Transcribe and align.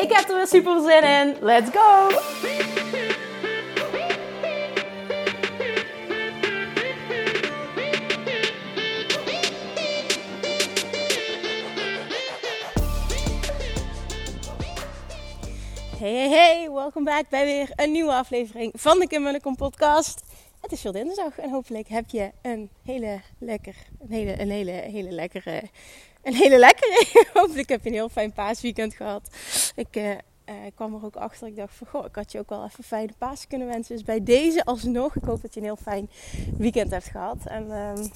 Ik 0.00 0.12
heb 0.12 0.28
er 0.28 0.36
weer 0.36 0.46
super 0.46 0.80
zin 0.80 1.02
in. 1.02 1.36
Let's 1.40 1.70
go! 1.70 2.08
Hey, 15.98 16.12
hey, 16.14 16.28
hey, 16.28 16.70
welkom 16.70 17.04
back 17.04 17.28
bij 17.28 17.44
weer 17.44 17.70
een 17.76 17.92
nieuwe 17.92 18.12
aflevering 18.12 18.72
van 18.76 18.98
de 18.98 19.06
Kim 19.06 19.56
podcast. 19.56 20.22
Het 20.60 20.72
is 20.72 20.82
weer 20.82 20.92
dinsdag 20.92 21.38
en 21.38 21.50
hopelijk 21.50 21.88
heb 21.88 22.10
je 22.10 22.30
een 22.42 22.70
hele 22.84 23.20
lekker, 23.38 23.74
een 24.00 24.10
hele, 24.10 24.40
een 24.40 24.50
hele, 24.50 24.70
hele 24.70 25.10
lekkere, 25.10 25.62
een 26.22 26.34
hele 26.34 26.58
lekkere. 26.58 27.06
hopelijk 27.34 27.68
heb 27.68 27.82
je 27.82 27.88
een 27.88 27.94
heel 27.94 28.08
fijn 28.08 28.32
paasweekend 28.32 28.94
gehad. 28.94 29.30
Ik 29.74 29.96
uh, 29.96 30.10
uh, 30.10 30.16
kwam 30.74 30.94
er 30.94 31.04
ook 31.04 31.16
achter, 31.16 31.46
ik 31.46 31.56
dacht 31.56 31.74
van 31.74 31.86
goh, 31.86 32.04
ik 32.04 32.14
had 32.14 32.32
je 32.32 32.38
ook 32.38 32.48
wel 32.48 32.64
even 32.64 32.84
fijne 32.84 33.12
paas 33.18 33.46
kunnen 33.46 33.68
wensen. 33.68 33.94
Dus 33.94 34.04
bij 34.04 34.22
deze 34.22 34.64
alsnog, 34.64 35.16
ik 35.16 35.24
hoop 35.24 35.42
dat 35.42 35.54
je 35.54 35.60
een 35.60 35.66
heel 35.66 35.76
fijn 35.76 36.10
weekend 36.58 36.90
hebt 36.90 37.08
gehad. 37.08 37.38
En 37.44 37.62
um, 37.62 38.10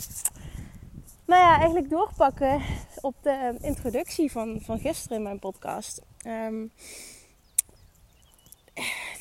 nou 1.27 1.43
ja, 1.43 1.57
eigenlijk 1.57 1.91
doorpakken 1.91 2.63
op 3.01 3.15
de 3.23 3.57
introductie 3.61 4.31
van, 4.31 4.61
van 4.63 4.79
gisteren 4.79 5.17
in 5.17 5.23
mijn 5.23 5.39
podcast. 5.39 6.03
Um, 6.27 6.73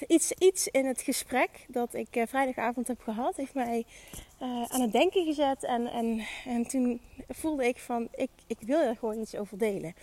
iets, 0.07 0.31
iets 0.31 0.67
in 0.67 0.85
het 0.85 1.01
gesprek 1.01 1.65
dat 1.67 1.93
ik 1.93 2.15
uh, 2.15 2.23
vrijdagavond 2.27 2.87
heb 2.87 3.01
gehad, 3.01 3.35
heeft 3.35 3.53
mij 3.53 3.85
uh, 4.43 4.63
aan 4.67 4.81
het 4.81 4.91
denken 4.91 5.25
gezet. 5.25 5.63
En, 5.63 5.87
en, 5.87 6.25
en 6.45 6.67
toen 6.67 7.01
voelde 7.29 7.67
ik 7.67 7.77
van, 7.77 8.07
ik, 8.15 8.29
ik 8.47 8.57
wil 8.59 8.79
er 8.79 8.95
gewoon 8.95 9.19
iets 9.19 9.35
over 9.35 9.57
delen. 9.57 9.95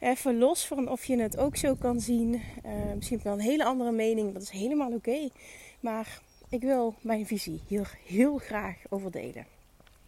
Even 0.00 0.38
los 0.38 0.66
van 0.66 0.88
of 0.88 1.04
je 1.04 1.20
het 1.20 1.36
ook 1.36 1.56
zo 1.56 1.74
kan 1.74 2.00
zien. 2.00 2.34
Uh, 2.34 2.72
misschien 2.94 3.20
wel 3.22 3.32
een 3.32 3.40
hele 3.40 3.64
andere 3.64 3.92
mening, 3.92 4.32
dat 4.32 4.42
is 4.42 4.50
helemaal 4.50 4.92
oké. 4.92 5.28
Maar 5.80 6.20
ik 6.48 6.60
wil 6.60 6.94
mijn 7.00 7.26
visie 7.26 7.60
hier 7.66 7.98
heel 8.06 8.38
graag 8.38 8.76
over 8.88 9.10
delen. 9.10 9.46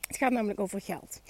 Het 0.06 0.17
gaat 0.17 0.33
namelijk 0.33 0.61
over 0.61 0.81
geld. 0.81 1.20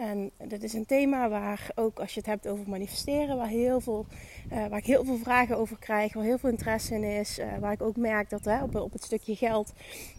En 0.00 0.30
dat 0.48 0.62
is 0.62 0.72
een 0.72 0.86
thema 0.86 1.28
waar 1.28 1.70
ook 1.74 1.98
als 1.98 2.14
je 2.14 2.20
het 2.20 2.28
hebt 2.28 2.48
over 2.48 2.68
manifesteren, 2.68 3.36
waar, 3.36 3.48
heel 3.48 3.80
veel, 3.80 4.06
uh, 4.52 4.66
waar 4.66 4.78
ik 4.78 4.86
heel 4.86 5.04
veel 5.04 5.16
vragen 5.16 5.56
over 5.56 5.78
krijg, 5.78 6.14
waar 6.14 6.24
heel 6.24 6.38
veel 6.38 6.50
interesse 6.50 6.94
in 6.94 7.04
is. 7.04 7.38
Uh, 7.38 7.46
waar 7.58 7.72
ik 7.72 7.82
ook 7.82 7.96
merk 7.96 8.30
dat 8.30 8.46
op, 8.62 8.74
op, 8.74 8.92
het 8.92 9.04
stukje 9.04 9.36
geld 9.36 9.72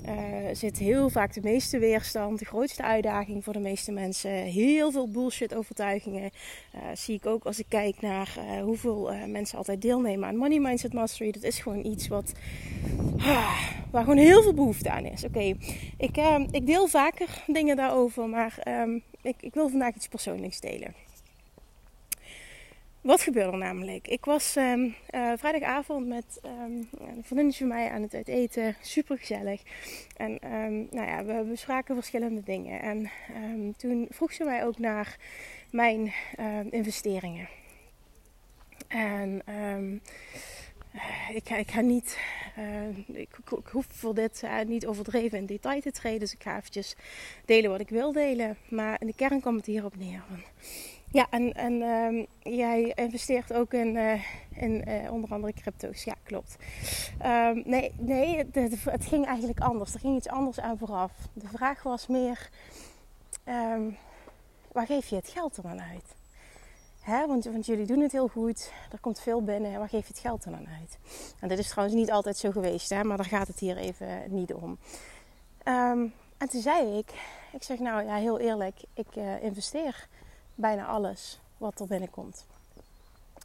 uh, 0.05 0.13
zit 0.53 0.77
heel 0.77 1.09
vaak 1.09 1.33
de 1.33 1.41
meeste 1.43 1.79
weerstand, 1.79 2.39
de 2.39 2.45
grootste 2.45 2.83
uitdaging 2.83 3.43
voor 3.43 3.53
de 3.53 3.59
meeste 3.59 3.91
mensen. 3.91 4.31
Heel 4.31 4.91
veel 4.91 5.09
bullshit 5.09 5.55
overtuigingen. 5.55 6.31
zie 6.93 7.15
ik 7.15 7.25
ook 7.25 7.45
als 7.45 7.59
ik 7.59 7.65
kijk 7.69 8.01
naar 8.01 8.37
hoeveel 8.63 9.11
mensen 9.27 9.57
altijd 9.57 9.81
deelnemen 9.81 10.27
aan 10.27 10.35
Money 10.35 10.59
Mindset 10.59 10.93
Mastery. 10.93 11.31
Dat 11.31 11.43
is 11.43 11.59
gewoon 11.59 11.85
iets 11.85 12.07
wat, 12.07 12.31
ah, 13.17 13.61
waar 13.91 14.03
gewoon 14.03 14.17
heel 14.17 14.41
veel 14.41 14.53
behoefte 14.53 14.91
aan 14.91 15.05
is. 15.05 15.23
Oké, 15.23 15.55
ik, 15.97 16.17
ik 16.51 16.65
deel 16.65 16.87
vaker 16.87 17.43
dingen 17.47 17.75
daarover, 17.75 18.29
maar 18.29 18.63
um, 18.67 19.03
ik, 19.21 19.35
ik 19.39 19.53
wil 19.53 19.69
vandaag 19.69 19.95
iets 19.95 20.07
persoonlijks 20.07 20.59
delen. 20.59 20.93
Wat 23.01 23.21
gebeurde 23.21 23.51
er 23.51 23.57
namelijk? 23.57 24.07
Ik 24.07 24.25
was 24.25 24.55
um, 24.55 24.95
uh, 25.11 25.31
vrijdagavond 25.35 26.07
met 26.07 26.39
um, 26.45 26.89
een 26.99 27.23
vriendin 27.23 27.53
van 27.53 27.67
mij 27.67 27.89
aan 27.89 28.01
het 28.01 28.13
uiteten. 28.13 28.75
Super 28.81 29.17
gezellig. 29.17 29.61
En 30.17 30.31
um, 30.53 30.87
nou 30.91 31.07
ja, 31.07 31.23
we 31.23 31.43
bespraken 31.49 31.95
verschillende 31.95 32.43
dingen. 32.43 32.81
En 32.81 33.09
toen 33.77 34.07
vroeg 34.09 34.33
ze 34.33 34.43
mij 34.43 34.65
ook 34.65 34.77
naar 34.77 35.17
mijn 35.69 36.13
investeringen. 36.69 37.47
En 38.87 39.41
ik, 41.33 41.47
ga, 41.47 41.55
ik 41.55 41.71
ga 41.71 41.81
niet, 41.81 42.19
uh, 42.57 42.97
ik, 42.97 43.37
ik, 43.57 43.67
hoef 43.71 43.85
voor 43.89 44.15
dit 44.15 44.41
uh, 44.43 44.61
niet 44.65 44.85
overdreven 44.85 45.37
in 45.37 45.45
detail 45.45 45.81
te 45.81 45.91
treden. 45.91 46.19
Dus 46.19 46.33
ik 46.33 46.43
ga 46.43 46.57
eventjes 46.57 46.95
delen 47.45 47.71
wat 47.71 47.79
ik 47.79 47.89
wil 47.89 48.11
delen. 48.11 48.57
Maar 48.69 49.01
in 49.01 49.07
de 49.07 49.15
kern 49.15 49.41
komt 49.41 49.57
het 49.57 49.65
hierop 49.65 49.95
neer. 49.97 50.23
Ja, 51.11 51.27
en, 51.29 51.53
en 51.53 51.73
uh, 51.73 52.25
jij 52.57 52.91
investeert 52.95 53.53
ook 53.53 53.73
in, 53.73 54.19
in 54.55 54.83
onder 55.09 55.29
andere 55.29 55.53
crypto's. 55.53 56.03
Ja, 56.03 56.15
klopt. 56.23 56.55
Ehm, 57.19 57.61
nee, 57.65 57.91
nee 57.97 58.37
het, 58.37 58.83
het, 58.85 59.05
ging 59.05 59.25
eigenlijk 59.25 59.59
anders. 59.59 59.93
Er 59.93 59.99
ging 59.99 60.17
iets 60.17 60.27
anders 60.27 60.59
aan 60.59 60.77
vooraf. 60.77 61.11
De 61.33 61.47
vraag 61.47 61.83
was 61.83 62.07
meer, 62.07 62.49
ehm, 63.43 63.89
waar 64.71 64.85
geef 64.85 65.07
je 65.07 65.15
het 65.15 65.29
geld 65.29 65.55
dan 65.55 65.71
aan 65.71 65.81
uit? 65.81 66.20
Hè, 67.01 67.27
want, 67.27 67.65
jullie 67.65 67.85
doen 67.85 67.99
het 67.99 68.11
heel 68.11 68.27
goed. 68.27 68.71
Er 68.91 68.99
komt 68.99 69.19
veel 69.19 69.43
binnen. 69.43 69.79
Waar 69.79 69.89
geef 69.89 70.07
je 70.07 70.13
het 70.13 70.21
geld 70.21 70.43
dan 70.43 70.55
aan 70.55 70.67
uit? 70.79 70.97
En 71.39 71.47
dit 71.47 71.57
is 71.57 71.69
trouwens 71.69 71.97
niet 71.97 72.11
altijd 72.11 72.37
zo 72.37 72.51
geweest, 72.51 72.89
hè, 72.89 73.03
maar 73.03 73.17
daar 73.17 73.25
gaat 73.25 73.47
het 73.47 73.59
hier 73.59 73.77
even 73.77 74.23
niet 74.27 74.53
om. 74.53 74.77
Um, 75.65 76.13
en 76.37 76.49
toen 76.49 76.61
zei 76.61 76.97
ik, 76.97 77.13
ik 77.51 77.63
zeg 77.63 77.79
nou 77.79 78.03
ja, 78.05 78.15
heel 78.15 78.39
eerlijk, 78.39 78.75
ik 78.93 79.15
uh, 79.15 79.43
investeer 79.43 80.07
bijna 80.55 80.85
alles 80.85 81.39
wat 81.57 81.79
er 81.79 81.87
binnenkomt. 81.87 82.45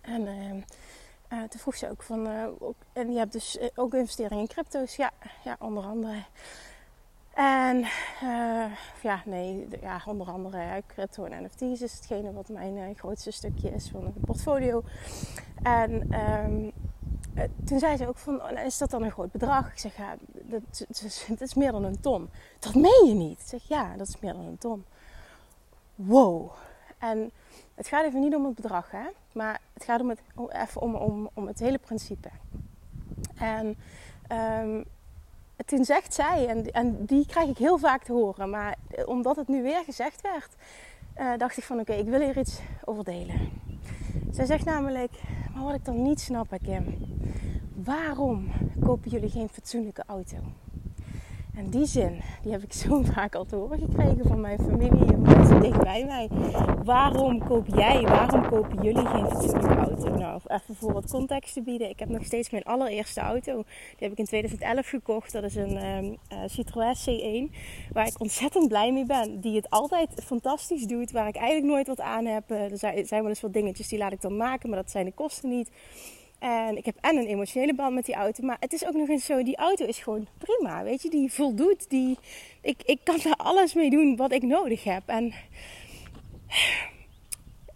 En 0.00 0.20
uh, 0.20 0.52
uh, 0.52 1.48
toen 1.48 1.60
vroeg 1.60 1.76
ze 1.76 1.90
ook 1.90 2.02
van, 2.02 2.46
ook, 2.58 2.76
en 2.92 3.12
je 3.12 3.18
hebt 3.18 3.32
dus 3.32 3.58
ook 3.74 3.94
investeringen 3.94 4.44
in 4.44 4.48
crypto's? 4.48 4.96
Ja, 4.96 5.10
ja 5.44 5.56
onder 5.58 5.84
andere. 5.84 6.24
En 7.36 7.76
uh, 8.22 8.64
ja, 9.02 9.22
nee, 9.24 9.68
ja, 9.80 10.02
onder 10.06 10.26
andere 10.26 10.82
crypto 10.86 11.24
en 11.24 11.44
NFT's 11.44 11.80
is 11.80 11.92
hetgene 11.92 12.32
wat 12.32 12.48
mijn 12.48 12.76
uh, 12.76 12.84
grootste 12.94 13.30
stukje 13.30 13.70
is 13.70 13.88
van 13.88 14.04
het 14.04 14.20
portfolio. 14.20 14.82
En 15.62 16.20
um, 16.20 16.72
uh, 17.34 17.42
toen 17.64 17.78
zei 17.78 17.96
ze 17.96 18.08
ook 18.08 18.16
van, 18.16 18.42
oh, 18.42 18.64
is 18.64 18.78
dat 18.78 18.90
dan 18.90 19.02
een 19.02 19.10
groot 19.10 19.32
bedrag? 19.32 19.70
Ik 19.70 19.78
zeg, 19.78 19.96
ja, 19.96 20.16
dat, 20.32 20.86
dat, 21.28 21.40
is 21.40 21.54
meer 21.54 21.72
dan 21.72 21.84
een 21.84 22.00
ton. 22.00 22.28
Dat 22.58 22.74
meen 22.74 23.06
je 23.06 23.14
niet? 23.14 23.40
Ik 23.40 23.46
zeg, 23.46 23.62
ja, 23.62 23.96
dat 23.96 24.08
is 24.08 24.20
meer 24.20 24.32
dan 24.32 24.44
een 24.44 24.58
ton. 24.58 24.84
Wow. 25.94 26.50
En 26.98 27.30
het 27.74 27.86
gaat 27.86 28.04
even 28.04 28.20
niet 28.20 28.34
om 28.34 28.44
het 28.44 28.54
bedrag, 28.54 28.90
hè. 28.90 29.06
Maar 29.32 29.60
het 29.72 29.84
gaat 29.84 30.00
om 30.00 30.08
het, 30.08 30.20
even 30.48 30.80
om, 30.80 30.94
om, 30.94 31.30
om 31.34 31.46
het 31.46 31.58
hele 31.58 31.78
principe. 31.78 32.28
En... 33.34 33.76
Um, 34.62 34.84
toen 35.64 35.84
zegt 35.84 36.14
zij, 36.14 36.46
en, 36.48 36.72
en 36.72 37.04
die 37.04 37.26
krijg 37.26 37.48
ik 37.48 37.58
heel 37.58 37.78
vaak 37.78 38.04
te 38.04 38.12
horen, 38.12 38.50
maar 38.50 38.76
omdat 39.04 39.36
het 39.36 39.48
nu 39.48 39.62
weer 39.62 39.82
gezegd 39.84 40.20
werd, 40.20 40.56
uh, 41.18 41.36
dacht 41.36 41.56
ik 41.56 41.64
van 41.64 41.80
oké, 41.80 41.92
ik 41.92 42.08
wil 42.08 42.20
hier 42.20 42.38
iets 42.38 42.60
over 42.84 43.04
delen. 43.04 43.50
Zij 44.30 44.46
zegt 44.46 44.64
namelijk, 44.64 45.12
maar 45.54 45.64
wat 45.64 45.74
ik 45.74 45.84
dan 45.84 46.02
niet 46.02 46.20
snap, 46.20 46.58
Kim, 46.62 46.96
waarom 47.74 48.50
kopen 48.80 49.10
jullie 49.10 49.30
geen 49.30 49.48
fatsoenlijke 49.48 50.02
auto? 50.06 50.36
En 51.56 51.70
die 51.70 51.86
zin, 51.86 52.20
die 52.42 52.52
heb 52.52 52.62
ik 52.62 52.72
zo 52.72 53.02
vaak 53.14 53.34
al 53.34 53.44
te 53.44 53.56
horen 53.56 53.78
gekregen 53.78 54.28
van 54.28 54.40
mijn 54.40 54.58
familie 54.58 55.12
en 55.12 55.22
mensen 55.22 55.60
dicht 55.60 55.82
bij 55.82 56.04
mij. 56.04 56.28
Waarom 56.84 57.44
koop 57.44 57.66
jij, 57.66 58.02
waarom 58.02 58.48
kopen 58.48 58.82
jullie 58.82 59.06
geen 59.06 59.26
fatsoenlijke 59.26 59.74
auto? 59.74 60.14
Nou, 60.16 60.40
even 60.46 60.74
voor 60.74 60.92
wat 60.92 61.10
context 61.10 61.52
te 61.52 61.62
bieden. 61.62 61.88
Ik 61.88 61.98
heb 61.98 62.08
nog 62.08 62.24
steeds 62.24 62.50
mijn 62.50 62.62
allereerste 62.64 63.20
auto. 63.20 63.54
Die 63.62 63.96
heb 63.98 64.12
ik 64.12 64.18
in 64.18 64.24
2011 64.24 64.88
gekocht. 64.88 65.32
Dat 65.32 65.42
is 65.42 65.54
een 65.54 65.84
um, 65.84 66.16
uh, 66.32 66.38
Citroën 66.46 66.94
C1. 66.94 67.54
Waar 67.92 68.06
ik 68.06 68.20
ontzettend 68.20 68.68
blij 68.68 68.92
mee 68.92 69.06
ben. 69.06 69.40
Die 69.40 69.56
het 69.56 69.70
altijd 69.70 70.10
fantastisch 70.24 70.86
doet. 70.86 71.10
Waar 71.10 71.28
ik 71.28 71.36
eigenlijk 71.36 71.72
nooit 71.72 71.86
wat 71.86 72.00
aan 72.00 72.26
heb. 72.26 72.50
Uh, 72.50 72.70
er 72.70 72.78
zijn 73.06 73.06
wel 73.08 73.28
eens 73.28 73.40
wat 73.40 73.52
dingetjes 73.52 73.88
die 73.88 73.98
laat 73.98 74.12
ik 74.12 74.20
dan 74.20 74.36
maken. 74.36 74.68
Maar 74.68 74.78
dat 74.78 74.90
zijn 74.90 75.04
de 75.04 75.12
kosten 75.12 75.48
niet. 75.48 75.70
En 76.38 76.76
ik 76.76 76.84
heb 76.84 76.96
en 77.00 77.16
een 77.16 77.26
emotionele 77.26 77.74
band 77.74 77.94
met 77.94 78.04
die 78.04 78.14
auto. 78.14 78.44
Maar 78.44 78.56
het 78.60 78.72
is 78.72 78.86
ook 78.86 78.94
nog 78.94 79.08
eens 79.08 79.24
zo, 79.24 79.42
die 79.42 79.56
auto 79.56 79.84
is 79.84 79.98
gewoon 79.98 80.26
prima. 80.38 80.82
Weet 80.82 81.02
je, 81.02 81.10
die 81.10 81.32
voldoet. 81.32 81.90
Die, 81.90 82.18
ik, 82.62 82.82
ik 82.84 82.98
kan 83.02 83.20
er 83.20 83.36
alles 83.36 83.74
mee 83.74 83.90
doen 83.90 84.16
wat 84.16 84.32
ik 84.32 84.42
nodig 84.42 84.84
heb. 84.84 85.02
En 85.06 85.34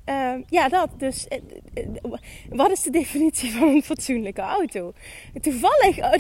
uh, 0.06 0.34
ja, 0.48 0.68
dat. 0.68 0.90
Dus 0.98 1.26
uh, 1.28 2.12
wat 2.50 2.70
is 2.70 2.82
de 2.82 2.90
definitie 2.90 3.52
van 3.52 3.68
een 3.68 3.82
fatsoenlijke 3.82 4.40
auto? 4.40 4.92
Toevallig, 5.40 5.98
oh, 5.98 6.12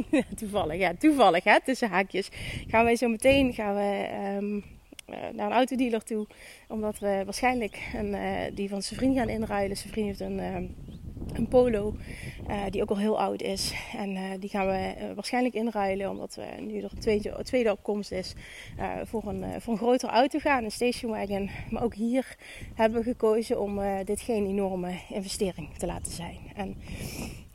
toevallig, 0.40 0.78
ja, 0.78 0.94
toevallig, 0.94 1.44
hè, 1.44 1.60
tussen 1.60 1.90
haakjes. 1.90 2.28
Gaan 2.66 2.84
wij 2.84 2.96
zo 2.96 3.08
meteen 3.08 3.52
gaan 3.52 3.74
we, 3.74 4.08
um, 4.36 4.64
naar 5.06 5.46
een 5.46 5.52
autodealer 5.52 6.02
toe. 6.02 6.26
Omdat 6.68 6.98
we 6.98 7.22
waarschijnlijk 7.24 7.78
een, 7.94 8.16
die 8.54 8.68
van 8.68 8.82
zijn 8.82 9.00
vriend 9.00 9.16
gaan 9.16 9.28
inruilen. 9.28 9.76
Zijn 9.76 9.92
vriend 9.92 10.06
heeft 10.06 10.20
een 10.20 10.74
een 11.32 11.48
polo 11.48 11.94
uh, 12.48 12.62
die 12.70 12.82
ook 12.82 12.90
al 12.90 12.98
heel 12.98 13.20
oud 13.20 13.42
is. 13.42 13.72
En 13.96 14.10
uh, 14.10 14.22
die 14.40 14.48
gaan 14.48 14.66
we 14.66 14.94
uh, 14.98 15.14
waarschijnlijk 15.14 15.54
inruilen, 15.54 16.10
omdat 16.10 16.34
we 16.34 16.46
nu 16.60 16.80
er 16.80 16.90
tweede, 16.98 17.42
tweede 17.42 17.72
opkomst 17.72 18.12
is, 18.12 18.34
voor, 19.04 19.26
een, 19.26 19.60
voor 19.60 19.72
een 19.72 19.78
grotere 19.78 20.12
auto 20.12 20.38
gaan, 20.38 20.64
een 20.64 20.70
station 20.70 21.10
wagon. 21.10 21.50
Maar 21.70 21.82
ook 21.82 21.94
hier 21.94 22.36
hebben 22.74 22.98
we 22.98 23.04
gekozen 23.04 23.60
om 23.60 23.80
dit 24.04 24.20
geen 24.20 24.46
enorme 24.46 24.92
investering 25.08 25.74
te 25.74 25.86
laten 25.86 26.12
zijn. 26.12 26.38
En 26.54 26.76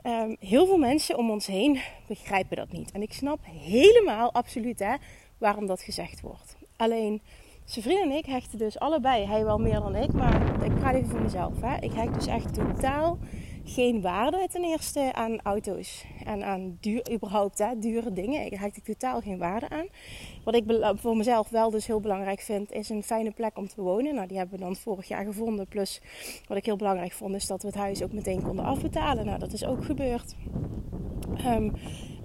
um, 0.05 0.35
heel 0.39 0.65
veel 0.65 0.77
mensen 0.77 1.17
om 1.17 1.29
ons 1.29 1.47
heen 1.47 1.79
begrijpen 2.07 2.57
dat 2.57 2.71
niet. 2.71 2.91
En 2.91 3.01
ik 3.01 3.13
snap 3.13 3.39
helemaal, 3.43 4.33
absoluut, 4.33 4.79
hè, 4.79 4.95
waarom 5.37 5.67
dat 5.67 5.81
gezegd 5.81 6.21
wordt. 6.21 6.55
Alleen 6.75 7.21
zijn 7.65 7.85
vriend 7.85 8.01
en 8.01 8.11
ik 8.11 8.25
hechten 8.25 8.57
dus 8.57 8.79
allebei, 8.79 9.25
hij 9.25 9.43
wel 9.43 9.57
meer 9.57 9.79
dan 9.79 9.95
ik, 9.95 10.13
maar 10.13 10.63
ik 10.63 10.75
praat 10.75 10.95
even 10.95 11.09
voor 11.09 11.21
mezelf. 11.21 11.61
Hè. 11.61 11.75
Ik 11.79 11.91
hecht 11.91 12.13
dus 12.13 12.27
echt 12.27 12.53
totaal 12.53 13.17
geen 13.63 14.01
waarde 14.01 14.47
ten 14.51 14.63
eerste 14.63 15.13
aan 15.13 15.41
auto's 15.41 16.05
en 16.25 16.43
aan 16.43 16.77
duur, 16.79 17.11
überhaupt 17.11 17.57
hè, 17.57 17.79
dure 17.79 18.13
dingen. 18.13 18.45
Ik 18.45 18.53
hecht 18.53 18.77
ik 18.77 18.83
totaal 18.83 19.21
geen 19.21 19.37
waarde 19.37 19.69
aan. 19.69 19.87
Wat 20.43 20.55
ik 20.55 20.63
voor 20.95 21.17
mezelf 21.17 21.49
wel 21.49 21.69
dus 21.69 21.87
heel 21.87 21.99
belangrijk 21.99 22.39
vind, 22.39 22.71
is 22.71 22.89
een 22.89 23.03
fijne 23.03 23.31
plek 23.31 23.57
om 23.57 23.67
te 23.67 23.81
wonen. 23.81 24.15
Nou, 24.15 24.27
die 24.27 24.37
hebben 24.37 24.59
we 24.59 24.63
dan 24.63 24.75
vorig 24.75 25.07
jaar 25.07 25.25
gevonden. 25.25 25.67
Plus, 25.67 26.01
wat 26.47 26.57
ik 26.57 26.65
heel 26.65 26.75
belangrijk 26.75 27.11
vond, 27.11 27.35
is 27.35 27.47
dat 27.47 27.61
we 27.61 27.67
het 27.67 27.77
huis 27.77 28.03
ook 28.03 28.13
meteen 28.13 28.41
konden 28.41 28.65
afbetalen. 28.65 29.25
Nou, 29.25 29.39
dat 29.39 29.53
is 29.53 29.65
ook 29.65 29.85
gebeurd. 29.85 30.35
Um, 31.45 31.73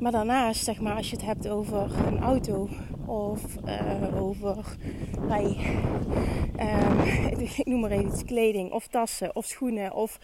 maar 0.00 0.12
daarnaast, 0.12 0.65
zeg 0.65 0.81
maar, 0.81 0.97
als 0.97 1.11
je 1.11 1.17
het 1.17 1.25
hebt 1.25 1.49
over 1.49 2.06
een 2.06 2.19
auto 2.19 2.69
of 3.06 3.43
uh, 3.67 4.23
over, 4.23 4.77
hey, 5.21 5.56
um, 6.61 7.00
ik 7.56 7.67
noem 7.67 7.81
maar 7.81 7.91
even 7.91 8.06
iets, 8.06 8.25
kleding 8.25 8.73
of 8.73 8.87
tassen 8.87 9.37
of 9.37 9.47
schoenen 9.47 9.94
of 9.94 10.19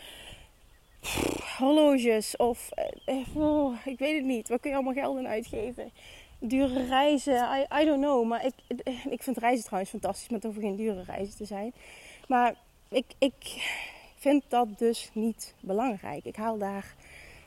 horloges 1.58 2.36
of 2.36 2.68
uh, 3.06 3.36
oh, 3.36 3.76
ik 3.84 3.98
weet 3.98 4.16
het 4.16 4.24
niet. 4.24 4.48
Waar 4.48 4.58
kun 4.58 4.70
je 4.70 4.76
allemaal 4.76 4.94
geld 4.94 5.18
aan 5.18 5.28
uitgeven? 5.28 5.90
Dure 6.38 6.86
reizen, 6.86 7.66
I, 7.80 7.84
don't 7.84 8.02
know. 8.02 8.26
Maar 8.26 8.46
ik, 8.46 8.54
ik 9.10 9.22
vind 9.22 9.36
reizen 9.38 9.64
trouwens 9.64 9.90
fantastisch, 9.90 10.28
maar 10.28 10.40
het 10.40 10.54
geen 10.58 10.76
dure 10.76 11.02
reizen 11.02 11.36
te 11.36 11.44
zijn. 11.44 11.72
Maar 12.28 12.54
ik, 12.88 13.04
ik 13.18 13.34
vind 14.16 14.44
dat 14.48 14.78
dus 14.78 15.10
niet 15.12 15.54
belangrijk. 15.60 16.24
Ik 16.24 16.36
haal 16.36 16.58
daar 16.58 16.94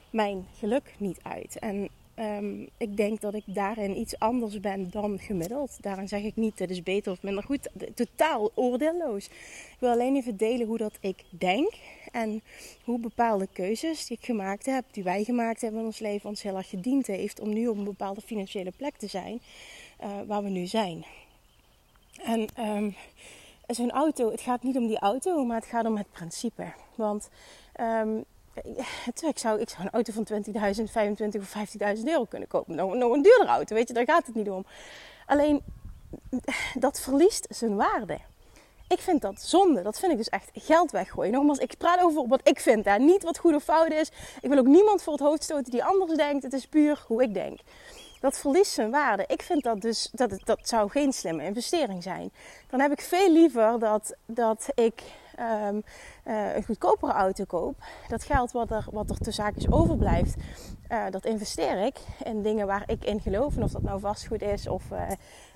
mijn 0.09 0.47
geluk 0.57 0.93
niet 0.97 1.19
uit. 1.23 1.59
En 1.59 1.89
um, 2.19 2.69
ik 2.77 2.97
denk 2.97 3.21
dat 3.21 3.33
ik 3.33 3.43
daarin 3.45 3.97
iets 3.97 4.19
anders 4.19 4.59
ben 4.59 4.89
dan 4.89 5.19
gemiddeld. 5.19 5.77
Daarin 5.81 6.07
zeg 6.07 6.23
ik 6.23 6.35
niet, 6.35 6.59
het 6.59 6.69
is 6.69 6.83
beter 6.83 7.11
of 7.11 7.21
minder 7.21 7.43
goed. 7.43 7.69
Totaal 7.93 8.51
oordeelloos. 8.53 9.25
Ik 9.25 9.77
wil 9.79 9.91
alleen 9.91 10.15
even 10.15 10.37
delen 10.37 10.67
hoe 10.67 10.77
dat 10.77 10.97
ik 10.99 11.23
denk. 11.29 11.73
En 12.15 12.41
hoe 12.83 13.00
bepaalde 13.00 13.47
keuzes 13.53 14.06
die 14.06 14.17
ik 14.17 14.25
gemaakt 14.25 14.65
heb, 14.65 14.85
die 14.91 15.03
wij 15.03 15.23
gemaakt 15.23 15.62
hebben 15.62 15.79
in 15.79 15.85
ons 15.85 16.00
leven, 16.00 16.29
ons 16.29 16.41
heel 16.41 16.57
erg 16.57 16.69
gediend 16.69 17.07
heeft 17.07 17.39
om 17.39 17.53
nu 17.53 17.67
op 17.67 17.77
een 17.77 17.83
bepaalde 17.83 18.21
financiële 18.21 18.71
plek 18.77 18.97
te 18.97 19.07
zijn 19.07 19.41
uh, 20.03 20.09
waar 20.27 20.44
we 20.44 20.50
nu 20.50 20.65
zijn. 20.65 21.06
En 22.23 22.47
um, 22.59 22.95
zo'n 23.67 23.91
auto, 23.91 24.31
het 24.31 24.41
gaat 24.41 24.63
niet 24.63 24.77
om 24.77 24.88
die 24.88 25.00
auto, 25.00 25.45
maar 25.45 25.57
het 25.57 25.69
gaat 25.69 25.85
om 25.85 25.97
het 25.97 26.12
principe. 26.12 26.73
Want 26.95 27.29
um, 27.79 28.23
ik, 29.29 29.38
zou, 29.38 29.59
ik 29.59 29.69
zou 29.69 29.83
een 29.83 29.89
auto 29.89 30.13
van 30.13 30.27
20.000, 30.77 30.91
25 30.91 31.41
of 31.41 31.56
50.000 31.97 32.03
euro 32.03 32.25
kunnen 32.25 32.47
kopen. 32.47 32.75
Nog, 32.75 32.94
nog 32.94 33.13
een 33.13 33.21
duurdere 33.21 33.50
auto, 33.50 33.75
weet 33.75 33.88
je, 33.88 33.94
daar 33.94 34.06
gaat 34.06 34.25
het 34.25 34.35
niet 34.35 34.50
om. 34.50 34.65
Alleen 35.25 35.62
dat 36.73 37.01
verliest 37.01 37.47
zijn 37.50 37.75
waarde. 37.75 38.19
Ik 38.87 38.99
vind 38.99 39.21
dat 39.21 39.41
zonde. 39.41 39.81
Dat 39.81 39.99
vind 39.99 40.11
ik 40.11 40.17
dus 40.17 40.29
echt 40.29 40.49
geld 40.53 40.91
weggooien. 40.91 41.31
Nogmaals, 41.31 41.57
ik 41.57 41.77
praat 41.77 42.01
over 42.01 42.27
wat 42.27 42.47
ik 42.47 42.59
vind. 42.59 42.85
Hè. 42.85 42.97
Niet 42.97 43.23
wat 43.23 43.37
goed 43.37 43.55
of 43.55 43.63
fout 43.63 43.91
is. 43.91 44.11
Ik 44.41 44.49
wil 44.49 44.57
ook 44.57 44.67
niemand 44.67 45.03
voor 45.03 45.13
het 45.13 45.21
hoofd 45.21 45.43
stoten 45.43 45.71
die 45.71 45.83
anders 45.83 46.13
denkt. 46.13 46.43
Het 46.43 46.53
is 46.53 46.67
puur 46.67 47.03
hoe 47.07 47.23
ik 47.23 47.33
denk. 47.33 47.59
Dat 48.19 48.37
verliest 48.37 48.71
zijn 48.71 48.91
waarde. 48.91 49.23
Ik 49.27 49.41
vind 49.41 49.63
dat 49.63 49.81
dus, 49.81 50.09
dat, 50.11 50.39
dat 50.43 50.59
zou 50.61 50.89
geen 50.89 51.13
slimme 51.13 51.43
investering 51.43 52.03
zijn. 52.03 52.31
Dan 52.69 52.79
heb 52.79 52.91
ik 52.91 53.01
veel 53.01 53.31
liever 53.31 53.79
dat, 53.79 54.15
dat 54.25 54.67
ik 54.73 55.01
um, 55.39 55.83
uh, 56.27 56.55
een 56.55 56.63
goedkopere 56.63 57.11
auto 57.11 57.43
koop. 57.43 57.77
Dat 58.07 58.23
geld 58.23 58.51
wat 58.51 58.71
er, 58.71 58.85
wat 58.91 59.09
er 59.09 59.15
tussen 59.15 59.43
zaakjes 59.43 59.71
overblijft, 59.71 60.35
uh, 60.91 61.05
dat 61.09 61.25
investeer 61.25 61.85
ik 61.85 61.99
in 62.23 62.41
dingen 62.41 62.67
waar 62.67 62.83
ik 62.85 63.05
in 63.05 63.21
geloof. 63.21 63.55
En 63.55 63.63
of 63.63 63.71
dat 63.71 63.81
nou 63.81 63.99
vastgoed 63.99 64.41
is 64.41 64.67
of, 64.67 64.91
uh, 64.91 65.01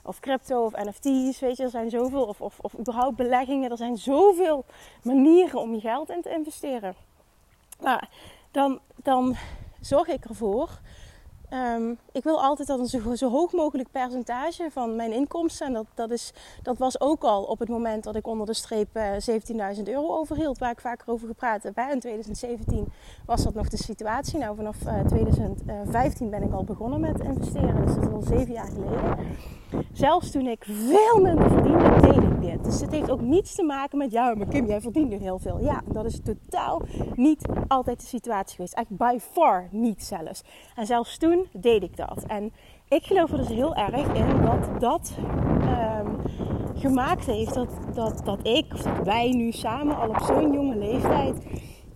of 0.03 0.19
crypto 0.19 0.65
of 0.65 0.75
NFT's, 0.75 1.39
weet 1.39 1.57
je, 1.57 1.63
er 1.63 1.69
zijn 1.69 1.89
zoveel. 1.89 2.25
Of, 2.25 2.41
of, 2.41 2.59
of 2.59 2.79
überhaupt 2.79 3.15
beleggingen. 3.15 3.71
Er 3.71 3.77
zijn 3.77 3.97
zoveel 3.97 4.65
manieren 5.03 5.59
om 5.59 5.73
je 5.73 5.79
geld 5.79 6.09
in 6.09 6.21
te 6.21 6.29
investeren. 6.29 6.95
Maar 7.81 8.09
dan, 8.51 8.79
dan 8.95 9.35
zorg 9.79 10.07
ik 10.07 10.25
ervoor 10.25 10.79
Um, 11.53 11.97
ik 12.11 12.23
wil 12.23 12.43
altijd 12.43 12.67
dat 12.67 12.79
een 12.79 12.85
zo, 12.85 13.15
zo, 13.15 13.29
hoog 13.29 13.51
mogelijk 13.51 13.91
percentage 13.91 14.71
van 14.71 14.95
mijn 14.95 15.11
inkomsten. 15.11 15.67
En 15.67 15.73
dat, 15.73 15.85
dat, 15.93 16.11
is, 16.11 16.33
dat 16.63 16.77
was 16.77 17.01
ook 17.01 17.23
al 17.23 17.43
op 17.43 17.59
het 17.59 17.69
moment 17.69 18.03
dat 18.03 18.15
ik 18.15 18.27
onder 18.27 18.45
de 18.45 18.53
streep 18.53 18.97
uh, 18.97 19.75
17.000 19.77 19.83
euro 19.83 20.17
overhield, 20.17 20.57
waar 20.57 20.71
ik 20.71 20.79
vaker 20.79 21.09
over 21.09 21.27
gepraat 21.27 21.63
heb. 21.63 21.77
In 21.77 21.99
2017 21.99 22.87
was 23.25 23.43
dat 23.43 23.53
nog 23.53 23.69
de 23.69 23.77
situatie. 23.77 24.39
Nou, 24.39 24.55
vanaf 24.55 24.85
uh, 24.85 24.99
eh, 24.99 25.05
2015 25.05 26.29
ben 26.29 26.43
ik 26.43 26.53
al 26.53 26.63
begonnen 26.63 26.99
met 26.99 27.19
investeren. 27.19 27.85
Dus 27.85 27.95
dat 27.95 28.03
is 28.03 28.11
al 28.11 28.21
zeven 28.21 28.53
jaar 28.53 28.67
geleden. 28.67 29.17
Zelfs 29.93 30.31
toen 30.31 30.47
ik 30.47 30.65
veel 30.65 31.21
minder 31.21 31.49
verdiende, 31.49 31.99
deed 32.01 32.23
ik 32.23 32.41
dit. 32.41 32.63
Dus 32.63 32.81
het 32.81 32.91
heeft 32.91 33.11
ook 33.11 33.21
niets 33.21 33.55
te 33.55 33.63
maken 33.63 33.97
met, 33.97 34.11
ja, 34.11 34.35
maar 34.35 34.47
Kim, 34.47 34.65
jij 34.65 34.81
verdient 34.81 35.09
nu 35.09 35.17
heel 35.17 35.39
veel. 35.39 35.59
Ja, 35.61 35.81
dat 35.85 36.05
is 36.05 36.19
totaal 36.23 36.81
niet 37.15 37.45
altijd 37.67 37.99
de 37.99 38.05
situatie 38.05 38.55
geweest. 38.55 38.73
Eigenlijk 38.73 39.11
by 39.11 39.19
far 39.31 39.67
niet 39.71 40.03
zelfs. 40.03 40.41
En 40.75 40.85
zelfs 40.85 41.17
toen 41.17 41.47
deed 41.53 41.83
ik 41.83 41.97
dat. 41.97 42.23
En 42.27 42.53
ik 42.87 43.03
geloof 43.03 43.31
er 43.31 43.37
dus 43.37 43.47
heel 43.47 43.75
erg 43.75 44.13
in 44.13 44.41
dat 44.41 44.81
dat 44.81 45.17
um, 45.61 46.17
gemaakt 46.75 47.25
heeft 47.25 47.53
dat, 47.53 47.69
dat, 47.93 48.21
dat 48.25 48.47
ik, 48.47 48.73
of 48.73 48.81
dat 48.81 49.05
wij 49.05 49.29
nu 49.29 49.51
samen 49.51 49.97
al 49.97 50.09
op 50.09 50.19
zo'n 50.19 50.53
jonge 50.53 50.75
leeftijd 50.75 51.35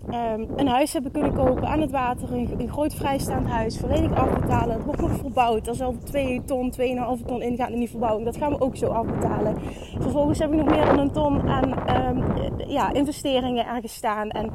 um, 0.08 0.48
een 0.56 0.68
huis 0.68 0.94
hebben 0.94 1.12
kunnen 1.12 1.34
kopen 1.34 1.68
aan 1.68 1.82
het 1.82 1.92
water. 1.92 2.34
Een, 2.34 2.50
een, 2.58 2.70
groot 2.72 2.94
vrijstaand 2.96 3.48
huis, 3.48 3.78
volledig 3.78 4.14
afbetalen. 4.14 4.76
Het 4.76 4.86
wordt 4.86 5.02
nog 5.02 5.18
verbouwd. 5.18 5.68
Er 5.68 5.76
zal 5.76 5.96
2 6.04 6.44
ton, 6.46 6.74
2,5 7.20 7.26
ton 7.26 7.42
ingaan 7.42 7.72
in 7.72 7.80
die 7.80 7.90
verbouwing. 7.90 8.26
Dat 8.26 8.38
gaan 8.38 8.52
we 8.52 8.62
ook 8.62 8.76
zo 8.76 8.88
afbetalen. 8.88 9.58
Vervolgens 10.00 10.40
heb 10.40 10.52
ik 10.52 10.58
nog 10.58 10.70
meer 10.70 10.86
dan 10.86 11.00
een 11.00 11.12
ton 11.12 11.50
aan 11.50 11.96
um, 12.08 12.24
ja, 12.68 12.94
investeringen 12.94 13.68
ergens 13.68 13.94
staan. 13.94 14.30
En 14.30 14.52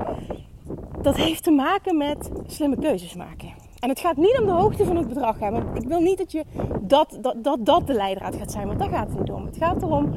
dat 1.03 1.17
heeft 1.17 1.43
te 1.43 1.51
maken 1.51 1.97
met 1.97 2.31
slimme 2.47 2.79
keuzes 2.79 3.15
maken. 3.15 3.49
En 3.79 3.89
het 3.89 4.01
gaat 4.01 4.17
niet 4.17 4.39
om 4.41 4.47
de 4.47 4.53
hoogte 4.53 4.85
van 4.85 4.97
het 4.97 5.09
bedrag. 5.09 5.39
Hè, 5.39 5.75
ik 5.75 5.89
wil 5.89 6.01
niet 6.01 6.19
dat, 6.19 6.33
je 6.33 6.45
dat, 6.81 7.19
dat, 7.21 7.45
dat 7.45 7.67
dat 7.67 7.87
de 7.87 7.93
leidraad 7.93 8.37
gaat 8.37 8.53
zijn. 8.53 8.67
Want 8.67 8.79
daar 8.79 8.89
gaat 8.89 9.09
het 9.09 9.19
niet 9.19 9.31
om. 9.31 9.47
Het 9.47 9.57
gaat 9.57 9.83
erom, 9.83 10.15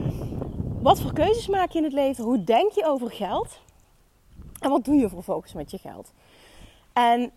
wat 0.81 1.01
voor 1.01 1.13
keuzes 1.13 1.47
maak 1.47 1.71
je 1.71 1.77
in 1.77 1.83
het 1.83 1.93
leven? 1.93 2.23
Hoe 2.23 2.43
denk 2.43 2.71
je 2.71 2.85
over 2.85 3.11
geld? 3.11 3.59
En 4.61 4.69
wat 4.69 4.85
doe 4.85 4.95
je 4.95 5.09
vervolgens 5.09 5.53
met 5.53 5.71
je 5.71 5.77
geld? 5.77 6.13
En 6.93 7.31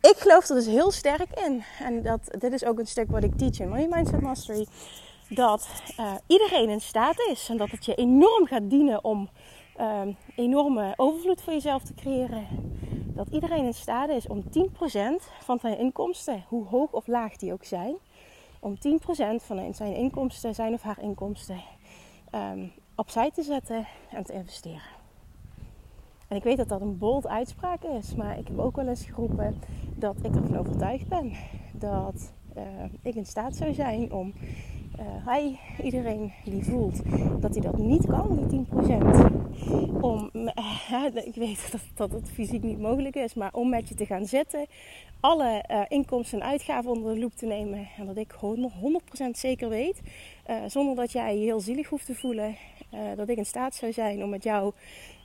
ik 0.00 0.16
geloof 0.16 0.48
er 0.48 0.54
dus 0.54 0.66
heel 0.66 0.90
sterk 0.90 1.40
in. 1.46 1.64
En 1.78 2.02
dat, 2.02 2.20
dit 2.38 2.52
is 2.52 2.64
ook 2.64 2.78
een 2.78 2.86
stuk 2.86 3.10
wat 3.10 3.22
ik 3.22 3.38
teach 3.38 3.58
in 3.58 3.68
Money 3.68 3.86
Mindset 3.90 4.20
Mastery. 4.20 4.66
Dat 5.28 5.68
uh, 6.00 6.14
iedereen 6.26 6.68
in 6.68 6.80
staat 6.80 7.20
is. 7.30 7.48
En 7.48 7.56
dat 7.56 7.70
het 7.70 7.84
je 7.84 7.94
enorm 7.94 8.46
gaat 8.46 8.70
dienen 8.70 9.04
om 9.04 9.28
uh, 9.80 10.00
enorme 10.36 10.92
overvloed 10.96 11.42
voor 11.42 11.52
jezelf 11.52 11.82
te 11.82 11.94
creëren. 11.94 12.46
Dat 13.14 13.28
iedereen 13.28 13.64
in 13.64 13.74
staat 13.74 14.08
is 14.08 14.26
om 14.26 14.42
10% 14.42 14.48
van 15.40 15.58
zijn 15.58 15.78
inkomsten, 15.78 16.44
hoe 16.48 16.66
hoog 16.66 16.92
of 16.92 17.06
laag 17.06 17.36
die 17.36 17.52
ook 17.52 17.64
zijn, 17.64 17.96
om 18.60 18.76
10% 18.76 18.78
van 19.36 19.74
zijn 19.74 19.94
inkomsten, 19.94 20.54
zijn 20.54 20.72
of 20.72 20.82
haar 20.82 21.00
inkomsten, 21.00 21.60
um, 22.34 22.72
opzij 22.94 23.30
te 23.30 23.42
zetten 23.42 23.86
en 24.10 24.24
te 24.24 24.32
investeren. 24.32 24.95
En 26.28 26.36
ik 26.36 26.42
weet 26.42 26.56
dat 26.56 26.68
dat 26.68 26.80
een 26.80 26.98
bold 26.98 27.26
uitspraak 27.26 27.82
is, 27.82 28.14
maar 28.14 28.38
ik 28.38 28.48
heb 28.48 28.58
ook 28.58 28.76
wel 28.76 28.88
eens 28.88 29.04
geroepen 29.04 29.54
dat 29.94 30.16
ik 30.22 30.34
ervan 30.34 30.58
overtuigd 30.58 31.08
ben 31.08 31.32
dat 31.72 32.32
uh, 32.56 32.62
ik 33.02 33.14
in 33.14 33.26
staat 33.26 33.56
zou 33.56 33.74
zijn 33.74 34.12
om 34.12 34.32
uh, 35.28 35.56
iedereen 35.82 36.32
die 36.44 36.64
voelt 36.64 37.02
dat 37.40 37.52
hij 37.52 37.62
dat 37.62 37.78
niet 37.78 38.06
kan, 38.06 38.48
die 38.48 38.66
10%, 38.66 40.00
om, 40.00 40.30
ik 41.24 41.34
weet 41.34 41.72
dat, 41.72 41.80
dat 41.94 42.12
het 42.12 42.30
fysiek 42.30 42.62
niet 42.62 42.80
mogelijk 42.80 43.16
is, 43.16 43.34
maar 43.34 43.52
om 43.52 43.68
met 43.68 43.88
je 43.88 43.94
te 43.94 44.06
gaan 44.06 44.26
zitten, 44.26 44.66
alle 45.20 45.64
uh, 45.70 45.80
inkomsten 45.88 46.40
en 46.40 46.46
uitgaven 46.46 46.90
onder 46.90 47.14
de 47.14 47.20
loep 47.20 47.34
te 47.34 47.46
nemen. 47.46 47.88
En 47.98 48.06
dat 48.06 48.16
ik 48.16 48.34
100% 48.34 49.30
zeker 49.30 49.68
weet, 49.68 50.00
zonder 50.66 50.96
dat 50.96 51.12
jij 51.12 51.38
je 51.38 51.44
heel 51.44 51.60
zielig 51.60 51.88
hoeft 51.88 52.06
te 52.06 52.14
voelen, 52.14 52.56
dat 53.16 53.28
ik 53.28 53.36
in 53.36 53.46
staat 53.46 53.74
zou 53.74 53.92
zijn 53.92 54.22
om 54.22 54.30
met 54.30 54.42
jou 54.42 54.72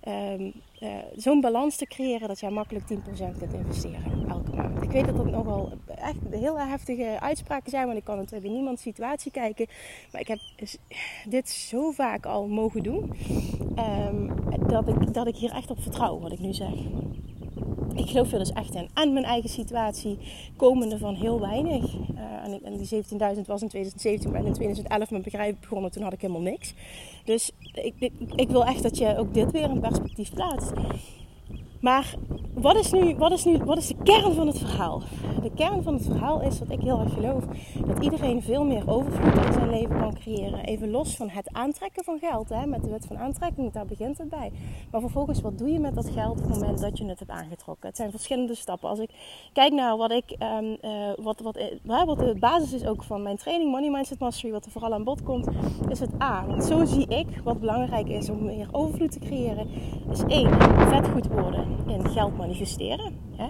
um, 0.07 0.53
uh, 0.79 0.89
zo'n 1.15 1.41
balans 1.41 1.75
te 1.75 1.85
creëren 1.85 2.27
dat 2.27 2.39
jij 2.39 2.49
makkelijk 2.49 2.85
10% 2.85 3.37
kunt 3.37 3.53
investeren 3.53 4.29
elke 4.29 4.55
maand. 4.55 4.83
Ik 4.83 4.91
weet 4.91 5.05
dat 5.05 5.17
dat 5.17 5.31
nogal 5.31 5.71
echt 5.95 6.17
heel 6.29 6.59
heftige 6.59 7.19
uitspraken 7.19 7.69
zijn, 7.69 7.85
want 7.85 7.97
ik 7.97 8.03
kan 8.03 8.17
natuurlijk 8.17 8.45
in 8.45 8.53
niemands 8.53 8.81
situatie 8.81 9.31
kijken. 9.31 9.67
Maar 10.11 10.21
ik 10.21 10.27
heb 10.27 10.39
dit 11.29 11.49
zo 11.49 11.91
vaak 11.91 12.25
al 12.25 12.47
mogen 12.47 12.83
doen 12.83 13.13
um, 14.07 14.33
dat, 14.67 14.87
ik, 14.87 15.13
dat 15.13 15.27
ik 15.27 15.35
hier 15.35 15.51
echt 15.51 15.69
op 15.69 15.81
vertrouw 15.81 16.19
wat 16.19 16.31
ik 16.31 16.39
nu 16.39 16.53
zeg. 16.53 16.73
Ik 17.95 18.09
geloof 18.09 18.31
er 18.31 18.39
dus 18.39 18.51
echt 18.51 18.75
in. 18.75 18.89
En 18.93 19.13
mijn 19.13 19.25
eigen 19.25 19.49
situatie, 19.49 20.17
komende 20.55 20.97
van 20.97 21.15
heel 21.15 21.39
weinig. 21.39 21.93
Uh, 21.93 22.63
en, 22.63 22.77
die 22.77 23.03
17.000 23.03 23.41
was 23.45 23.61
in 23.61 23.67
2017, 23.67 24.31
maar 24.31 24.45
in 24.45 24.53
2011 24.53 25.09
mijn 25.09 25.23
bedrijf 25.23 25.55
begonnen, 25.59 25.91
toen 25.91 26.03
had 26.03 26.13
ik 26.13 26.21
helemaal 26.21 26.41
niks. 26.41 26.73
Dus 27.25 27.51
ik, 27.73 27.93
ik, 27.99 28.11
ik 28.35 28.49
wil 28.49 28.65
echt 28.65 28.83
dat 28.83 28.97
je 28.97 29.17
ook 29.17 29.33
dit 29.33 29.51
weer 29.51 29.69
in 29.69 29.79
perspectief 29.79 30.33
plaatst. 30.33 30.71
Maar 31.81 32.15
wat 32.53 32.75
is, 32.75 32.91
nu, 32.91 33.15
wat, 33.15 33.31
is 33.31 33.45
nu, 33.45 33.57
wat 33.57 33.77
is 33.77 33.87
de 33.87 33.95
kern 34.03 34.33
van 34.33 34.47
het 34.47 34.57
verhaal? 34.57 35.01
De 35.41 35.51
kern 35.55 35.83
van 35.83 35.93
het 35.93 36.05
verhaal 36.05 36.41
is 36.41 36.59
dat 36.59 36.69
ik 36.69 36.81
heel 36.81 36.99
erg 36.99 37.13
geloof 37.13 37.43
dat 37.85 38.03
iedereen 38.03 38.41
veel 38.41 38.65
meer 38.65 38.89
overvloed 38.89 39.45
in 39.45 39.53
zijn 39.53 39.69
leven 39.69 39.99
kan 39.99 40.13
creëren. 40.13 40.59
Even 40.59 40.89
los 40.89 41.15
van 41.15 41.29
het 41.29 41.53
aantrekken 41.53 42.03
van 42.03 42.19
geld, 42.19 42.49
hè, 42.49 42.65
met 42.65 42.83
de 42.83 42.89
wet 42.89 43.05
van 43.05 43.17
aantrekking, 43.17 43.71
daar 43.71 43.85
begint 43.85 44.17
het 44.17 44.29
bij. 44.29 44.51
Maar 44.91 45.01
vervolgens, 45.01 45.41
wat 45.41 45.57
doe 45.57 45.71
je 45.71 45.79
met 45.79 45.95
dat 45.95 46.09
geld 46.09 46.37
op 46.37 46.47
het 46.47 46.59
moment 46.59 46.79
dat 46.79 46.97
je 46.97 47.05
het 47.05 47.19
hebt 47.19 47.31
aangetrokken? 47.31 47.87
Het 47.87 47.97
zijn 47.97 48.11
verschillende 48.11 48.55
stappen. 48.55 48.89
Als 48.89 48.99
ik 48.99 49.09
kijk 49.53 49.73
naar 49.73 49.97
wat, 49.97 50.11
ik, 50.11 50.35
um, 50.39 50.77
uh, 50.81 50.91
wat, 51.15 51.39
wat, 51.39 51.57
uh, 51.57 52.05
wat 52.05 52.19
de 52.19 52.35
basis 52.39 52.73
is 52.73 52.85
ook 52.85 53.03
van 53.03 53.21
mijn 53.21 53.37
training, 53.37 53.71
Money 53.71 53.89
Mindset 53.89 54.19
Mastery, 54.19 54.51
wat 54.51 54.65
er 54.65 54.71
vooral 54.71 54.93
aan 54.93 55.03
bod 55.03 55.23
komt, 55.23 55.47
is 55.89 55.99
het 55.99 56.21
A. 56.21 56.45
Want 56.47 56.63
zo 56.63 56.85
zie 56.85 57.07
ik 57.07 57.27
wat 57.43 57.59
belangrijk 57.59 58.09
is 58.09 58.29
om 58.29 58.45
meer 58.45 58.67
overvloed 58.71 59.11
te 59.11 59.19
creëren, 59.19 59.67
is 60.11 60.23
één, 60.27 60.49
vet 60.89 61.07
goed 61.07 61.27
worden 61.27 61.70
in 61.87 62.09
geld 62.09 62.37
manifesteren. 62.37 63.15
Hè? 63.35 63.47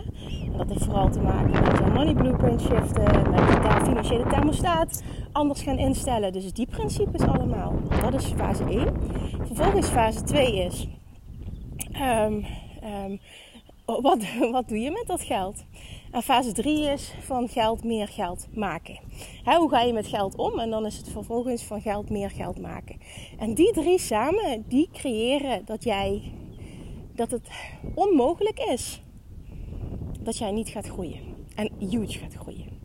En 0.51 0.58
dat 0.58 0.70
heeft 0.70 0.84
vooral 0.84 1.10
te 1.10 1.20
maken 1.20 1.51
met 1.51 1.78
je 1.78 1.92
money 1.94 2.13
blueprint 2.13 2.62
shiften, 2.62 3.32
met 3.32 3.40
je 3.40 3.80
financiële 3.84 4.28
thermostaat 4.30 5.04
anders 5.32 5.62
gaan 5.62 5.78
instellen. 5.78 6.34
Dus 6.34 6.54
die 6.54 6.68
principes 6.68 7.22
allemaal. 7.22 7.74
Dat 8.01 8.13
is 8.13 8.25
fase 8.25 8.63
1. 8.63 8.88
Vervolgens 9.44 9.88
fase 9.88 10.24
2 10.24 10.66
is... 10.66 10.88
Um, 12.01 12.46
um, 12.84 13.20
wat, 13.86 14.20
wat 14.51 14.68
doe 14.68 14.80
je 14.80 14.92
met 14.92 15.08
dat 15.08 15.22
geld? 15.22 15.63
En 16.12 16.22
fase 16.22 16.51
3 16.51 16.90
is 16.90 17.13
van 17.20 17.48
geld 17.48 17.84
meer 17.84 18.08
geld 18.08 18.48
maken. 18.54 19.00
hoe 19.44 19.70
ga 19.70 19.82
je 19.82 19.94
met 19.94 20.08
geld 20.08 20.36
om? 20.36 20.60
En 20.60 20.70
dan 20.70 20.86
is 20.86 20.98
het 20.98 21.10
vervolgens 21.10 21.63
van 21.63 21.82
geld 21.82 22.10
meer 22.10 22.30
geld 22.30 22.60
maken. 22.60 23.00
En 23.40 23.54
die 23.54 23.72
drie 23.72 24.00
samen, 24.00 24.66
die 24.68 24.90
creëren 24.94 25.66
dat 25.66 25.84
jij 25.84 26.22
dat 27.22 27.32
het 27.32 27.50
onmogelijk 27.96 28.60
is 28.60 29.01
dat 30.20 30.38
jij 30.38 30.51
niet 30.51 30.70
gaat 30.70 30.88
groeien. 30.88 31.20
En 31.56 31.72
huge 31.80 32.20
gaat 32.20 32.34
groeien. 32.34 32.80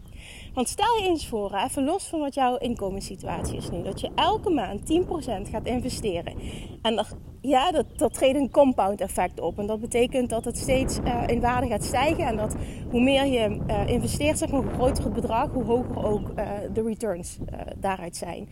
Want 0.54 0.68
stel 0.68 0.96
je 0.96 1.08
eens 1.08 1.28
voor, 1.28 1.54
even 1.54 1.84
los 1.84 2.04
van 2.04 2.20
wat 2.20 2.34
jouw 2.34 2.56
inkomenssituatie 2.56 3.56
is 3.56 3.70
nu, 3.70 3.82
dat 3.82 4.00
je 4.00 4.10
elke 4.14 4.50
maand 4.50 4.80
10% 4.80 5.50
gaat 5.50 5.66
investeren. 5.66 6.34
En 6.82 7.06
ja, 7.40 7.70
dat, 7.70 7.86
dat 7.96 8.14
treedt 8.14 8.38
een 8.38 8.50
compound 8.50 9.00
effect 9.00 9.40
op. 9.40 9.58
En 9.58 9.66
dat 9.66 9.80
betekent 9.80 10.30
dat 10.30 10.44
het 10.44 10.58
steeds 10.58 10.98
uh, 10.98 11.22
in 11.26 11.40
waarde 11.40 11.66
gaat 11.66 11.84
stijgen. 11.84 12.26
En 12.26 12.36
dat 12.36 12.56
hoe 12.90 13.00
meer 13.00 13.26
je 13.26 13.60
uh, 13.68 13.88
investeert, 13.88 14.38
zeg 14.38 14.50
maar, 14.50 14.62
hoe 14.62 14.72
groter 14.72 15.04
het 15.04 15.12
bedrag, 15.12 15.52
hoe 15.52 15.64
hoger 15.64 16.04
ook 16.04 16.28
uh, 16.28 16.50
de 16.72 16.82
returns 16.82 17.38
daaruit 17.76 18.16
zijn. 18.16 18.48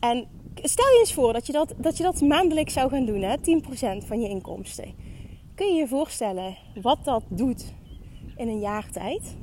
En 0.00 0.26
stel 0.54 0.86
je 0.92 0.98
eens 0.98 1.14
voor 1.14 1.32
dat 1.32 1.46
je 1.46 1.52
dat, 1.52 1.74
dat, 1.76 1.96
je 1.96 2.02
dat 2.02 2.20
maandelijks 2.20 2.72
zou 2.72 2.90
gaan 2.90 3.04
doen, 3.04 3.22
hè? 3.22 3.36
10% 3.36 4.06
van 4.06 4.20
je 4.20 4.28
inkomsten. 4.28 5.07
Kun 5.58 5.66
je 5.66 5.80
je 5.80 5.88
voorstellen 5.88 6.56
wat 6.82 7.04
dat 7.04 7.22
doet 7.28 7.72
in 8.36 8.48
een 8.48 8.60
jaar 8.60 8.90
tijd? 8.90 9.36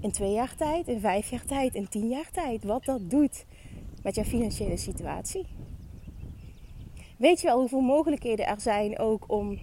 In 0.00 0.10
twee 0.10 0.32
jaar 0.32 0.54
tijd, 0.56 0.88
in 0.88 1.00
vijf 1.00 1.30
jaar 1.30 1.44
tijd, 1.44 1.74
in 1.74 1.88
tien 1.88 2.08
jaar 2.08 2.30
tijd? 2.30 2.64
Wat 2.64 2.84
dat 2.84 3.10
doet 3.10 3.44
met 4.02 4.14
jouw 4.14 4.24
financiële 4.24 4.76
situatie? 4.76 5.46
Weet 7.16 7.40
je 7.40 7.46
wel 7.46 7.58
hoeveel 7.58 7.80
mogelijkheden 7.80 8.46
er 8.46 8.60
zijn 8.60 8.98
ook 8.98 9.24
om 9.26 9.58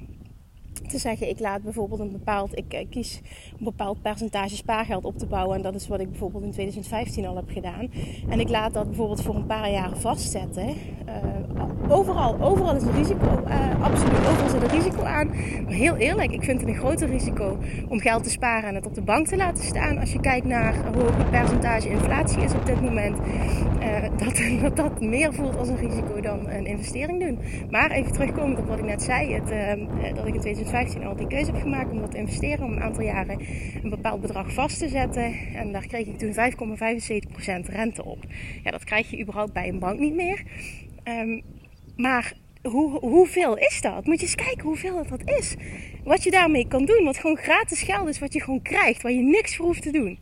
te 0.88 0.98
zeggen, 0.98 1.30
ik 1.30 1.40
laat 1.40 1.64
bijvoorbeeld 1.64 2.00
een 2.00 2.12
bepaald, 2.12 2.58
ik 2.58 2.74
eh, 2.74 2.90
kies 2.90 3.22
een 3.58 3.66
bepaald 3.66 4.02
percentage 4.02 4.56
spaargeld 4.56 5.06
op 5.06 5.18
te 5.18 5.26
bouwen. 5.26 5.56
En 5.56 5.62
dat 5.62 5.76
is 5.76 5.88
wat 5.88 6.00
ik 6.00 6.10
bijvoorbeeld 6.10 6.44
in 6.44 6.52
2015 6.52 7.26
al 7.26 7.36
heb 7.36 7.50
gedaan. 7.50 7.92
En 8.30 8.40
ik 8.40 8.50
laat 8.50 8.74
dat 8.74 8.86
bijvoorbeeld 8.86 9.22
voor 9.22 9.36
een 9.36 9.46
paar 9.46 9.72
jaar 9.72 9.98
vastzetten. 9.98 10.68
Uh, 10.68 11.57
overal, 11.88 12.38
overal 12.42 12.76
is 12.76 12.84
een 12.84 12.96
risico, 12.96 13.44
uh, 13.48 13.84
absoluut, 13.84 14.28
overal 14.28 14.50
zit 14.50 14.62
een 14.62 14.82
risico 14.82 15.04
aan. 15.04 15.28
Maar 15.64 15.74
heel 15.74 15.96
eerlijk, 15.96 16.32
ik 16.32 16.44
vind 16.44 16.60
het 16.60 16.70
een 16.70 16.76
groter 16.76 17.10
risico 17.10 17.58
om 17.90 18.00
geld 18.00 18.24
te 18.24 18.30
sparen 18.30 18.70
en 18.70 18.76
het 18.76 18.86
op 18.86 18.94
de 18.94 19.02
bank 19.02 19.28
te 19.28 19.38
laten 19.38 19.64
staan. 19.64 19.98
Als 19.98 20.12
je 20.12 20.20
kijkt 20.20 20.46
naar 20.46 20.76
hoe 20.94 21.04
hoog 21.04 21.18
het 21.18 21.30
percentage 21.30 21.90
inflatie 21.90 22.42
is 22.42 22.54
op 22.54 22.66
dit 22.66 22.82
moment. 22.82 23.18
dat, 24.18 24.42
dat 24.62 24.76
dat 24.76 25.02
meer 25.02 25.34
voelt 25.34 25.58
als 25.58 25.68
een 25.68 25.78
risico 25.78 26.22
dan 26.22 26.50
een 26.50 26.66
investering 26.66 27.20
doen. 27.20 27.40
Maar 27.70 27.92
even 27.92 28.12
terugkomend 28.12 28.60
op 28.60 28.68
wat 28.68 28.78
ik 28.78 28.86
net 28.86 29.04
zei, 29.04 29.34
het, 29.34 29.48
dat 30.16 30.28
ik 30.28 30.34
in 30.34 30.42
2015 30.42 30.78
2015 30.78 31.04
al 31.04 31.16
die 31.16 31.28
keuze 31.28 31.52
heb 31.52 31.62
gemaakt 31.62 31.92
om 31.92 32.00
wat 32.00 32.12
te 32.12 32.18
investeren. 32.18 32.66
Om 32.66 32.72
een 32.72 32.82
aantal 32.82 33.04
jaren 33.04 33.40
een 33.84 33.90
bepaald 33.90 34.22
bedrag 34.22 34.54
vast 34.54 34.80
te 34.80 34.90
zetten. 34.90 35.34
En 35.54 35.72
daar 35.72 35.88
kreeg 35.88 36.08
ik 36.08 36.18
toen 36.18 36.34
5,75% 36.34 37.74
rente 37.74 38.06
op. 38.06 38.24
Ja, 38.64 38.72
dat 38.72 38.84
krijg 38.84 39.10
je 39.10 39.22
überhaupt 39.22 39.54
bij 39.54 39.68
een 39.68 39.80
bank 39.80 40.00
niet 40.00 40.16
meer. 40.16 40.44
Um, 41.04 41.42
maar 41.98 42.34
hoe, 42.62 43.00
hoeveel 43.00 43.58
is 43.58 43.82
dat? 43.82 44.06
Moet 44.06 44.20
je 44.20 44.26
eens 44.26 44.36
kijken 44.36 44.64
hoeveel 44.64 45.08
dat 45.08 45.30
is. 45.30 45.56
Wat 46.04 46.24
je 46.24 46.32
daarmee 46.32 46.68
kan 46.68 46.86
doen. 46.86 47.04
Wat 47.04 47.18
gewoon 47.18 47.38
gratis 47.38 47.82
geld 47.82 48.08
is. 48.08 48.20
Wat 48.20 48.34
je 48.34 48.42
gewoon 48.42 48.62
krijgt. 48.62 49.02
Waar 49.02 49.12
je 49.12 49.22
niks 49.22 49.56
voor 49.56 49.66
hoeft 49.66 49.82
te 49.82 49.92
doen. 49.92 50.20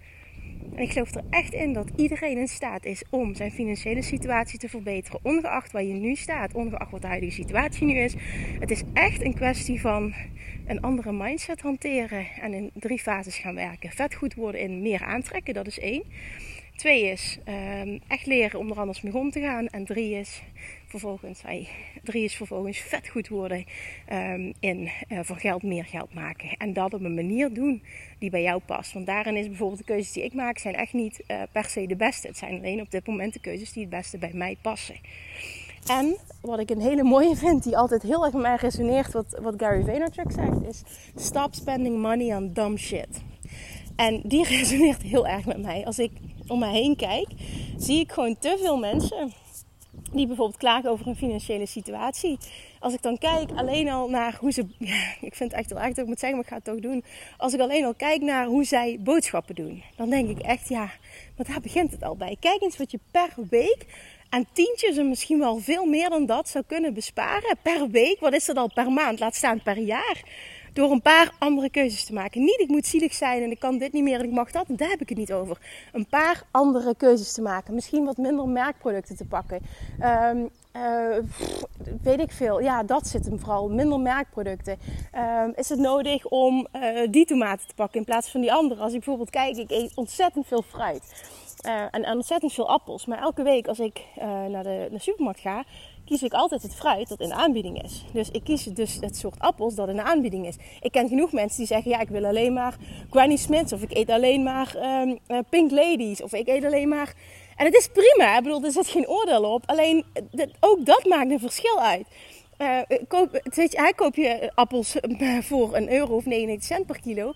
En 0.76 0.82
ik 0.82 0.92
geloof 0.92 1.16
er 1.16 1.24
echt 1.30 1.54
in 1.54 1.74
dat 1.74 1.90
iedereen 1.96 2.38
in 2.38 2.48
staat 2.48 2.86
is 2.86 3.04
om 3.10 3.36
zijn 3.36 3.52
financiële 3.52 4.02
situatie 4.02 4.60
te 4.60 4.70
verbeteren. 4.70 5.20
Ongeacht 5.24 5.72
waar 5.72 5.84
je 5.84 5.94
nu 5.94 6.16
staat, 6.16 6.54
ongeacht 6.54 6.92
wat 6.92 7.02
de 7.02 7.08
huidige 7.08 7.32
situatie 7.32 7.86
nu 7.86 7.98
is. 7.98 8.14
Het 8.60 8.72
is 8.72 8.84
echt 8.94 9.22
een 9.22 9.34
kwestie 9.34 9.82
van 9.82 10.14
een 10.68 10.82
andere 10.82 11.12
mindset 11.12 11.62
hanteren 11.62 12.28
en 12.42 12.54
in 12.54 12.72
drie 12.74 13.00
fases 13.00 13.38
gaan 13.38 13.56
werken. 13.56 13.92
Vet 13.92 14.16
goed 14.16 14.34
worden 14.34 14.62
in 14.62 14.82
meer 14.82 15.04
aantrekken, 15.04 15.54
dat 15.54 15.68
is 15.68 15.80
één. 15.80 16.04
Twee 16.76 17.04
is 17.04 17.40
um, 17.84 18.00
echt 18.08 18.26
leren 18.26 18.60
om 18.60 18.72
er 18.72 18.80
anders 18.80 19.02
mee 19.02 19.16
om 19.16 19.32
te 19.32 19.40
gaan. 19.40 19.68
En 19.68 19.86
drie 19.86 20.16
is 20.16 20.42
vervolgens, 21.00 21.42
hey, 21.42 21.68
drie 22.04 22.24
is 22.24 22.36
vervolgens 22.36 22.78
vet 22.78 23.08
goed 23.08 23.28
worden 23.28 23.66
um, 24.12 24.54
in 24.60 24.90
uh, 25.10 25.20
van 25.24 25.36
geld 25.36 25.64
meer 25.64 25.86
geld 25.86 26.14
maken. 26.14 26.50
En 26.58 26.74
dat 26.74 26.94
op 26.94 27.02
een 27.02 27.14
manier 27.14 27.54
doen 27.54 27.84
die 28.20 28.30
bij 28.30 28.42
jou 28.42 28.62
past. 28.66 28.94
Want 28.94 29.06
daarin 29.06 29.36
is 29.36 29.48
bijvoorbeeld 29.48 29.80
de 29.80 29.86
keuzes 29.86 30.12
die 30.12 30.24
ik 30.24 30.34
maak, 30.34 30.58
zijn 30.58 30.76
echt 30.76 30.94
niet 30.94 31.24
uh, 31.28 31.42
per 31.52 31.66
se 31.66 31.88
de 31.88 31.96
beste. 31.96 32.28
Het 32.28 32.38
zijn 32.38 32.58
alleen 32.58 32.82
op 32.82 32.92
dit 32.92 33.08
moment 33.08 33.34
de 33.34 33.40
keuzes 33.40 33.74
die 33.74 33.82
het 33.82 33.92
beste 33.92 34.18
bij 34.18 34.32
mij 34.34 34.58
passen. 34.62 34.96
En 35.90 36.18
wat 36.42 36.60
ik 36.60 36.70
een 36.70 36.82
hele 36.82 37.04
mooie 37.04 37.36
vind, 37.36 37.64
die 37.64 37.78
altijd 37.78 38.02
heel 38.02 38.24
erg 38.24 38.34
met 38.34 38.42
mij 38.42 38.56
resoneert, 38.56 39.12
wat, 39.12 39.40
wat 39.42 39.54
Gary 39.58 39.84
Vaynerchuk 39.84 40.32
zegt, 40.32 40.68
is 40.68 40.84
stop 41.16 41.54
spending 41.54 41.98
money 41.98 42.36
on 42.36 42.54
dumb 42.54 42.78
shit. 42.78 43.22
En 43.96 44.22
die 44.24 44.44
resoneert 44.58 45.02
heel 45.02 45.28
erg 45.28 45.46
met 45.46 45.62
mij. 45.62 45.86
Als 45.86 46.00
ik 46.00 46.12
om 46.48 46.60
me 46.60 46.70
heen 46.70 46.96
kijk, 46.96 47.28
zie 47.78 48.00
ik 48.00 48.12
gewoon 48.12 48.38
te 48.38 48.58
veel 48.60 48.78
mensen 48.78 49.32
die 50.12 50.28
bijvoorbeeld 50.28 50.58
klagen 50.58 50.90
over 50.90 51.06
hun 51.06 51.16
financiële 51.16 51.66
situatie. 51.66 52.38
Als 52.80 52.94
ik 52.94 53.02
dan 53.02 53.18
kijk 53.18 53.52
alleen 53.56 53.90
al 53.90 54.10
naar 54.10 54.38
hoe 54.40 54.52
ze. 54.52 54.66
Ik 55.28 55.36
vind 55.36 55.52
het 55.52 55.60
echt 55.60 55.70
wel 55.70 55.80
echt 55.82 55.96
dat 55.96 56.04
ik 56.04 56.10
moet 56.10 56.20
zeggen, 56.20 56.38
maar 56.38 56.48
ik 56.48 56.52
ga 56.52 56.56
het 56.56 56.66
toch 56.66 56.92
doen. 56.92 57.04
Als 57.38 57.54
ik 57.54 57.60
alleen 57.60 57.86
al 57.86 57.94
kijk 57.94 58.22
naar 58.22 58.46
hoe 58.46 58.64
zij 58.64 58.98
boodschappen 59.00 59.56
doen, 59.56 59.84
dan 59.96 60.10
denk 60.10 60.30
ik 60.30 60.40
echt, 60.40 60.70
ja, 60.70 60.90
maar 61.38 61.48
daar 61.48 61.62
begint 61.62 61.92
het 61.92 62.04
al 62.04 62.16
bij. 62.16 62.38
Kijk 62.40 62.62
eens 62.62 62.78
wat 62.78 62.92
je 62.92 63.00
per 63.12 63.34
week 63.50 63.86
aan 64.30 64.46
tientjes 64.54 64.98
en 64.98 65.10
misschien 65.10 65.40
wel 65.40 65.58
veel 65.58 65.86
meer 65.86 66.10
dan 66.10 66.26
dat 66.26 66.50
zou 66.50 66.64
kunnen 66.68 66.94
besparen 66.94 67.58
per 67.62 67.90
week. 67.90 68.20
Wat 68.20 68.34
is 68.34 68.46
dat 68.46 68.58
al 68.58 68.74
per 68.74 68.92
maand? 68.92 69.20
Laat 69.20 69.36
staan 69.36 69.64
per 69.64 69.78
jaar. 69.78 70.24
Door 70.76 70.92
een 70.92 71.02
paar 71.02 71.32
andere 71.40 71.70
keuzes 71.70 72.06
te 72.06 72.14
maken. 72.14 72.42
Niet 72.42 72.60
ik 72.60 72.68
moet 72.68 72.86
zielig 72.86 73.14
zijn 73.14 73.44
en 73.44 73.52
ik 73.52 73.60
kan 73.60 73.78
dit 73.78 73.94
niet 73.94 74.04
meer 74.04 74.20
en 74.20 74.26
ik 74.26 74.32
mag 74.32 74.52
dat. 74.52 74.66
Daar 74.68 74.90
heb 74.90 75.02
ik 75.02 75.10
het 75.10 75.18
niet 75.18 75.34
over. 75.34 75.58
Een 75.94 76.08
paar 76.08 76.44
andere 76.52 76.96
keuzes 76.96 77.34
te 77.34 77.42
maken. 77.42 77.74
Misschien 77.74 78.06
wat 78.06 78.18
minder 78.18 78.48
merkproducten 78.48 79.16
te 79.16 79.26
pakken. 79.26 79.62
Um, 80.02 80.50
uh, 80.76 81.18
weet 82.02 82.20
ik 82.20 82.32
veel. 82.32 82.62
Ja, 82.62 82.84
dat 82.84 83.08
zit 83.08 83.26
hem 83.26 83.40
vooral. 83.40 83.70
Minder 83.70 84.00
merkproducten. 84.00 84.78
Um, 85.16 85.54
is 85.56 85.70
het 85.70 85.80
nodig 85.80 86.26
om 86.26 86.68
uh, 86.74 87.08
die 87.10 87.26
tomaten 87.26 87.68
te 87.68 87.74
pakken 87.74 88.00
in 88.00 88.06
plaats 88.06 88.30
van 88.30 88.42
die 88.42 88.54
andere? 88.54 88.82
Als 88.82 88.94
ik 88.94 89.00
bijvoorbeeld 89.00 89.30
kijk, 89.30 89.58
ik 89.58 89.72
eet 89.72 89.96
ontzettend 89.96 90.48
veel 90.48 90.62
fruit. 90.62 91.34
En, 91.62 91.90
en, 91.92 92.16
ontzettend 92.16 92.54
veel 92.54 92.70
appels. 92.70 93.06
Maar 93.06 93.20
elke 93.20 93.44
week 93.44 93.68
als 93.68 93.80
ik 93.80 94.02
naar, 94.16 94.64
de, 94.64 94.70
naar 94.70 94.90
de 94.90 95.00
supermarkt 95.00 95.40
ga, 95.40 95.64
kies 96.06 96.24
ik 96.24 96.34
altijd 96.34 96.62
het 96.62 96.76
fruit 96.76 97.10
dat 97.10 97.20
in 97.20 97.28
de 97.28 97.36
aanbieding 97.36 97.84
is. 97.84 98.04
Dus 98.14 98.30
ik 98.32 98.44
kies 98.44 98.64
dus 98.64 98.98
het 99.02 99.18
soort 99.18 99.40
appels 99.40 99.76
dat 99.76 99.90
in 99.90 99.96
de 99.96 100.04
aanbieding 100.04 100.48
is. 100.48 100.56
Ik 100.82 100.92
ken 100.92 101.08
genoeg 101.08 101.32
mensen 101.32 101.58
die 101.58 101.68
zeggen, 101.68 101.92
ja, 101.92 102.00
ik 102.00 102.10
wil 102.10 102.26
alleen 102.26 102.54
maar 102.54 102.76
Granny 103.10 103.36
Smiths. 103.36 103.74
Of 103.74 103.82
ik 103.82 103.98
eet 103.98 104.10
alleen 104.10 104.44
maar 104.44 104.76
um, 105.02 105.20
Pink 105.50 105.72
Ladies. 105.72 106.22
Of 106.22 106.34
ik 106.34 106.48
eet 106.48 106.66
alleen 106.66 106.88
maar... 106.88 107.14
En 107.56 107.66
het 107.66 107.76
is 107.76 107.88
prima, 107.88 108.38
ik 108.38 108.44
bedoel, 108.44 108.64
er 108.64 108.72
zit 108.72 108.88
geen 108.88 109.08
oordeel 109.08 109.54
op. 109.54 109.64
Alleen, 109.66 110.06
ook 110.60 110.86
dat 110.86 111.06
maakt 111.06 111.32
een 111.32 111.40
verschil 111.40 111.82
uit. 111.82 112.08
Uh, 112.58 112.80
koop, 113.08 113.42
weet 113.44 113.72
je, 113.72 113.94
koop 113.96 114.16
je 114.16 114.52
appels 114.56 114.96
voor 115.42 115.76
een 115.76 115.92
euro 115.92 116.16
of 116.16 116.26
99 116.26 116.64
cent 116.64 116.86
per 116.86 117.00
kilo 117.02 117.34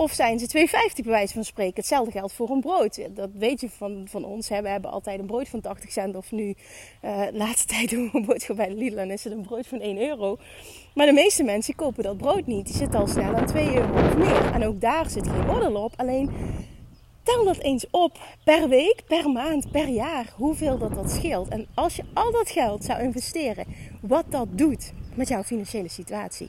Of 0.00 0.12
zijn 0.12 0.38
ze 0.38 0.66
2,50 0.94 1.02
bij 1.02 1.12
wijze 1.12 1.34
van 1.34 1.44
spreken. 1.44 1.74
Hetzelfde 1.74 2.10
geldt 2.10 2.32
voor 2.32 2.50
een 2.50 2.60
brood. 2.60 3.00
Dat 3.14 3.30
weet 3.32 3.60
je 3.60 3.70
van, 3.70 4.06
van 4.08 4.24
ons. 4.24 4.48
Hè. 4.48 4.62
We 4.62 4.68
hebben 4.68 4.90
altijd 4.90 5.18
een 5.18 5.26
brood 5.26 5.48
van 5.48 5.60
80 5.60 5.92
cent. 5.92 6.16
Of 6.16 6.32
nu, 6.32 6.54
uh, 7.04 7.22
laatste 7.32 7.66
tijd 7.74 7.90
doen 7.90 8.10
we 8.12 8.18
een 8.18 8.24
brood 8.24 8.56
bij 8.56 8.68
de 8.68 8.74
Lidl. 8.74 8.96
En 8.98 9.10
is 9.10 9.24
het 9.24 9.32
een 9.32 9.42
brood 9.42 9.66
van 9.66 9.80
1 9.80 9.98
euro. 9.98 10.38
Maar 10.94 11.06
de 11.06 11.12
meeste 11.12 11.42
mensen 11.42 11.74
kopen 11.74 12.02
dat 12.02 12.16
brood 12.16 12.46
niet. 12.46 12.66
Die 12.66 12.76
zitten 12.76 13.00
al 13.00 13.06
snel 13.06 13.34
aan 13.34 13.46
2 13.46 13.74
euro 13.74 13.92
of 13.92 14.16
meer. 14.16 14.52
En 14.52 14.64
ook 14.64 14.80
daar 14.80 15.10
zit 15.10 15.28
geen 15.28 15.50
oordeel 15.50 15.74
op. 15.74 15.92
Alleen 15.96 16.30
tel 17.22 17.44
dat 17.44 17.58
eens 17.58 17.86
op 17.90 18.18
per 18.44 18.68
week, 18.68 19.02
per 19.06 19.30
maand, 19.30 19.70
per 19.70 19.88
jaar. 19.88 20.32
Hoeveel 20.36 20.78
dat 20.78 20.94
dat 20.94 21.10
scheelt. 21.10 21.48
En 21.48 21.66
als 21.74 21.96
je 21.96 22.04
al 22.14 22.32
dat 22.32 22.50
geld 22.50 22.84
zou 22.84 23.02
investeren. 23.02 23.66
Wat 24.00 24.24
dat 24.28 24.48
doet 24.50 24.92
met 25.14 25.28
jouw 25.28 25.42
financiële 25.42 25.88
situatie. 25.88 26.48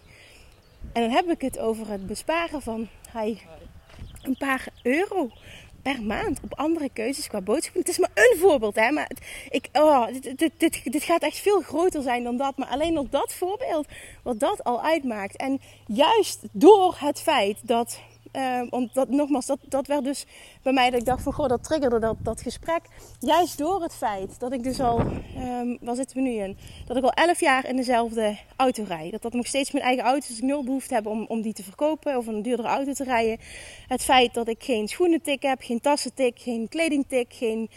En 0.94 1.02
dan 1.02 1.12
heb 1.12 1.30
ik 1.30 1.42
het 1.42 1.60
over 1.60 1.90
het 1.90 2.08
besparen 2.08 2.62
van 2.62 2.88
hey, 3.12 3.42
een 4.22 4.38
paar 4.38 4.68
euro 4.84 5.32
per 5.82 6.02
maand 6.02 6.40
op 6.44 6.54
andere 6.54 6.90
keuzes 6.94 7.28
qua 7.28 7.42
boodschappen. 7.42 7.82
Het 7.82 7.90
is 7.90 7.98
maar 7.98 8.12
een 8.14 8.38
voorbeeld, 8.40 8.76
hè. 8.76 8.92
Maar 8.92 9.12
ik, 9.50 9.70
oh, 9.74 10.08
dit, 10.08 10.38
dit, 10.38 10.52
dit, 10.58 10.92
dit, 10.92 11.04
gaat 11.04 11.22
echt 11.22 11.38
veel 11.38 11.62
groter 11.62 12.02
zijn 12.02 12.24
dan 12.24 12.38
dat. 12.38 12.58
Maar 12.58 12.68
alleen 12.68 12.94
nog 12.94 13.10
dat 13.10 13.34
voorbeeld, 13.34 13.88
wat 14.24 14.40
dat 14.40 14.64
al 14.64 14.84
uitmaakt. 14.84 15.36
En 15.36 15.62
juist 15.86 16.40
door 16.52 16.96
het 17.00 17.22
feit 17.22 17.58
dat 17.62 18.00
uh, 18.34 18.62
want 18.70 18.94
dat, 18.94 19.10
nogmaals, 19.10 19.46
dat, 19.46 19.60
dat 19.62 19.88
werd 19.88 20.04
dus 20.04 20.26
bij 20.62 20.74
mij 20.74 20.90
dat 20.90 21.00
ik 21.00 21.06
dacht 21.06 21.24
van 21.24 21.34
goh, 21.34 21.48
dat 21.48 21.64
triggerde 21.64 22.00
dat, 22.00 22.16
dat 22.20 22.42
gesprek. 22.42 22.82
Juist 23.20 23.58
door 23.58 23.82
het 23.82 23.96
feit 23.96 24.40
dat 24.40 24.52
ik 24.52 24.64
dus 24.64 24.80
al, 24.80 25.00
um, 25.00 25.78
waar 25.82 25.96
zitten 25.96 26.16
we 26.18 26.22
nu 26.22 26.32
in? 26.32 26.58
Dat 26.86 26.98
ik 26.98 27.04
al 27.04 27.12
elf 27.12 27.40
jaar 27.40 27.66
in 27.66 27.76
dezelfde 27.76 28.38
auto 28.56 28.84
rijd. 28.88 29.12
Dat 29.12 29.22
dat 29.22 29.34
nog 29.34 29.48
steeds 29.48 29.72
mijn 29.72 29.86
eigen 29.86 30.04
auto 30.04 30.20
is. 30.20 30.28
Dus 30.28 30.38
ik 30.38 30.44
nul 30.44 30.64
behoefte 30.64 30.94
heb 30.94 31.06
om, 31.06 31.26
om 31.28 31.42
die 31.42 31.54
te 31.54 31.64
verkopen 31.64 32.18
of 32.18 32.28
een 32.28 32.42
duurdere 32.42 32.68
auto 32.68 32.94
te 32.94 33.04
rijden. 33.04 33.38
Het 33.88 34.04
feit 34.04 34.34
dat 34.34 34.48
ik 34.48 34.64
geen 34.64 34.88
schoenentik 34.88 35.42
heb, 35.42 35.62
geen 35.62 35.82
tassentik, 35.82 36.40
geen 36.40 36.70
kledingtik, 36.70 37.34
geen... 37.34 37.70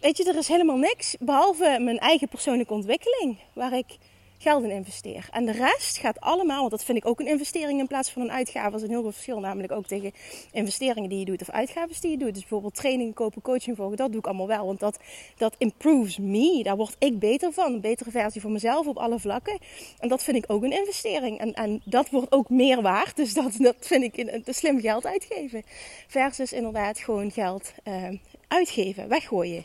Weet 0.00 0.16
je, 0.16 0.24
er 0.28 0.36
is 0.36 0.48
helemaal 0.48 0.76
niks. 0.76 1.16
Behalve 1.20 1.78
mijn 1.80 1.98
eigen 1.98 2.28
persoonlijke 2.28 2.72
ontwikkeling. 2.72 3.38
Waar 3.52 3.72
ik 3.72 3.98
geld 4.44 4.64
in 4.64 4.70
investeer. 4.70 5.28
En 5.30 5.44
de 5.44 5.52
rest 5.52 5.98
gaat 5.98 6.20
allemaal, 6.20 6.58
want 6.58 6.70
dat 6.70 6.84
vind 6.84 6.98
ik 6.98 7.06
ook 7.06 7.20
een 7.20 7.26
investering 7.26 7.80
in 7.80 7.86
plaats 7.86 8.10
van 8.10 8.22
een 8.22 8.32
uitgave. 8.32 8.70
Dat 8.70 8.78
is 8.80 8.82
een 8.82 8.92
heel 8.92 9.00
groot 9.00 9.12
verschil, 9.12 9.40
namelijk 9.40 9.72
ook 9.72 9.86
tegen 9.86 10.12
investeringen 10.52 11.08
die 11.08 11.18
je 11.18 11.24
doet 11.24 11.40
of 11.40 11.50
uitgaven 11.50 12.00
die 12.00 12.10
je 12.10 12.16
doet. 12.18 12.32
Dus 12.32 12.40
bijvoorbeeld 12.40 12.74
training 12.74 13.14
kopen, 13.14 13.42
coaching 13.42 13.76
volgen, 13.76 13.96
dat 13.96 14.10
doe 14.10 14.18
ik 14.18 14.26
allemaal 14.26 14.46
wel. 14.46 14.66
Want 14.66 14.80
dat, 14.80 14.98
dat 15.36 15.54
improves 15.58 16.18
me, 16.18 16.62
daar 16.62 16.76
word 16.76 16.96
ik 16.98 17.18
beter 17.18 17.52
van. 17.52 17.72
Een 17.72 17.80
betere 17.80 18.10
versie 18.10 18.40
van 18.40 18.52
mezelf 18.52 18.86
op 18.86 18.96
alle 18.96 19.18
vlakken. 19.18 19.58
En 19.98 20.08
dat 20.08 20.22
vind 20.22 20.36
ik 20.36 20.44
ook 20.46 20.62
een 20.62 20.78
investering. 20.78 21.38
En, 21.38 21.52
en 21.54 21.82
dat 21.84 22.10
wordt 22.10 22.32
ook 22.32 22.48
meer 22.48 22.82
waard. 22.82 23.16
Dus 23.16 23.34
dat, 23.34 23.52
dat 23.58 23.76
vind 23.80 24.02
ik 24.02 24.16
een, 24.16 24.34
een 24.34 24.54
slim 24.54 24.80
geld 24.80 25.06
uitgeven. 25.06 25.62
Versus 26.08 26.52
inderdaad 26.52 26.98
gewoon 26.98 27.30
geld 27.30 27.72
uh, 27.84 28.08
uitgeven, 28.48 29.08
weggooien. 29.08 29.64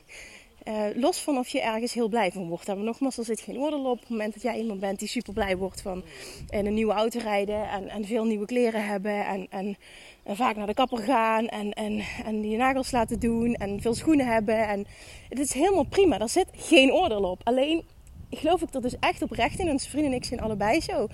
Uh, 0.70 0.86
los 0.96 1.20
van 1.20 1.38
of 1.38 1.48
je 1.48 1.62
ergens 1.62 1.94
heel 1.94 2.08
blij 2.08 2.32
van 2.32 2.48
wordt. 2.48 2.68
Maar 2.68 2.78
nogmaals, 2.78 3.18
er 3.18 3.26
zit 3.26 3.40
geen 3.40 3.58
oordeel 3.58 3.86
op. 3.86 3.92
Op 3.92 4.00
het 4.00 4.10
moment 4.10 4.34
dat 4.34 4.44
jij 4.44 4.58
iemand 4.58 4.80
bent 4.80 5.00
die 5.00 5.08
super 5.08 5.34
blij 5.34 5.58
wordt 5.58 5.82
van 5.82 6.04
in 6.50 6.66
een 6.66 6.74
nieuwe 6.74 6.94
auto 6.94 7.20
rijden 7.20 7.70
en, 7.70 7.90
en 7.90 8.06
veel 8.06 8.24
nieuwe 8.24 8.46
kleren 8.46 8.86
hebben 8.86 9.26
en, 9.26 9.48
en, 9.50 9.78
vaak 10.26 10.56
naar 10.56 10.68
de 10.68 10.74
kapper 10.74 10.98
gaan 10.98 11.48
en, 11.48 11.74
en, 11.74 12.04
en 12.26 12.50
je 12.50 12.58
nagels 12.58 12.92
laten 12.92 13.20
doen 13.20 13.54
en 13.54 13.82
veel 13.82 13.94
schoenen 13.94 14.26
hebben. 14.26 14.68
En 14.68 14.86
het 15.30 15.40
is 15.40 15.54
helemaal 15.54 15.84
prima. 15.84 16.18
Daar 16.18 16.30
zit 16.30 16.48
geen 16.52 16.94
oordeel 16.94 17.24
op. 17.24 17.42
Alleen 17.44 17.84
geloof 18.30 18.62
ik 18.62 18.74
er 18.74 18.82
dus 18.82 19.00
echt 19.00 19.22
oprecht 19.22 19.60
in. 19.60 19.66
En 19.66 19.72
onze 19.72 19.90
vrienden 19.90 20.12
en 20.12 20.18
ik 20.18 20.26
zijn 20.26 20.42
allebei 20.42 20.82
zo. 20.82 21.08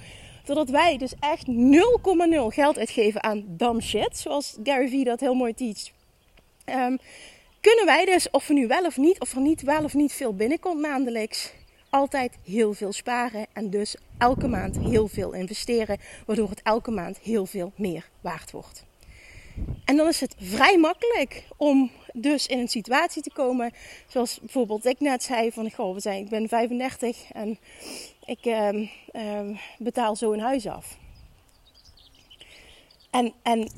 Doordat 0.46 0.70
wij 0.70 0.98
dus 0.98 1.14
echt 1.20 1.46
0,0 1.48 1.54
geld 2.48 2.78
uitgeven 2.78 3.24
aan 3.24 3.44
dumb 3.48 3.82
shit. 3.82 4.18
Zoals 4.18 4.58
Gary 4.64 4.90
Vee 4.90 5.04
dat 5.04 5.20
heel 5.20 5.34
mooi 5.34 5.54
teacht. 5.54 5.94
Um, 6.66 6.98
kunnen 7.66 7.86
wij 7.86 8.06
dus, 8.06 8.30
of 8.30 8.48
we 8.48 8.54
nu 8.54 8.68
wel 8.68 8.86
of 8.86 8.98
niet, 8.98 9.20
of 9.20 9.34
er 9.34 9.42
niet 9.42 9.62
wel 9.62 9.84
of 9.84 9.94
niet 9.94 10.14
veel 10.14 10.36
binnenkomt 10.36 10.82
maandelijks, 10.82 11.52
altijd 11.90 12.38
heel 12.44 12.74
veel 12.74 12.94
sparen 12.94 13.46
en 13.54 13.70
dus 13.70 13.96
elke 14.18 14.48
maand 14.48 14.78
heel 14.80 15.08
veel 15.08 15.34
investeren, 15.34 15.98
waardoor 16.25 16.50
het 16.50 16.62
elke 16.62 16.92
maand 16.92 17.18
heel 17.18 17.46
veel 17.46 17.72
meer 17.75 18.10
waard 18.22 18.51
wordt. 18.51 18.84
En 19.86 19.96
dan 19.96 20.08
is 20.08 20.20
het 20.20 20.36
vrij 20.40 20.78
makkelijk 20.78 21.44
om 21.58 21.92
dus 22.14 22.48
in 22.48 22.60
een 22.60 22.68
situatie 22.68 23.22
te 23.22 23.32
komen, 23.34 23.72
zoals 24.08 24.40
bijvoorbeeld 24.40 24.86
ik 24.86 25.00
net 25.00 25.24
zei 25.24 25.51
van, 25.51 25.72
goh, 25.72 25.94
we 25.94 26.00
zijn, 26.00 26.24
ik 26.24 26.30
ben 26.30 26.48
35 26.48 27.32
en 27.32 27.58
ik 28.25 28.46
uh, 28.46 28.90
uh, 29.14 29.60
betaal 29.78 30.16
zo 30.16 30.32
een 30.32 30.40
huis 30.40 30.68
af. 30.68 30.98
En, 33.10 33.34
en 33.44 33.70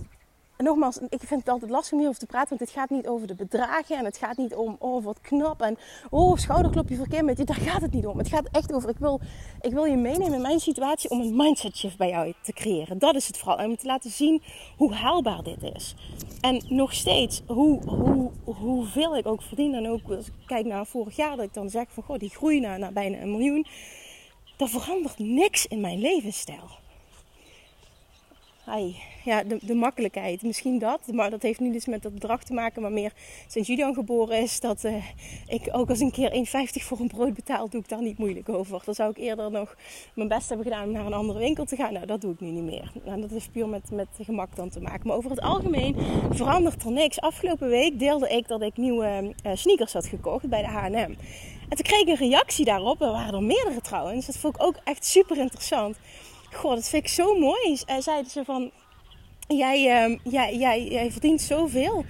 en 0.58 0.66
nogmaals, 0.66 0.98
ik 0.98 1.20
vind 1.20 1.40
het 1.40 1.50
altijd 1.50 1.72
lastig 1.72 1.92
om 1.92 1.98
hierover 1.98 2.22
te 2.22 2.28
praten, 2.28 2.50
want 2.50 2.62
het 2.62 2.80
gaat 2.80 2.90
niet 2.90 3.08
over 3.08 3.28
de 3.28 3.36
bedragen 3.36 3.98
en 3.98 4.06
het 4.06 4.18
gaat 4.18 4.38
niet 4.38 4.56
om, 4.56 4.76
oh 4.80 5.04
wat 5.04 5.22
knap 5.22 5.62
en 5.62 5.78
oh 6.10 6.38
schouderklopje 6.38 6.96
voor 6.96 7.08
Kim. 7.08 7.36
Daar 7.36 7.56
gaat 7.56 7.82
het 7.82 7.94
niet 7.94 8.06
om. 8.06 8.18
Het 8.18 8.28
gaat 8.28 8.48
echt 8.52 8.74
over, 8.74 8.90
ik 8.90 8.98
wil, 8.98 9.20
ik 9.62 9.72
wil 9.72 9.86
je 9.86 9.96
meenemen 9.96 10.34
in 10.34 10.42
mijn 10.42 10.60
situatie 10.60 11.10
om 11.10 11.22
een 11.22 11.36
mindset 11.36 11.78
shift 11.78 11.98
bij 11.98 12.10
jou 12.10 12.34
te 12.42 12.54
creëren. 12.54 13.00
Dat 13.00 13.16
is 13.16 13.28
het 13.28 13.38
vooral. 13.38 13.58
En 13.58 13.70
om 13.70 13.78
te 13.78 13.86
laten 13.86 14.12
zien 14.12 14.42
hoe 14.78 14.94
haalbaar 14.94 15.44
dit 15.44 15.64
is. 15.76 15.96
En 16.42 16.64
nog 16.68 16.94
steeds, 16.94 17.42
hoe, 17.48 17.82
hoe, 17.84 18.32
hoeveel 18.44 19.18
ik 19.18 19.28
ook 19.28 19.42
verdien. 19.42 19.74
En 19.74 19.90
ook 19.90 20.02
als 20.10 20.28
ik 20.28 20.34
kijk 20.46 20.66
naar 20.66 20.86
vorig 20.86 21.16
jaar, 21.16 21.36
dat 21.36 21.46
ik 21.46 21.54
dan 21.54 21.70
zeg 21.70 21.86
van, 21.90 22.04
goh, 22.04 22.20
die 22.20 22.30
groei 22.30 22.60
naar, 22.60 22.94
bijna 22.94 23.22
een 23.22 23.32
miljoen. 23.32 23.66
Er 24.58 24.68
verandert 24.68 25.20
niks 25.20 25.66
in 25.66 25.82
mijn 25.82 26.00
levensstijl 26.00 26.86
ja, 29.24 29.44
de, 29.44 29.58
de, 29.62 29.74
makkelijkheid. 29.74 30.42
Misschien 30.42 30.80
dat, 30.80 31.00
maar 31.12 31.30
dat 31.30 31.42
heeft 31.42 31.60
niet 31.60 31.74
dus 31.74 31.86
met 31.86 32.02
dat 32.02 32.14
bedrag 32.14 32.44
te 32.44 32.54
maken, 32.54 32.82
maar 32.82 32.92
meer 32.92 33.14
sinds 33.48 33.68
Julian 33.68 33.94
geboren 33.94 34.42
is, 34.42 34.60
dat 34.60 34.84
uh, 34.84 35.04
ik 35.48 35.70
ook 35.72 35.90
als 35.90 36.00
een 36.00 36.12
keer 36.12 36.32
1,50 36.32 36.86
voor 36.86 37.00
een 37.00 37.08
brood 37.08 37.34
betaal, 37.34 37.70
doe 37.70 37.82
ik 37.82 37.90
daar 37.90 38.02
niet 38.02 38.18
moeilijk 38.18 38.50
over. 38.50 38.82
Dan 38.86 38.94
zou 38.94 39.10
ik 39.10 39.18
eerder 39.18 39.52
nog 39.52 39.76
mijn 40.14 40.28
best 40.28 40.48
hebben 40.48 40.66
gedaan 40.68 40.86
om 40.86 40.92
naar 40.92 41.06
een 41.06 41.14
andere 41.14 41.40
winkel 41.40 41.66
te 41.66 41.76
gaan. 41.76 41.94
Nou, 41.94 42.06
dat 42.06 42.22
doe 42.22 42.34
ik 42.34 42.40
nu 42.40 42.50
niet 42.50 42.64
meer. 42.64 42.92
En 43.06 43.22
dat 43.22 43.30
heeft 43.30 43.52
puur 43.52 43.68
met, 43.68 43.92
met 43.92 44.08
gemak 44.22 44.56
dan 44.56 44.70
te 44.70 44.80
maken. 44.80 45.08
Maar 45.08 45.18
over 45.18 45.30
het 45.30 45.42
algemeen 45.42 45.96
verandert 46.32 46.84
er 46.84 46.92
niks. 46.92 47.20
Afgelopen 47.20 47.70
week 47.70 48.00
deelde 48.00 48.30
ik 48.30 48.48
dat 48.48 48.62
ik 48.62 48.78
nieuwe 48.78 49.34
uh, 49.46 49.52
sneakers 49.56 49.94
had 49.94 50.06
gekocht 50.06 50.50
bij 50.50 50.62
de 50.62 50.68
H&M. 50.68 51.16
En 51.70 51.76
toen 51.76 51.86
kreeg 51.86 52.02
ik 52.02 52.08
een 52.08 52.30
reactie 52.30 52.66
daarop. 52.66 53.02
Er 53.02 53.12
waren 53.12 53.34
er 53.34 53.44
meerdere 53.44 53.82
trouwens. 53.82 54.26
Dat 54.26 54.38
vond 54.38 54.56
ik 54.56 54.64
ook 54.64 54.76
echt 54.84 55.06
super 55.06 55.38
interessant. 55.38 55.98
Goh, 56.58 56.74
dat 56.74 56.90
vind 56.90 57.04
ik 57.04 57.10
zo 57.10 57.40
mooi. 57.40 57.80
En 57.86 58.04
zeiden 58.04 58.32
ze 58.32 58.44
van, 58.46 58.72
jij, 59.48 60.10
uh, 60.10 60.18
jij, 60.24 60.56
jij, 60.56 60.88
jij 60.88 61.12
verdient 61.12 61.42
zoveel. 61.42 62.06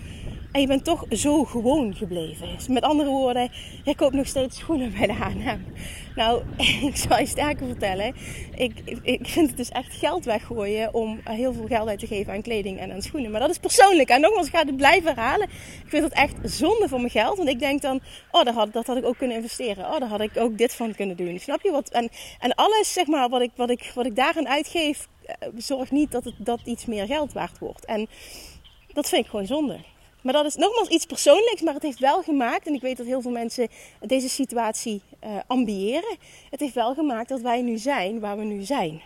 En 0.58 0.64
je 0.64 0.70
bent 0.70 0.84
toch 0.84 1.06
zo 1.10 1.44
gewoon 1.44 1.96
gebleven. 1.96 2.48
Dus 2.56 2.68
met 2.68 2.84
andere 2.84 3.10
woorden, 3.10 3.52
jij 3.84 3.96
koopt 3.96 4.14
nog 4.14 4.28
steeds 4.28 4.58
schoenen 4.58 4.94
bij 4.98 5.08
de 5.08 5.14
H&M. 5.14 5.60
Nou, 6.16 6.44
ik 6.90 6.96
zal 6.96 7.20
je 7.20 7.26
sterker 7.26 7.68
vertellen. 7.68 8.16
Ik, 8.56 9.00
ik 9.04 9.28
vind 9.28 9.48
het 9.48 9.58
dus 9.58 9.70
echt 9.70 9.94
geld 9.94 10.26
weggooien 10.26 10.94
om 10.94 11.20
heel 11.24 11.54
veel 11.54 11.68
geld 11.68 11.88
uit 11.88 12.00
te 12.00 12.08
geven 12.08 12.34
aan 12.34 12.42
kleding 12.42 12.80
en 12.80 12.92
aan 12.92 13.02
schoenen. 13.02 13.32
Maar 13.32 13.40
dat 13.40 13.50
is 13.50 13.58
persoonlijk. 13.58 14.10
En 14.10 14.22
nogmaals, 14.22 14.48
ik 14.48 14.56
ga 14.56 14.66
het 14.66 14.78
blijven 14.78 15.16
herhalen. 15.16 15.48
Ik 15.84 15.88
vind 15.90 16.04
het 16.04 16.14
echt 16.14 16.36
zonde 16.44 16.88
voor 16.88 17.00
mijn 17.00 17.12
geld. 17.12 17.38
Want 17.38 17.50
ik 17.50 17.60
denk 17.60 17.82
dan, 17.82 18.00
oh, 18.32 18.44
dat 18.44 18.54
had, 18.54 18.74
dat 18.74 18.88
had 18.88 18.98
ik 18.98 19.06
ook 19.06 19.18
kunnen 19.18 19.38
investeren. 19.38 19.86
Oh, 19.86 20.00
daar 20.00 20.10
had 20.10 20.22
ik 20.22 20.38
ook 20.38 20.58
dit 20.58 20.74
van 20.74 20.96
kunnen 20.96 21.18
doen. 21.18 21.40
Snap 21.40 21.62
je 21.62 21.72
wat? 21.72 21.90
En, 21.90 22.10
en 22.40 22.56
alles, 22.56 22.94
zeg 22.94 23.08
maar, 23.08 23.30
wat 23.30 23.42
ik, 23.42 23.52
wat 23.56 23.70
ik, 23.70 23.92
wat 23.96 24.06
ik 24.06 24.16
daarin 24.16 24.48
uitgeef, 24.48 25.08
eh, 25.26 25.36
zorgt 25.56 25.92
niet 25.92 26.12
dat 26.12 26.24
het 26.24 26.36
dat 26.38 26.60
iets 26.64 26.86
meer 26.86 27.06
geld 27.06 27.34
waard 27.34 27.60
wordt. 27.60 27.86
En 27.86 28.08
dat 28.94 29.10
vind 29.10 29.24
ik 29.24 29.30
gewoon 29.30 29.46
zonde. 29.46 29.80
Maar 30.22 30.34
dat 30.34 30.46
is 30.46 30.56
nogmaals 30.56 30.90
iets 30.90 31.06
persoonlijks, 31.06 31.62
maar 31.62 31.74
het 31.74 31.84
heeft 31.84 32.00
wel 32.00 32.22
gemaakt, 32.24 32.68
en 32.68 32.74
ik 32.74 32.82
weet 32.82 32.98
dat 32.98 33.06
heel 33.06 33.22
veel 33.22 33.32
mensen 33.32 33.68
deze 34.02 34.30
situatie 34.30 35.02
uh, 35.24 35.30
ambiëren. 35.48 36.18
Het 36.50 36.60
heeft 36.60 36.74
wel 36.74 36.94
gemaakt 36.94 37.30
dat 37.30 37.42
wij 37.42 37.62
nu 37.62 37.78
zijn 37.78 38.20
waar 38.20 38.38
we 38.38 38.44
nu 38.44 38.64
zijn. 38.64 39.02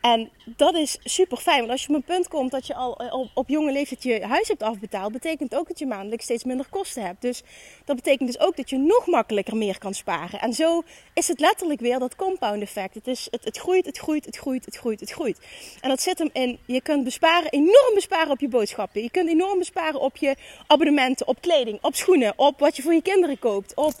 En 0.00 0.30
dat 0.44 0.74
is 0.74 0.98
super 1.04 1.36
fijn. 1.36 1.58
Want 1.58 1.70
als 1.70 1.82
je 1.82 1.88
op 1.88 1.94
een 1.94 2.02
punt 2.02 2.28
komt 2.28 2.50
dat 2.50 2.66
je 2.66 2.74
al 2.74 2.96
eh, 2.96 3.26
op, 3.34 3.48
jonge 3.48 3.72
leeftijd 3.72 4.02
je 4.02 4.24
huis 4.26 4.48
hebt 4.48 4.62
afbetaald, 4.62 5.12
betekent 5.12 5.54
ook 5.54 5.68
dat 5.68 5.78
je 5.78 5.86
maandelijk 5.86 6.22
steeds 6.22 6.44
minder 6.44 6.66
kosten 6.70 7.02
hebt. 7.02 7.22
Dus 7.22 7.42
dat 7.84 7.96
betekent 7.96 8.28
dus 8.28 8.40
ook 8.40 8.56
dat 8.56 8.70
je 8.70 8.78
nog 8.78 9.06
makkelijker 9.06 9.56
meer 9.56 9.78
kan 9.78 9.94
sparen. 9.94 10.40
En 10.40 10.52
zo 10.52 10.82
is 11.12 11.28
het 11.28 11.40
letterlijk 11.40 11.80
weer 11.80 11.98
dat 11.98 12.16
compound 12.16 12.62
effect. 12.62 12.94
Het, 12.94 13.06
is, 13.06 13.28
het, 13.30 13.44
het 13.44 13.58
groeit, 13.58 13.86
het 13.86 13.98
groeit, 13.98 14.24
het 14.24 14.36
groeit, 14.36 14.64
het 14.64 14.76
groeit, 14.76 15.00
het 15.00 15.10
groeit. 15.10 15.38
En 15.80 15.88
dat 15.88 16.00
zit 16.00 16.18
hem 16.18 16.30
in, 16.32 16.58
je 16.66 16.80
kunt 16.80 17.04
besparen, 17.04 17.50
enorm 17.50 17.94
besparen 17.94 18.30
op 18.30 18.40
je 18.40 18.48
boodschappen. 18.48 19.02
Je 19.02 19.10
kunt 19.10 19.28
enorm 19.28 19.58
besparen 19.58 20.00
op 20.00 20.16
je 20.16 20.36
abonnementen, 20.66 21.26
op 21.26 21.40
kleding, 21.40 21.78
op 21.82 21.94
schoenen, 21.94 22.32
op 22.36 22.58
wat 22.58 22.76
je 22.76 22.82
voor 22.82 22.94
je 22.94 23.02
kinderen 23.02 23.38
koopt, 23.38 23.74
op... 23.74 23.94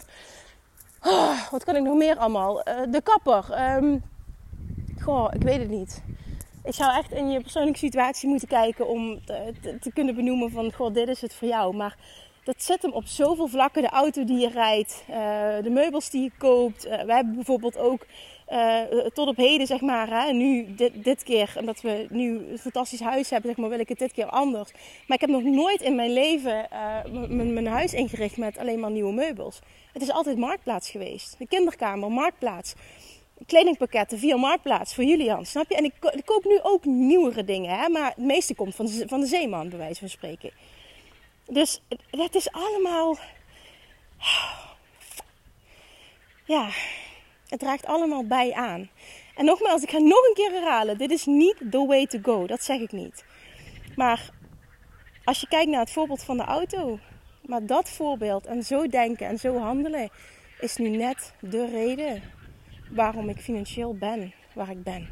Oh, 1.02 1.50
wat 1.50 1.64
kan 1.64 1.76
ik 1.76 1.82
nog 1.82 1.96
meer 1.96 2.16
allemaal? 2.16 2.68
Uh, 2.68 2.80
de 2.88 3.02
kapper. 3.02 3.74
Um, 3.76 4.02
ik 5.08 5.42
weet 5.42 5.58
het 5.58 5.70
niet. 5.70 6.02
Ik 6.64 6.74
zou 6.74 6.96
echt 6.96 7.12
in 7.12 7.30
je 7.30 7.40
persoonlijke 7.40 7.78
situatie 7.78 8.28
moeten 8.28 8.48
kijken 8.48 8.88
om 8.88 9.24
te, 9.24 9.76
te, 9.80 9.92
kunnen 9.92 10.14
benoemen 10.14 10.50
van, 10.50 10.72
goh, 10.72 10.94
dit 10.94 11.08
is 11.08 11.20
het 11.20 11.34
voor 11.34 11.48
jou. 11.48 11.76
Maar 11.76 11.96
dat 12.44 12.62
zet 12.62 12.82
hem 12.82 12.92
op 12.92 13.06
zoveel 13.06 13.48
vlakken. 13.48 13.82
De 13.82 13.88
auto 13.88 14.24
die 14.24 14.38
je 14.38 14.48
rijdt, 14.48 15.04
uh, 15.10 15.16
de 15.62 15.70
meubels 15.70 16.10
die 16.10 16.22
je 16.22 16.30
koopt. 16.38 16.86
Uh, 16.86 17.02
we 17.02 17.12
hebben 17.12 17.34
bijvoorbeeld 17.34 17.78
ook 17.78 18.06
uh, 18.52 18.80
tot 19.12 19.28
op 19.28 19.36
heden, 19.36 19.66
zeg 19.66 19.80
maar. 19.80 20.08
Hè, 20.10 20.32
nu, 20.32 20.74
dit, 20.74 21.04
dit 21.04 21.22
keer, 21.22 21.54
omdat 21.58 21.80
we 21.80 22.06
nu 22.10 22.50
een 22.50 22.58
fantastisch 22.58 23.00
huis 23.00 23.30
hebben, 23.30 23.50
zeg 23.50 23.58
maar, 23.60 23.70
wil 23.70 23.80
ik 23.80 23.88
het 23.88 23.98
dit 23.98 24.12
keer 24.12 24.26
anders. 24.26 24.72
Maar 25.06 25.16
ik 25.16 25.20
heb 25.20 25.30
nog 25.30 25.42
nooit 25.42 25.80
in 25.80 25.94
mijn 25.94 26.12
leven 26.12 26.68
mijn 27.54 27.66
huis 27.66 27.92
ingericht 27.92 28.36
met 28.36 28.58
alleen 28.58 28.80
maar 28.80 28.90
nieuwe 28.90 29.12
meubels. 29.12 29.58
Het 29.92 30.02
is 30.02 30.10
altijd 30.10 30.38
marktplaats 30.38 30.90
geweest. 30.90 31.38
De 31.38 31.46
kinderkamer, 31.46 32.10
marktplaats. 32.10 32.74
Kledingpakketten 33.46 34.18
via 34.18 34.36
marktplaats 34.36 34.94
voor 34.94 35.04
Julian, 35.04 35.46
snap 35.46 35.68
je? 35.68 35.76
En 35.76 35.84
ik, 35.84 36.22
koop 36.24 36.44
nu 36.44 36.58
ook 36.62 36.84
nieuwere 36.84 37.44
dingen, 37.44 37.78
hè? 37.78 37.88
maar 37.88 38.08
het 38.08 38.16
meeste 38.16 38.54
komt 38.54 38.74
van 38.74 38.86
de, 38.86 39.04
van 39.08 39.20
de 39.20 39.26
zeeman, 39.26 39.68
bij 39.68 39.78
wijze 39.78 40.00
van 40.00 40.08
spreken. 40.08 40.50
Dus 41.46 41.82
het 42.10 42.34
is 42.34 42.52
allemaal. 42.52 43.16
Ja, 46.44 46.68
het 47.48 47.58
draagt 47.58 47.86
allemaal 47.86 48.26
bij 48.26 48.52
aan. 48.52 48.90
En 49.36 49.44
nogmaals, 49.44 49.82
ik 49.82 49.90
ga 49.90 49.98
nog 49.98 50.26
een 50.28 50.34
keer 50.34 50.50
herhalen: 50.50 50.98
dit 50.98 51.10
is 51.10 51.24
niet 51.24 51.56
the 51.70 51.86
way 51.86 52.06
to 52.06 52.18
go. 52.22 52.46
Dat 52.46 52.62
zeg 52.62 52.80
ik 52.80 52.92
niet. 52.92 53.24
Maar 53.96 54.30
als 55.24 55.40
je 55.40 55.48
kijkt 55.48 55.70
naar 55.70 55.80
het 55.80 55.90
voorbeeld 55.90 56.22
van 56.22 56.36
de 56.36 56.44
auto, 56.44 56.98
maar 57.42 57.66
dat 57.66 57.88
voorbeeld 57.90 58.46
en 58.46 58.62
zo 58.62 58.86
denken 58.86 59.26
en 59.26 59.38
zo 59.38 59.58
handelen 59.58 60.10
is 60.60 60.76
nu 60.76 60.88
net 60.88 61.34
de 61.40 61.66
reden 61.66 62.22
waarom 62.90 63.28
ik 63.28 63.40
financieel 63.40 63.94
ben 63.94 64.32
waar 64.54 64.70
ik 64.70 64.82
ben. 64.82 65.08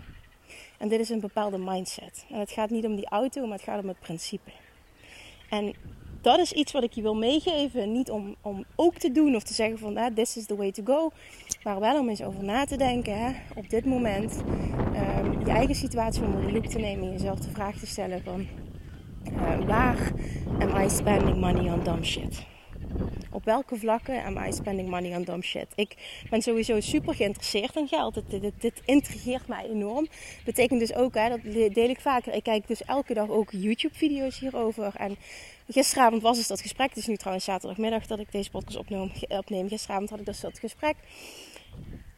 En 0.79 0.89
dit 0.89 1.01
is 1.01 1.09
een 1.09 1.21
bepaalde 1.21 1.59
mindset. 1.59 2.27
En 2.31 2.39
het 2.39 2.51
gaat 2.51 2.71
niet 2.71 2.85
om 2.85 2.97
die 2.97 3.09
auto, 3.09 3.47
maar 3.47 3.57
het 3.57 3.67
gaat 3.67 3.83
om 3.83 3.89
het 3.89 4.01
principe. 4.01 4.51
En 5.51 5.75
dat 6.21 6.39
is 6.39 6.53
iets 6.53 6.73
wat 6.73 6.83
ik 6.83 6.93
je 6.93 7.03
wil 7.03 7.15
meegeven. 7.15 7.93
Niet 7.93 8.11
om, 8.11 8.35
om 8.41 8.65
ook 8.77 8.95
te 8.95 9.13
doen 9.13 9.35
of 9.35 9.43
te 9.43 9.55
zeggen 9.55 9.79
van 9.79 9.97
ah, 9.97 10.15
this 10.15 10.37
is 10.37 10.47
the 10.47 10.57
way 10.57 10.73
to 10.73 10.83
go. 10.85 11.11
Maar 11.63 11.81
wel 11.81 11.99
om 11.99 12.09
eens 12.09 12.23
over 12.23 12.45
na 12.45 12.65
te 12.65 12.77
denken 12.77 13.19
hè, 13.19 13.33
op 13.55 13.71
dit 13.71 13.85
moment. 13.85 14.43
Um, 14.95 15.47
je 15.47 15.53
eigen 15.53 15.75
situatie 15.75 16.23
onder 16.23 16.47
de 16.47 16.53
loep 16.53 16.67
te 16.67 16.79
nemen. 16.79 17.05
En 17.05 17.13
jezelf 17.13 17.39
de 17.39 17.51
vraag 17.51 17.79
te 17.79 17.87
stellen 17.87 18.23
van 18.23 18.47
uh, 19.33 19.67
waar 19.67 20.13
am 20.59 20.83
I 20.85 20.91
spending 20.91 21.37
money 21.37 21.73
on 21.73 21.83
dumb 21.83 22.05
shit? 22.05 22.47
Op 23.31 23.45
welke 23.45 23.77
vlakken 23.77 24.25
am 24.25 24.37
I 24.37 24.53
spending 24.53 24.89
money 24.89 25.17
on 25.17 25.23
dumb 25.23 25.45
shit? 25.45 25.67
Ik 25.75 25.97
ben 26.31 26.43
sowieso 26.43 26.81
super 26.81 27.15
geïnteresseerd 27.15 27.77
in 27.77 27.89
geld. 27.89 28.15
Dit, 28.15 28.41
dit, 28.41 28.53
dit 28.61 28.83
intrigeert 28.85 29.49
mij 29.49 29.65
enorm. 29.69 30.07
Betekent 30.45 30.81
dus 30.81 30.95
ook, 30.95 31.15
hè, 31.15 31.29
dat 31.29 31.43
deel 31.75 31.89
ik 31.89 32.01
vaker. 32.01 32.35
Ik 32.35 32.43
kijk 32.43 32.67
dus 32.67 32.85
elke 32.85 33.15
dag 33.15 33.29
ook 33.29 33.51
YouTube-video's 33.51 34.39
hierover. 34.39 34.95
En 34.97 35.17
gisteravond 35.69 36.23
was 36.23 36.37
dus 36.37 36.47
dat 36.47 36.61
gesprek. 36.61 36.89
Het 36.89 36.99
is 36.99 37.07
nu 37.07 37.17
trouwens 37.17 37.45
zaterdagmiddag 37.45 38.07
dat 38.07 38.19
ik 38.19 38.33
deze 38.33 38.51
podcast 38.51 38.79
opneem. 39.29 39.69
Gisteravond 39.69 40.11
had 40.11 40.19
ik 40.19 40.27
dus 40.27 40.41
dat 40.41 40.59
gesprek. 40.59 40.97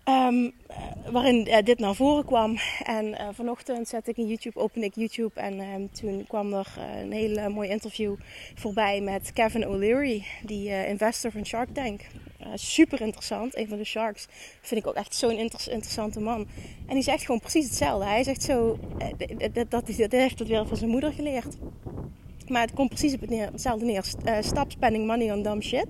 Um, 0.09 0.53
waarin 1.13 1.47
uh, 1.49 1.57
dit 1.65 1.79
naar 1.79 1.95
voren 1.95 2.25
kwam. 2.25 2.57
En 2.85 3.07
uh, 3.07 3.29
vanochtend 3.33 3.89
zette 3.89 4.11
ik 4.11 4.17
in 4.17 4.27
YouTube, 4.27 4.59
opende 4.59 4.87
ik 4.87 4.95
YouTube 4.95 5.41
en 5.41 5.61
um, 5.61 5.91
toen 5.93 6.25
kwam 6.29 6.53
er 6.53 6.67
een 7.01 7.13
hele 7.13 7.49
mooi 7.49 7.69
interview 7.69 8.15
voorbij 8.55 9.01
met 9.01 9.33
Kevin 9.33 9.69
O'Leary, 9.69 10.25
die 10.43 10.87
investor 10.87 11.31
van 11.31 11.47
Shark 11.47 11.69
Tank. 11.75 12.01
super 12.55 13.01
interessant, 13.01 13.57
een 13.57 13.69
van 13.69 13.79
de 13.79 13.85
sharks. 13.85 14.27
Vind 14.61 14.81
ik 14.81 14.87
ook 14.87 14.95
echt 14.95 15.15
zo'n 15.15 15.39
inter 15.39 15.73
interessante 15.73 16.21
man. 16.21 16.47
En 16.87 16.95
die 16.95 17.03
zegt 17.03 17.25
gewoon 17.25 17.41
precies 17.41 17.65
hetzelfde. 17.65 18.07
Hij 18.07 18.23
zegt 18.23 18.43
zo, 18.43 18.79
dat, 19.53 19.71
dat, 19.71 19.87
dat 19.87 20.13
heeft 20.13 20.39
het 20.39 20.49
weer 20.49 20.67
van 20.67 20.77
zijn 20.77 20.91
moeder 20.91 21.13
geleerd. 21.13 21.57
Maar 22.49 22.63
het 22.63 22.75
komt 22.75 22.89
precies 22.89 23.15
op 23.15 23.21
hetzelfde 23.29 23.85
neer. 23.85 24.05
Uh, 24.25 24.37
stop 24.41 24.71
spending 24.71 25.07
money 25.07 25.33
on 25.33 25.43
dumb 25.43 25.63
shit. 25.63 25.87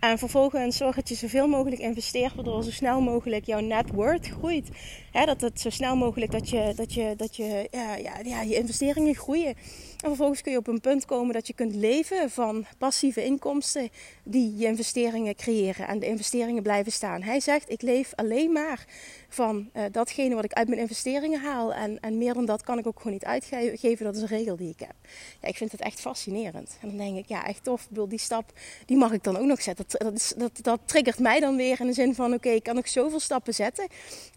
En 0.00 0.18
vervolgens 0.18 0.76
zorg 0.76 0.94
dat 0.96 1.08
je 1.08 1.14
zoveel 1.14 1.48
mogelijk 1.48 1.80
investeert, 1.80 2.34
waardoor 2.34 2.64
zo 2.64 2.70
snel 2.70 3.00
mogelijk 3.00 3.46
jouw 3.46 3.60
net 3.60 3.90
worth 3.90 4.26
groeit. 4.26 4.68
dat 5.12 5.40
het 5.40 5.60
zo 5.60 5.70
snel 5.70 5.96
mogelijk 5.96 6.32
dat 6.32 6.48
je, 6.48 6.72
dat 6.76 6.94
je, 6.94 7.14
dat 7.16 7.36
je, 7.36 7.68
ja, 7.70 7.96
ja, 7.96 8.12
ja, 8.24 8.42
je 8.42 8.54
investeringen 8.54 9.14
groeien. 9.14 9.54
En 10.02 10.08
vervolgens 10.08 10.42
kun 10.42 10.52
je 10.52 10.58
op 10.58 10.66
een 10.66 10.80
punt 10.80 11.04
komen 11.04 11.34
dat 11.34 11.46
je 11.46 11.52
kunt 11.52 11.74
leven 11.74 12.30
van 12.30 12.66
passieve 12.78 13.24
inkomsten 13.24 13.88
die 14.24 14.56
je 14.56 14.66
investeringen 14.66 15.34
creëren. 15.34 15.86
En 15.86 15.98
de 15.98 16.06
investeringen 16.06 16.62
blijven 16.62 16.92
staan. 16.92 17.22
Hij 17.22 17.40
zegt, 17.40 17.70
ik 17.70 17.82
leef 17.82 18.12
alleen 18.14 18.52
maar 18.52 18.84
van 19.28 19.70
uh, 19.76 19.82
datgene 19.92 20.34
wat 20.34 20.44
ik 20.44 20.52
uit 20.52 20.68
mijn 20.68 20.80
investeringen 20.80 21.40
haal. 21.40 21.74
En, 21.74 22.00
en 22.00 22.18
meer 22.18 22.34
dan 22.34 22.44
dat 22.44 22.62
kan 22.62 22.78
ik 22.78 22.86
ook 22.86 22.96
gewoon 22.96 23.12
niet 23.12 23.24
uitgeven. 23.24 24.04
Dat 24.04 24.16
is 24.16 24.22
een 24.22 24.28
regel 24.28 24.56
die 24.56 24.70
ik 24.70 24.80
heb. 24.80 24.94
Ja, 25.40 25.48
ik 25.48 25.56
vind 25.56 25.72
het 25.72 25.80
echt 25.80 26.00
fascinerend. 26.00 26.78
En 26.80 26.88
dan 26.88 26.96
denk 26.96 27.16
ik, 27.16 27.28
ja, 27.28 27.46
echt 27.46 27.64
tof. 27.64 27.88
Die 28.08 28.18
stap, 28.18 28.52
die 28.86 28.96
mag 28.96 29.12
ik 29.12 29.22
dan 29.22 29.36
ook 29.36 29.46
nog 29.46 29.62
zetten. 29.62 29.84
Dat, 29.88 30.00
dat, 30.00 30.14
is, 30.14 30.34
dat, 30.62 30.80
triggert 30.84 31.18
mij 31.18 31.40
dan 31.40 31.56
weer 31.56 31.80
in 31.80 31.86
de 31.86 31.92
zin 31.92 32.14
van, 32.14 32.34
oké, 32.34 32.48
ik 32.48 32.62
kan 32.62 32.74
nog 32.74 32.88
zoveel 32.88 33.20
stappen 33.20 33.54
zetten. 33.54 33.86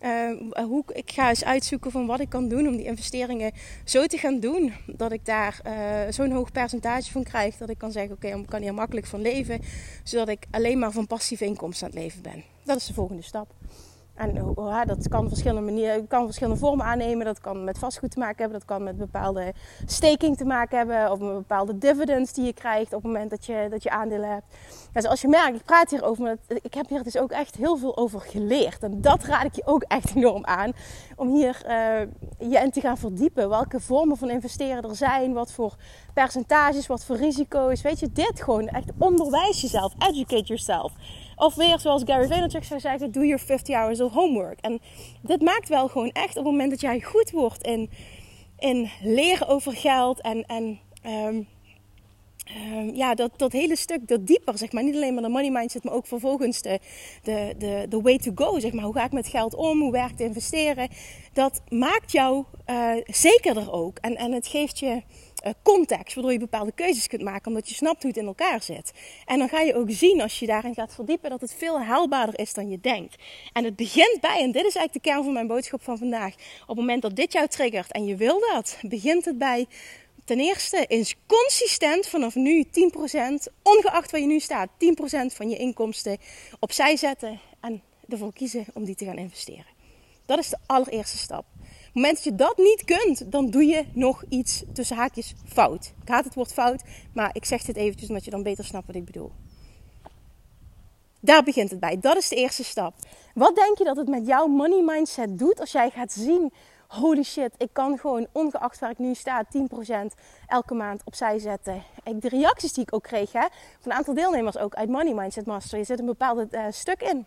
Uh, 0.02 0.32
hoe, 0.66 0.84
ik 0.94 1.12
ga 1.12 1.30
eens 1.30 1.44
uitzoeken 1.44 1.92
van 1.92 2.06
wat 2.06 2.20
ik 2.20 2.30
kan 2.30 2.48
doen 2.48 2.68
om 2.68 2.76
die 2.76 2.86
investeringen 2.86 3.52
zo 3.86 4.06
te 4.06 4.18
gaan 4.18 4.40
doen. 4.40 4.74
Dat 4.86 5.12
ik 5.12 5.26
daar 5.26 5.53
uh, 5.68 6.00
zo'n 6.10 6.32
hoog 6.32 6.52
percentage 6.52 7.12
van 7.12 7.24
krijg. 7.24 7.58
Dat 7.58 7.70
ik 7.70 7.78
kan 7.78 7.92
zeggen, 7.92 8.16
oké, 8.16 8.28
ik 8.28 8.46
kan 8.46 8.62
hier 8.62 8.74
makkelijk 8.74 9.06
van 9.06 9.22
leven. 9.22 9.62
Zodat 10.04 10.28
ik 10.28 10.46
alleen 10.52 10.80
maar 10.80 10.92
van 10.92 11.08
passieve 11.08 11.46
inkomsten 11.46 11.88
aan 11.88 11.94
het 11.94 12.02
leven 12.02 12.22
ben. 12.22 12.44
Dat 12.64 12.78
is 12.78 12.86
de 12.86 12.94
volgende 12.94 13.22
stap. 13.22 13.48
En 14.14 14.54
dat 14.86 15.08
kan 15.08 15.28
verschillende 15.28 15.72
manieren, 15.72 16.08
kan 16.08 16.26
verschillende 16.26 16.60
vormen 16.60 16.86
aannemen. 16.86 17.26
Dat 17.26 17.40
kan 17.40 17.64
met 17.64 17.78
vastgoed 17.78 18.12
te 18.12 18.20
maken 18.20 18.38
hebben. 18.38 18.60
Dat 18.60 18.68
kan 18.68 18.84
met 18.84 18.98
bepaalde 18.98 19.54
staking 19.86 20.38
te 20.38 20.46
maken 20.46 20.78
hebben. 20.78 21.12
Of 21.12 21.20
met 21.20 21.34
bepaalde 21.34 21.78
dividends 21.78 22.34
die 22.34 22.46
je 22.46 22.54
krijgt 22.54 22.94
op 22.94 23.04
het 23.04 23.12
moment 23.12 23.30
dat 23.30 23.46
je, 23.46 23.68
dat 23.70 23.84
je 23.84 23.90
aandelen 23.90 24.30
hebt. 24.30 24.46
Dus 24.92 25.06
als 25.06 25.22
je 25.22 25.28
merkt, 25.28 25.56
ik 25.56 25.66
praat 25.66 25.90
hierover, 25.90 26.24
maar 26.24 26.38
ik 26.48 26.74
heb 26.74 26.90
hier 26.90 27.04
dus 27.04 27.18
ook 27.18 27.32
echt 27.32 27.56
heel 27.56 27.78
veel 27.78 27.98
over 27.98 28.22
geleerd. 28.22 28.84
En 28.84 29.02
dat 29.02 29.24
raad 29.24 29.46
ik 29.46 29.56
je 29.56 29.66
ook 29.66 29.84
echt 29.84 30.16
enorm 30.16 30.46
aan. 30.46 30.72
Om 31.16 31.36
hier 31.36 31.62
uh, 31.68 32.00
je 32.50 32.60
in 32.60 32.72
te 32.72 32.82
gaan 32.82 32.98
verdiepen. 32.98 33.50
Welke 33.50 33.80
vormen 33.80 34.18
van 34.18 34.30
investeren 34.30 34.84
er 34.84 34.96
zijn. 34.96 35.34
Wat 35.34 35.52
voor 35.52 35.76
percentages, 36.14 36.88
wat 36.88 37.06
voor 37.06 37.16
risico's. 37.16 37.82
Weet 37.82 38.00
je, 38.00 38.12
dit 38.12 38.42
gewoon 38.42 38.68
echt 38.68 38.92
onderwijs 38.98 39.62
jezelf. 39.62 39.94
Educate 39.98 40.44
yourself. 40.44 40.92
Of 41.36 41.56
weer 41.56 41.80
zoals 41.80 42.02
Gary 42.06 42.28
Vaynerchuk 42.28 42.64
zou 42.64 42.80
zeggen, 42.80 43.12
do 43.12 43.24
your 43.24 43.40
50 43.40 43.76
hours 43.76 44.02
of 44.02 44.12
homework. 44.12 44.60
En 44.60 44.80
dit 45.22 45.42
maakt 45.42 45.70
wel 45.70 45.88
gewoon 45.88 46.12
echt 46.12 46.38
op 46.38 46.44
het 46.44 46.54
moment 46.54 46.70
dat 46.70 46.82
jij 46.82 47.02
goed 47.02 47.32
wordt 47.32 47.64
in, 47.64 47.90
in 48.60 48.90
leren 49.02 49.48
over 49.48 49.74
geld 49.74 50.22
en, 50.22 50.46
en 50.46 50.80
um, 51.06 51.48
um, 52.74 52.96
ja, 52.96 53.16
dat, 53.16 53.32
dat 53.38 53.52
hele 53.52 53.76
stuk, 53.76 54.08
dat 54.08 54.28
dieper, 54.28 54.58
zeg 54.58 54.72
maar. 54.72 54.84
Niet 54.84 54.96
alleen 54.96 55.14
maar 55.14 55.24
de 55.24 55.30
money 55.30 55.52
mindset, 55.52 55.84
maar 55.84 55.94
ook 55.94 56.08
vervolgens 56.08 56.62
de, 56.62 56.80
de, 57.24 57.86
de, 57.90 58.02
way 58.02 58.18
to 58.18 58.32
go, 58.36 58.60
zeg 58.60 58.74
maar. 58.74 58.84
Hoe 58.84 58.94
ga 58.94 59.06
ik 59.06 59.12
met 59.12 59.28
geld 59.28 59.56
om? 59.56 59.80
Hoe 59.82 59.92
werkt 59.92 60.20
investeren? 60.20 60.90
Dat 61.34 61.62
maakt 61.70 62.12
jou 62.12 62.44
uh, 62.70 62.92
zekerder 63.06 63.72
ook. 63.72 63.98
En, 63.98 64.16
en 64.16 64.32
het 64.32 64.48
geeft 64.48 64.80
je 64.80 65.02
context, 65.62 66.14
waardoor 66.14 66.34
je 66.34 66.40
bepaalde 66.40 66.72
keuzes 66.72 67.08
kunt 67.08 67.22
maken, 67.22 67.48
omdat 67.48 67.70
je 67.70 67.76
snapt 67.76 68.02
hoe 68.02 68.12
het 68.12 68.20
in 68.20 68.26
elkaar 68.26 68.64
zit. 68.64 68.92
En 69.26 69.40
dan 69.40 69.50
ga 69.50 69.60
je 69.60 69.76
ook 69.76 69.92
zien, 69.92 70.22
als 70.22 70.40
je 70.40 70.46
daarin 70.46 70.74
gaat 70.74 70.94
verdiepen, 70.94 71.30
dat 71.30 71.42
het 71.42 71.54
veel 71.58 71.82
haalbaarder 71.82 72.40
is 72.40 72.54
dan 72.54 72.70
je 72.70 72.80
denkt. 72.82 73.16
En 73.54 73.64
het 73.64 73.76
begint 73.76 74.18
bij, 74.22 74.42
en 74.42 74.52
dit 74.52 74.66
is 74.66 74.76
eigenlijk 74.76 74.94
de 74.94 75.00
kern 75.00 75.24
van 75.24 75.34
mijn 75.34 75.48
boodschap 75.48 75.84
van 75.84 75.98
vandaag. 75.98 76.34
Op 76.62 76.68
het 76.68 76.78
moment 76.78 77.02
dat 77.02 77.16
dit 77.16 77.34
jou 77.34 77.48
triggert 77.48 77.92
en 77.92 78.06
je 78.06 78.16
wil 78.16 78.40
dat, 78.54 78.78
begint 78.82 79.26
het 79.26 79.38
bij 79.38 79.68
ten 80.26 80.40
eerste 80.40 80.86
is 80.88 81.16
consistent 81.28 82.08
vanaf 82.08 82.36
nu 82.36 82.66
10%, 82.66 82.68
ongeacht 83.64 84.12
waar 84.12 84.22
je 84.22 84.28
nu 84.28 84.40
staat, 84.40 84.70
10% 84.70 84.76
van 85.36 85.50
je 85.50 85.58
inkomsten 85.58 86.18
opzij 86.60 86.98
zetten 86.98 87.40
en 87.62 87.82
ervoor 88.10 88.34
kiezen 88.34 88.66
om 88.74 88.84
die 88.84 88.96
te 88.96 89.06
gaan 89.06 89.18
investeren. 89.18 89.66
Dat 90.26 90.40
is 90.40 90.50
de 90.50 90.58
allereerste 90.66 91.18
stap 91.18 91.46
het 91.94 92.02
moment 92.02 92.16
dat 92.16 92.24
je 92.24 92.36
dat 92.36 92.58
niet 92.58 92.84
kunt, 92.86 93.32
dan 93.32 93.50
doe 93.50 93.66
je 93.66 93.86
nog 93.94 94.24
iets 94.30 94.64
tussen 94.74 94.98
haakjes 94.98 95.34
fout. 95.46 95.94
Ik 96.02 96.08
haat 96.08 96.24
het 96.26 96.34
woord 96.36 96.54
fout, 96.54 96.84
maar 97.14 97.30
ik 97.34 97.46
zeg 97.46 97.64
dit 97.64 97.76
eventjes 97.76 98.10
omdat 98.10 98.26
je 98.26 98.32
dan 98.32 98.44
beter 98.44 98.66
snapt 98.66 98.88
wat 98.88 98.96
ik 98.96 99.06
bedoel. 99.06 99.32
Daar 101.20 101.44
begint 101.44 101.70
het 101.70 101.80
bij. 101.80 102.00
Dat 102.00 102.18
is 102.18 102.30
de 102.30 102.36
eerste 102.36 102.64
stap. 102.64 102.94
Wat 103.34 103.56
denk 103.56 103.78
je 103.78 103.84
dat 103.84 103.98
het 103.98 104.08
met 104.08 104.28
jouw 104.28 104.48
money 104.48 104.82
mindset 104.82 105.40
doet 105.40 105.60
als 105.60 105.72
jij 105.72 105.90
gaat 105.90 106.12
zien: 106.12 106.54
holy 106.88 107.24
shit, 107.24 107.52
ik 107.58 107.70
kan 107.72 107.98
gewoon 107.98 108.28
ongeacht 108.32 108.80
waar 108.80 108.90
ik 108.90 108.98
nu 108.98 109.16
sta 109.16 109.46
10% 109.46 109.50
elke 110.48 110.74
maand 110.74 111.02
opzij 111.06 111.40
zetten. 111.40 111.84
Ik, 112.04 112.22
de 112.22 112.30
reacties 112.30 112.74
die 112.74 112.84
ik 112.84 112.94
ook 112.94 113.04
kreeg 113.04 113.32
van 113.32 113.52
een 113.82 113.94
aantal 113.94 114.14
deelnemers 114.14 114.58
ook 114.58 114.74
uit 114.76 114.90
Money 114.90 115.14
Mindset 115.14 115.46
Master, 115.46 115.78
je 115.78 115.84
zit 115.84 116.00
een 116.00 116.06
bepaald 116.06 116.54
uh, 116.54 116.66
stuk 116.70 117.02
in. 117.02 117.26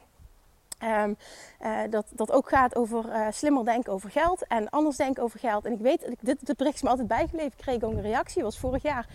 Um, 0.84 1.16
uh, 1.62 1.80
dat, 1.90 2.06
dat 2.10 2.32
ook 2.32 2.48
gaat 2.48 2.76
over 2.76 3.04
uh, 3.04 3.26
slimmer 3.30 3.64
denken 3.64 3.92
over 3.92 4.10
geld 4.10 4.46
en 4.46 4.70
anders 4.70 4.96
denken 4.96 5.22
over 5.22 5.38
geld. 5.38 5.64
En 5.64 5.72
ik 5.72 5.80
weet, 5.80 6.16
dit, 6.20 6.46
dit 6.46 6.56
bericht 6.56 6.74
is 6.74 6.82
me 6.82 6.88
altijd 6.88 7.08
bijgebleven. 7.08 7.52
Ik 7.52 7.64
kreeg 7.64 7.82
ook 7.82 7.92
een 7.92 8.02
reactie, 8.02 8.42
was 8.42 8.58
vorig 8.58 8.82
jaar. 8.82 9.06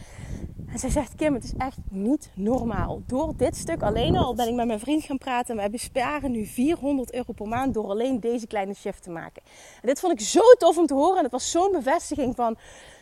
En 0.72 0.80
zij 0.80 0.90
zegt, 0.90 1.16
Kim, 1.16 1.34
het 1.34 1.44
is 1.44 1.54
echt 1.58 1.78
niet 1.90 2.32
normaal. 2.36 3.02
Door 3.08 3.34
dit 3.38 3.56
stuk 3.56 3.82
alleen 3.82 4.18
al 4.18 4.36
ben 4.36 4.48
ik 4.48 4.54
met 4.54 4.68
mijn 4.68 4.80
vriend 4.80 5.04
gaan 5.04 5.18
praten. 5.18 5.50
En 5.50 5.56
wij 5.56 5.70
besparen 5.70 6.32
nu 6.32 6.46
400 6.46 7.14
euro 7.14 7.34
per 7.34 7.48
maand 7.48 7.74
door 7.74 7.90
alleen 7.90 8.20
deze 8.20 8.48
kleine 8.48 8.74
shift 8.74 9.04
te 9.04 9.10
maken. 9.10 9.42
En 9.82 9.88
dit 9.88 10.00
vond 10.00 10.14
ik 10.14 10.20
zo 10.20 10.42
tof 10.58 10.78
om 10.78 10.86
te 10.86 10.94
horen. 10.94 11.18
En 11.18 11.24
het 11.24 11.32
was 11.32 11.52
zo'n 11.52 11.72
bevestiging 11.72 12.36
van, 12.36 12.58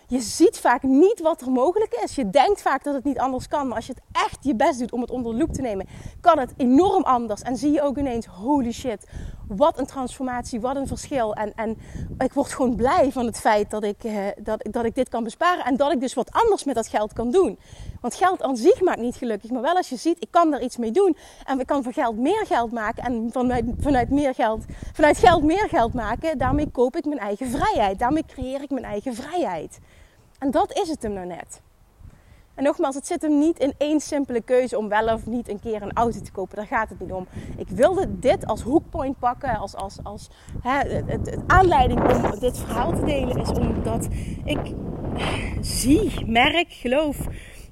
je 0.10 0.22
ziet 0.22 0.60
vaak 0.60 0.84
niet 0.84 1.20
wat 1.20 1.42
er 1.42 1.52
mogelijk 1.52 1.94
is. 2.04 2.16
Je 2.16 2.30
denkt 2.30 2.62
vaak 2.62 2.84
dat 2.84 2.94
het 2.94 3.04
niet 3.04 3.20
anders 3.20 3.48
kan. 3.48 3.68
Maar 3.68 3.76
als 3.76 3.86
je 3.86 3.94
het 3.94 4.24
echt 4.24 4.38
je 4.42 4.56
best 4.56 4.80
doet 4.80 4.92
om 4.92 5.02
het 5.02 5.12
onder 5.12 5.32
de 5.32 5.38
loep 5.38 5.54
te 5.54 5.62
nemen, 5.62 5.88
kan 6.22 6.40
het 6.40 6.54
enorm 6.58 7.04
anders. 7.04 7.42
En 7.42 7.58
zie 7.58 7.72
je 7.72 7.82
ook 7.82 7.98
ineens, 7.98 8.26
holy 8.26 8.72
shit, 8.72 9.08
wat 9.48 9.80
een 9.80 9.86
transformatie, 9.86 10.62
wat 10.62 10.76
een 10.76 10.88
verschil. 10.88 11.34
En, 11.34 11.54
en 11.56 11.78
ik 12.18 12.34
word 12.34 12.54
gewoon 12.54 12.76
blij 12.76 13.12
van 13.12 13.26
het 13.26 13.40
feit 13.40 13.70
dat 13.70 13.84
ik, 13.84 14.04
eh, 14.04 14.28
dat, 14.38 14.68
dat 14.72 14.86
ik 14.86 14.96
dit 14.96 15.10
kan 15.10 15.24
besparen. 15.24 15.66
En 15.66 15.78
dat 15.78 15.92
ik 15.92 16.00
dus 16.00 16.14
wat 16.14 16.32
anders 16.32 16.64
met 16.64 16.76
dat 16.76 16.88
geld 16.88 17.14
kan 17.14 17.32
doen. 17.32 17.60
Want 18.02 18.16
geld 18.16 18.42
aan 18.42 18.58
zich 18.58 18.82
maakt 18.82 19.02
niet 19.02 19.16
gelukkig. 19.16 19.50
Maar 19.50 19.62
wel 19.62 19.76
als 19.76 19.90
je 19.90 19.98
ziet, 19.98 20.22
ik 20.22 20.32
kan 20.32 20.54
er 20.54 20.62
iets 20.62 20.78
mee 20.78 20.92
doen. 20.92 21.18
En 21.46 21.60
ik 21.60 21.66
kan 21.66 21.84
van 21.84 21.94
geld 21.94 22.18
meer 22.18 22.46
geld 22.46 22.72
maken. 22.72 23.04
En 23.04 23.30
vanuit, 23.32 23.66
vanuit, 23.80 24.10
meer 24.10 24.34
geld, 24.34 24.66
vanuit 24.94 25.18
geld 25.18 25.44
meer 25.44 25.68
geld 25.70 25.94
maken. 25.94 26.38
Daarmee 26.38 26.72
koop 26.72 26.96
ik 26.96 27.06
mijn 27.06 27.20
eigen 27.20 27.48
vrijheid. 27.48 28.00
Daarmee 28.00 28.26
creëer 28.26 28.62
ik 28.62 28.70
mijn 28.70 28.86
eigen 28.86 29.16
vrijheid. 29.16 29.80
En 30.40 30.52
dat 30.52 30.78
is 30.78 30.90
het 30.90 31.04
hem 31.04 31.14
nou 31.14 31.26
net. 31.28 31.62
En 32.60 32.66
nogmaals, 32.66 32.96
het 32.96 33.08
zit 33.08 33.22
hem 33.22 33.40
niet 33.40 33.60
in 33.60 33.74
één 33.78 34.00
simpele 34.00 34.42
keuze 34.42 34.78
om 34.78 34.90
wel 34.90 35.14
of 35.14 35.26
niet 35.26 35.50
een 35.50 35.60
keer 35.60 35.82
een 35.82 35.94
auto 35.94 36.22
te 36.22 36.32
kopen. 36.32 36.56
Daar 36.56 36.68
gaat 36.68 36.90
het 36.90 37.00
niet 37.00 37.12
om. 37.12 37.28
Ik 37.58 37.68
wilde 37.68 38.20
dit 38.20 38.46
als 38.46 38.62
hookpoint 38.62 39.20
pakken, 39.20 39.58
als, 39.58 39.76
als, 39.76 39.98
als 40.04 40.30
hè, 40.62 41.02
het, 41.06 41.38
aanleiding 41.48 42.14
om 42.14 42.40
dit 42.40 42.58
verhaal 42.58 42.94
te 42.94 43.06
delen, 43.06 43.38
is 43.38 43.50
omdat 43.50 44.08
ik 44.44 44.60
zie, 45.62 46.26
merk, 46.26 46.72
geloof 46.72 47.18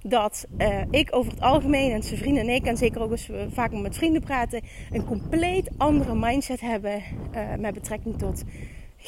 dat 0.03 0.45
uh, 0.57 0.81
ik 0.89 1.15
over 1.15 1.31
het 1.31 1.41
algemeen 1.41 1.91
en 1.91 2.03
zijn 2.03 2.19
vrienden 2.19 2.43
en 2.43 2.55
ik, 2.55 2.65
en 2.65 2.77
zeker 2.77 3.01
ook 3.01 3.11
als 3.11 3.27
we 3.27 3.47
vaak 3.51 3.71
met 3.71 3.95
vrienden 3.95 4.21
praten, 4.21 4.61
een 4.91 5.05
compleet 5.05 5.69
andere 5.77 6.15
mindset 6.15 6.61
hebben 6.61 7.03
uh, 7.35 7.55
met 7.55 7.73
betrekking 7.73 8.17
tot 8.17 8.43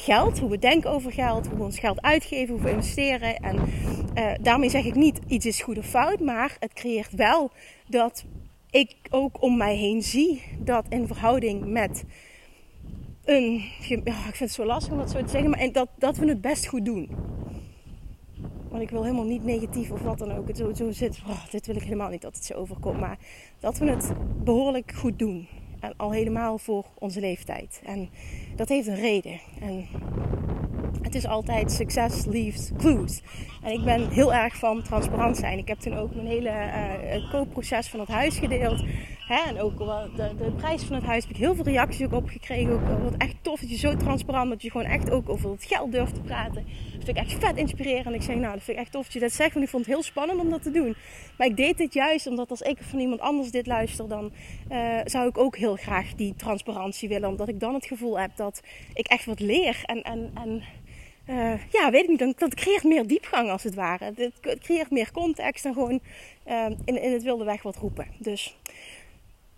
geld, 0.04 0.38
hoe 0.38 0.50
we 0.50 0.58
denken 0.58 0.90
over 0.90 1.12
geld, 1.12 1.46
hoe 1.46 1.56
we 1.56 1.64
ons 1.64 1.78
geld 1.78 2.02
uitgeven, 2.02 2.54
hoe 2.54 2.62
we 2.62 2.70
investeren. 2.70 3.36
En 3.36 3.56
uh, 4.14 4.32
daarmee 4.40 4.70
zeg 4.70 4.84
ik 4.84 4.94
niet 4.94 5.20
iets 5.26 5.46
is 5.46 5.62
goed 5.62 5.78
of 5.78 5.86
fout, 5.86 6.20
maar 6.20 6.56
het 6.58 6.72
creëert 6.72 7.12
wel 7.12 7.50
dat 7.88 8.24
ik 8.70 8.96
ook 9.10 9.42
om 9.42 9.56
mij 9.56 9.76
heen 9.76 10.02
zie 10.02 10.42
dat 10.58 10.84
in 10.88 11.06
verhouding 11.06 11.66
met 11.66 12.04
een. 13.24 13.62
Ja, 13.80 13.96
ik 13.96 14.36
vind 14.36 14.38
het 14.38 14.52
zo 14.52 14.64
lastig 14.64 14.92
om 14.92 14.98
dat 14.98 15.10
zo 15.10 15.22
te 15.22 15.28
zeggen, 15.28 15.50
maar 15.50 15.72
dat, 15.72 15.88
dat 15.98 16.16
we 16.16 16.26
het 16.26 16.40
best 16.40 16.66
goed 16.66 16.84
doen. 16.84 17.08
Want 18.68 18.82
ik 18.82 18.90
wil 18.90 19.02
helemaal 19.02 19.24
niet 19.24 19.44
negatief 19.44 19.90
of 19.90 20.00
wat 20.00 20.18
dan 20.18 20.32
ook. 20.32 20.48
Het 20.48 20.56
zo, 20.56 20.72
zo 20.72 20.90
zit. 20.90 21.20
Oh, 21.28 21.44
dit 21.50 21.66
wil 21.66 21.76
ik 21.76 21.82
helemaal 21.82 22.10
niet 22.10 22.22
dat 22.22 22.34
het 22.34 22.44
zo 22.44 22.54
overkomt. 22.54 23.00
Maar 23.00 23.18
dat 23.60 23.78
we 23.78 23.86
het 23.86 24.12
behoorlijk 24.44 24.92
goed 24.92 25.18
doen. 25.18 25.48
En 25.80 25.94
al 25.96 26.12
helemaal 26.12 26.58
voor 26.58 26.84
onze 26.98 27.20
leeftijd. 27.20 27.80
En 27.84 28.10
dat 28.56 28.68
heeft 28.68 28.86
een 28.86 28.94
reden. 28.94 29.40
En 29.60 29.86
het 31.14 31.22
is 31.22 31.26
altijd 31.26 31.72
succes 31.72 32.24
leaves 32.24 32.70
clues. 32.78 33.22
En 33.62 33.72
ik 33.72 33.84
ben 33.84 34.10
heel 34.10 34.34
erg 34.34 34.56
van 34.56 34.82
transparant 34.82 35.36
zijn. 35.36 35.58
Ik 35.58 35.68
heb 35.68 35.78
toen 35.78 35.96
ook 35.96 36.14
mijn 36.14 36.26
hele 36.26 36.50
uh, 36.50 37.30
koopproces 37.30 37.88
van 37.88 38.00
het 38.00 38.08
huis 38.08 38.38
gedeeld. 38.38 38.84
Hè, 39.26 39.48
en 39.48 39.60
ook 39.60 39.78
de, 39.78 40.34
de 40.38 40.50
prijs 40.56 40.82
van 40.82 40.96
het 40.96 41.04
huis 41.04 41.22
heb 41.22 41.32
ik 41.32 41.40
heel 41.40 41.54
veel 41.54 41.64
reacties 41.64 42.06
ook 42.06 42.12
op 42.12 42.28
gekregen. 42.28 42.72
Ook 42.72 43.02
wat 43.02 43.14
echt 43.18 43.34
tof 43.42 43.60
dat 43.60 43.70
je 43.70 43.76
zo 43.76 43.96
transparant 43.96 44.50
dat 44.50 44.62
je 44.62 44.70
gewoon 44.70 44.86
echt 44.86 45.10
ook 45.10 45.28
over 45.28 45.50
het 45.50 45.64
geld 45.64 45.92
durft 45.92 46.14
te 46.14 46.20
praten. 46.20 46.64
Dat 46.94 47.04
vind 47.04 47.08
ik 47.08 47.16
echt 47.16 47.32
vet 47.32 47.56
inspirerend. 47.56 48.06
En 48.06 48.14
ik 48.14 48.22
zeg, 48.22 48.36
nou, 48.36 48.54
dat 48.54 48.62
vind 48.62 48.76
ik 48.76 48.82
echt 48.82 48.92
tof 48.92 49.04
dat 49.04 49.12
je 49.12 49.20
dat 49.20 49.32
zegt. 49.32 49.52
Want 49.52 49.64
ik 49.64 49.70
vond 49.70 49.84
het 49.84 49.94
heel 49.94 50.02
spannend 50.02 50.40
om 50.40 50.50
dat 50.50 50.62
te 50.62 50.70
doen. 50.70 50.96
Maar 51.38 51.46
ik 51.46 51.56
deed 51.56 51.78
dit 51.78 51.94
juist 51.94 52.26
omdat 52.26 52.50
als 52.50 52.60
ik 52.60 52.78
van 52.80 52.98
iemand 52.98 53.20
anders 53.20 53.50
dit 53.50 53.66
luister, 53.66 54.08
dan 54.08 54.32
uh, 54.70 55.00
zou 55.04 55.28
ik 55.28 55.38
ook 55.38 55.56
heel 55.56 55.76
graag 55.76 56.14
die 56.14 56.34
transparantie 56.36 57.08
willen. 57.08 57.28
Omdat 57.28 57.48
ik 57.48 57.60
dan 57.60 57.74
het 57.74 57.86
gevoel 57.86 58.20
heb 58.20 58.30
dat 58.36 58.62
ik 58.94 59.06
echt 59.06 59.24
wat 59.24 59.40
leer. 59.40 59.82
En, 59.84 60.02
en, 60.02 60.30
en 60.34 60.62
uh, 61.30 61.52
ja, 61.70 61.90
weet 61.90 62.02
ik 62.02 62.08
niet, 62.08 62.38
dat 62.38 62.54
creëert 62.54 62.84
meer 62.84 63.06
diepgang 63.06 63.50
als 63.50 63.62
het 63.62 63.74
ware. 63.74 64.12
Het 64.40 64.60
creëert 64.60 64.90
meer 64.90 65.12
context 65.12 65.62
dan 65.62 65.72
gewoon 65.72 66.00
uh, 66.48 66.66
in, 66.84 67.02
in 67.02 67.12
het 67.12 67.22
wilde 67.22 67.44
weg 67.44 67.62
wat 67.62 67.76
roepen. 67.76 68.06
Dus 68.18 68.56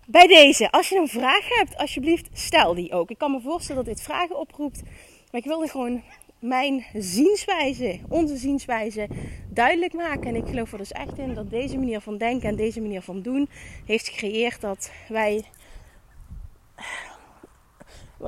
bij 0.05 0.27
deze, 0.27 0.71
als 0.71 0.89
je 0.89 0.95
een 0.95 1.07
vraag 1.07 1.49
hebt, 1.49 1.77
alsjeblieft 1.77 2.29
stel 2.33 2.73
die 2.73 2.91
ook. 2.93 3.09
Ik 3.09 3.17
kan 3.17 3.31
me 3.31 3.41
voorstellen 3.41 3.85
dat 3.85 3.95
dit 3.95 4.03
vragen 4.03 4.39
oproept. 4.39 4.81
Maar 5.31 5.41
ik 5.41 5.47
wilde 5.47 5.67
gewoon 5.67 6.03
mijn 6.39 6.85
zienswijze, 6.93 7.99
onze 8.09 8.37
zienswijze, 8.37 9.07
duidelijk 9.49 9.93
maken. 9.93 10.27
En 10.27 10.35
ik 10.35 10.47
geloof 10.47 10.71
er 10.71 10.77
dus 10.77 10.91
echt 10.91 11.17
in 11.17 11.33
dat 11.33 11.49
deze 11.49 11.77
manier 11.77 12.01
van 12.01 12.17
denken 12.17 12.49
en 12.49 12.55
deze 12.55 12.81
manier 12.81 13.01
van 13.01 13.21
doen 13.21 13.49
heeft 13.85 14.07
gecreëerd 14.07 14.61
dat 14.61 14.91
wij 15.07 15.43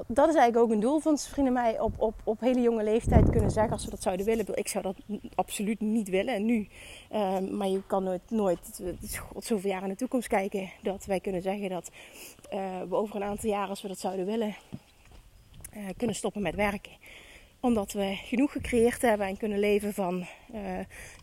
dat 0.08 0.28
is 0.30 0.36
eigenlijk 0.36 0.58
ook 0.58 0.72
een 0.72 0.80
doel 0.80 1.00
van 1.00 1.18
vrienden 1.18 1.54
mij 1.54 1.80
op, 1.80 1.94
op, 1.98 2.14
op 2.24 2.40
hele 2.40 2.62
jonge 2.62 2.84
leeftijd 2.84 3.30
kunnen 3.30 3.52
zeggen 3.52 3.74
als 3.74 3.86
we 3.86 3.90
dat 3.90 4.02
zouden 4.02 4.26
willen. 4.26 4.46
Ik 4.54 4.68
zou 4.68 4.84
dat 4.84 4.96
absoluut 5.36 5.80
niet 5.80 6.10
willen 6.10 6.34
en 6.34 6.46
nu. 6.46 6.68
Ehm, 7.10 7.58
maar 7.58 7.68
je 7.68 7.82
kan 7.88 8.04
nooit, 8.04 8.22
nooit 8.30 8.82
is 9.02 9.20
zoveel 9.40 9.70
jaar 9.70 9.84
in 9.84 9.90
de 9.90 9.96
toekomst 9.96 10.28
kijken 10.28 10.70
dat 10.82 11.06
wij 11.06 11.20
kunnen 11.20 11.42
zeggen 11.42 11.70
dat 11.70 11.92
uh, 12.54 12.82
we 12.90 12.96
over 12.96 13.16
een 13.16 13.24
aantal 13.24 13.50
jaar, 13.50 13.68
als 13.68 13.82
we 13.82 13.88
dat 13.88 14.00
zouden 14.00 14.26
willen, 14.26 14.56
uh, 15.76 15.84
kunnen 15.98 16.16
stoppen 16.16 16.42
met 16.42 16.56
werken 16.56 16.92
omdat 17.66 17.92
we 17.92 18.18
genoeg 18.24 18.52
gecreëerd 18.52 19.02
hebben 19.02 19.28
en 19.28 19.38
kunnen 19.38 19.60
leven 19.60 19.94
van 19.94 20.26
uh, 20.54 20.60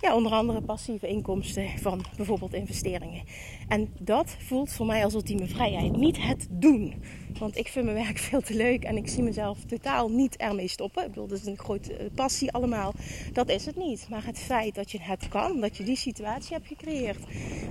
ja, 0.01 0.15
onder 0.15 0.33
andere 0.33 0.63
passieve 0.63 1.09
inkomsten 1.09 1.69
van 1.79 2.05
bijvoorbeeld 2.17 2.55
investeringen. 2.55 3.23
En 3.69 3.93
dat 3.99 4.37
voelt 4.39 4.73
voor 4.73 4.87
mij 4.87 5.05
als 5.05 5.15
ultieme 5.15 5.47
vrijheid. 5.47 5.97
Niet 5.97 6.23
het 6.23 6.47
doen. 6.51 6.95
Want 7.39 7.57
ik 7.57 7.69
vind 7.69 7.85
mijn 7.85 7.97
werk 8.05 8.19
veel 8.29 8.41
te 8.41 8.55
leuk 8.55 8.85
en 8.85 8.97
ik 8.97 9.09
zie 9.09 9.23
mezelf 9.23 9.65
totaal 9.65 10.09
niet 10.09 10.37
ermee 10.37 10.69
stoppen. 10.69 11.03
Ik 11.03 11.09
bedoel, 11.09 11.27
dat 11.27 11.39
is 11.39 11.47
een 11.47 11.59
grote 11.59 11.97
eh, 11.97 12.07
passie 12.15 12.53
allemaal. 12.53 12.93
Dat 13.33 13.49
is 13.49 13.67
het 13.67 13.77
niet. 13.77 14.07
Maar 14.11 14.27
het 14.27 14.39
feit 14.39 14.75
dat 14.75 14.91
je 14.91 14.99
het 15.01 15.29
kan, 15.29 15.61
dat 15.61 15.77
je 15.77 15.85
die 15.85 15.97
situatie 15.97 16.55
hebt 16.55 16.67
gecreëerd, 16.67 17.19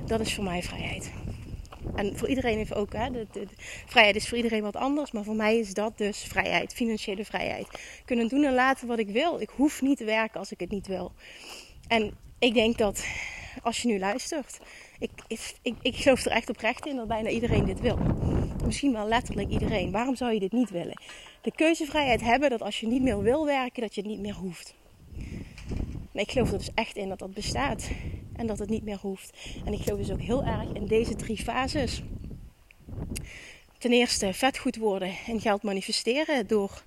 dat 0.06 0.20
is 0.20 0.34
voor 0.34 0.44
mij 0.44 0.64
vrijheid. 0.64 1.12
En 1.96 2.18
voor 2.18 2.28
iedereen 2.28 2.58
heeft 2.58 2.74
ook, 2.74 2.94
hè, 2.94 3.10
de, 3.12 3.28
vrijheid 3.86 4.16
is 4.16 4.28
voor 4.28 4.38
iedereen 4.38 4.62
wat 4.62 4.76
anders. 4.76 5.12
Maar 5.12 5.24
voor 5.24 5.36
mij 5.36 5.58
is 5.58 5.74
dat 5.74 5.98
dus 5.98 6.24
vrijheid, 6.24 6.74
financiële 6.74 7.26
vrijheid. 7.26 7.68
Kunnen 8.06 8.28
doen 8.28 8.44
en 8.44 8.54
laten 8.54 8.88
wat 8.88 9.00
ik 9.00 9.10
wil. 9.10 9.42
Ik 9.42 9.50
hoef 9.50 9.82
niet 9.82 9.98
te 9.98 10.06
werken 10.06 10.40
als 10.40 10.52
ik 10.52 10.60
het 10.60 10.72
niet 10.72 10.88
wil. 10.88 11.12
En 11.88 12.14
ik 12.40 12.54
denk 12.54 12.78
dat 12.78 13.06
als 13.62 13.82
je 13.82 13.88
nu 13.88 14.00
luistert, 14.00 14.60
ik, 15.00 15.12
ik, 15.62 15.76
ik 15.82 15.96
geloof 15.96 16.26
er 16.26 16.32
echt 16.32 16.50
oprecht 16.50 16.86
in 16.86 16.96
dat 16.96 17.08
bijna 17.08 17.30
iedereen 17.30 17.66
dit 17.66 17.80
wil. 17.80 17.98
Misschien 18.66 18.94
wel 18.94 19.08
letterlijk 19.08 19.50
iedereen. 19.50 19.92
Waarom 19.92 20.16
zou 20.16 20.34
je 20.34 20.40
dit 20.40 20.52
niet 20.52 20.70
willen? 20.70 21.02
De 21.42 21.52
keuzevrijheid 21.52 22.22
hebben 22.22 22.50
dat 22.50 22.62
als 22.62 22.80
je 22.80 22.88
niet 22.88 23.02
meer 23.02 23.22
wil 23.22 23.46
werken, 23.46 23.82
dat 23.82 23.96
je 23.96 24.02
het 24.02 24.10
niet 24.10 24.20
meer 24.20 24.36
hoeft. 24.36 24.76
Maar 26.12 26.24
ik 26.24 26.32
geloof 26.32 26.52
er 26.52 26.58
dus 26.58 26.74
echt 26.74 26.96
in 26.96 27.10
dat 27.10 27.20
dat 27.20 27.34
bestaat 27.34 27.90
en 28.36 28.48
dat 28.48 28.60
het 28.60 28.70
niet 28.70 28.84
meer 28.84 29.00
hoeft. 29.02 29.38
En 29.66 29.74
ik 29.74 29.82
geloof 29.82 30.00
dus 30.00 30.12
ook 30.12 30.22
heel 30.22 30.44
erg 30.44 30.72
in 30.74 30.86
deze 30.86 31.16
drie 31.16 31.38
fases. 31.38 32.04
Ten 33.78 33.92
eerste 33.92 34.34
vet 34.34 34.58
goed 34.58 34.76
worden 34.76 35.14
en 35.28 35.42
geld 35.42 35.64
manifesteren 35.64 36.48
door 36.48 36.84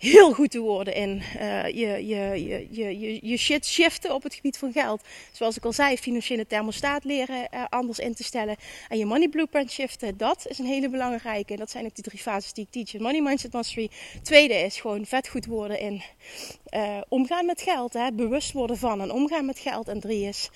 heel 0.00 0.32
goed 0.32 0.50
te 0.50 0.60
worden 0.60 0.94
in 0.94 1.22
uh, 1.36 1.64
je, 1.66 2.06
je, 2.06 2.44
je, 2.70 3.00
je, 3.00 3.18
je 3.22 3.36
shit 3.36 3.66
shiften 3.66 4.14
op 4.14 4.22
het 4.22 4.34
gebied 4.34 4.58
van 4.58 4.72
geld. 4.72 5.02
Zoals 5.32 5.56
ik 5.56 5.64
al 5.64 5.72
zei, 5.72 5.96
financiële 5.96 6.46
thermostaat 6.46 7.04
leren 7.04 7.48
uh, 7.54 7.64
anders 7.68 7.98
in 7.98 8.14
te 8.14 8.24
stellen. 8.24 8.56
En 8.88 8.98
je 8.98 9.06
money 9.06 9.28
blueprint 9.28 9.70
shiften, 9.70 10.16
dat 10.16 10.46
is 10.48 10.58
een 10.58 10.66
hele 10.66 10.88
belangrijke. 10.88 11.52
En 11.52 11.58
dat 11.58 11.70
zijn 11.70 11.84
ook 11.84 11.94
die 11.94 12.04
drie 12.04 12.20
fases 12.20 12.52
die 12.52 12.68
ik 12.70 12.86
teach. 12.86 13.02
Money 13.02 13.20
Mindset 13.20 13.52
Mastery. 13.52 13.90
Tweede 14.22 14.54
is 14.54 14.80
gewoon 14.80 15.06
vet 15.06 15.28
goed 15.28 15.46
worden 15.46 15.78
in 15.80 16.02
uh, 16.74 17.00
omgaan 17.08 17.46
met 17.46 17.62
geld. 17.62 17.92
Hè? 17.92 18.12
Bewust 18.12 18.52
worden 18.52 18.78
van 18.78 19.00
en 19.00 19.10
omgaan 19.10 19.44
met 19.44 19.58
geld. 19.58 19.88
En 19.88 20.00
drie 20.00 20.28
is 20.28 20.50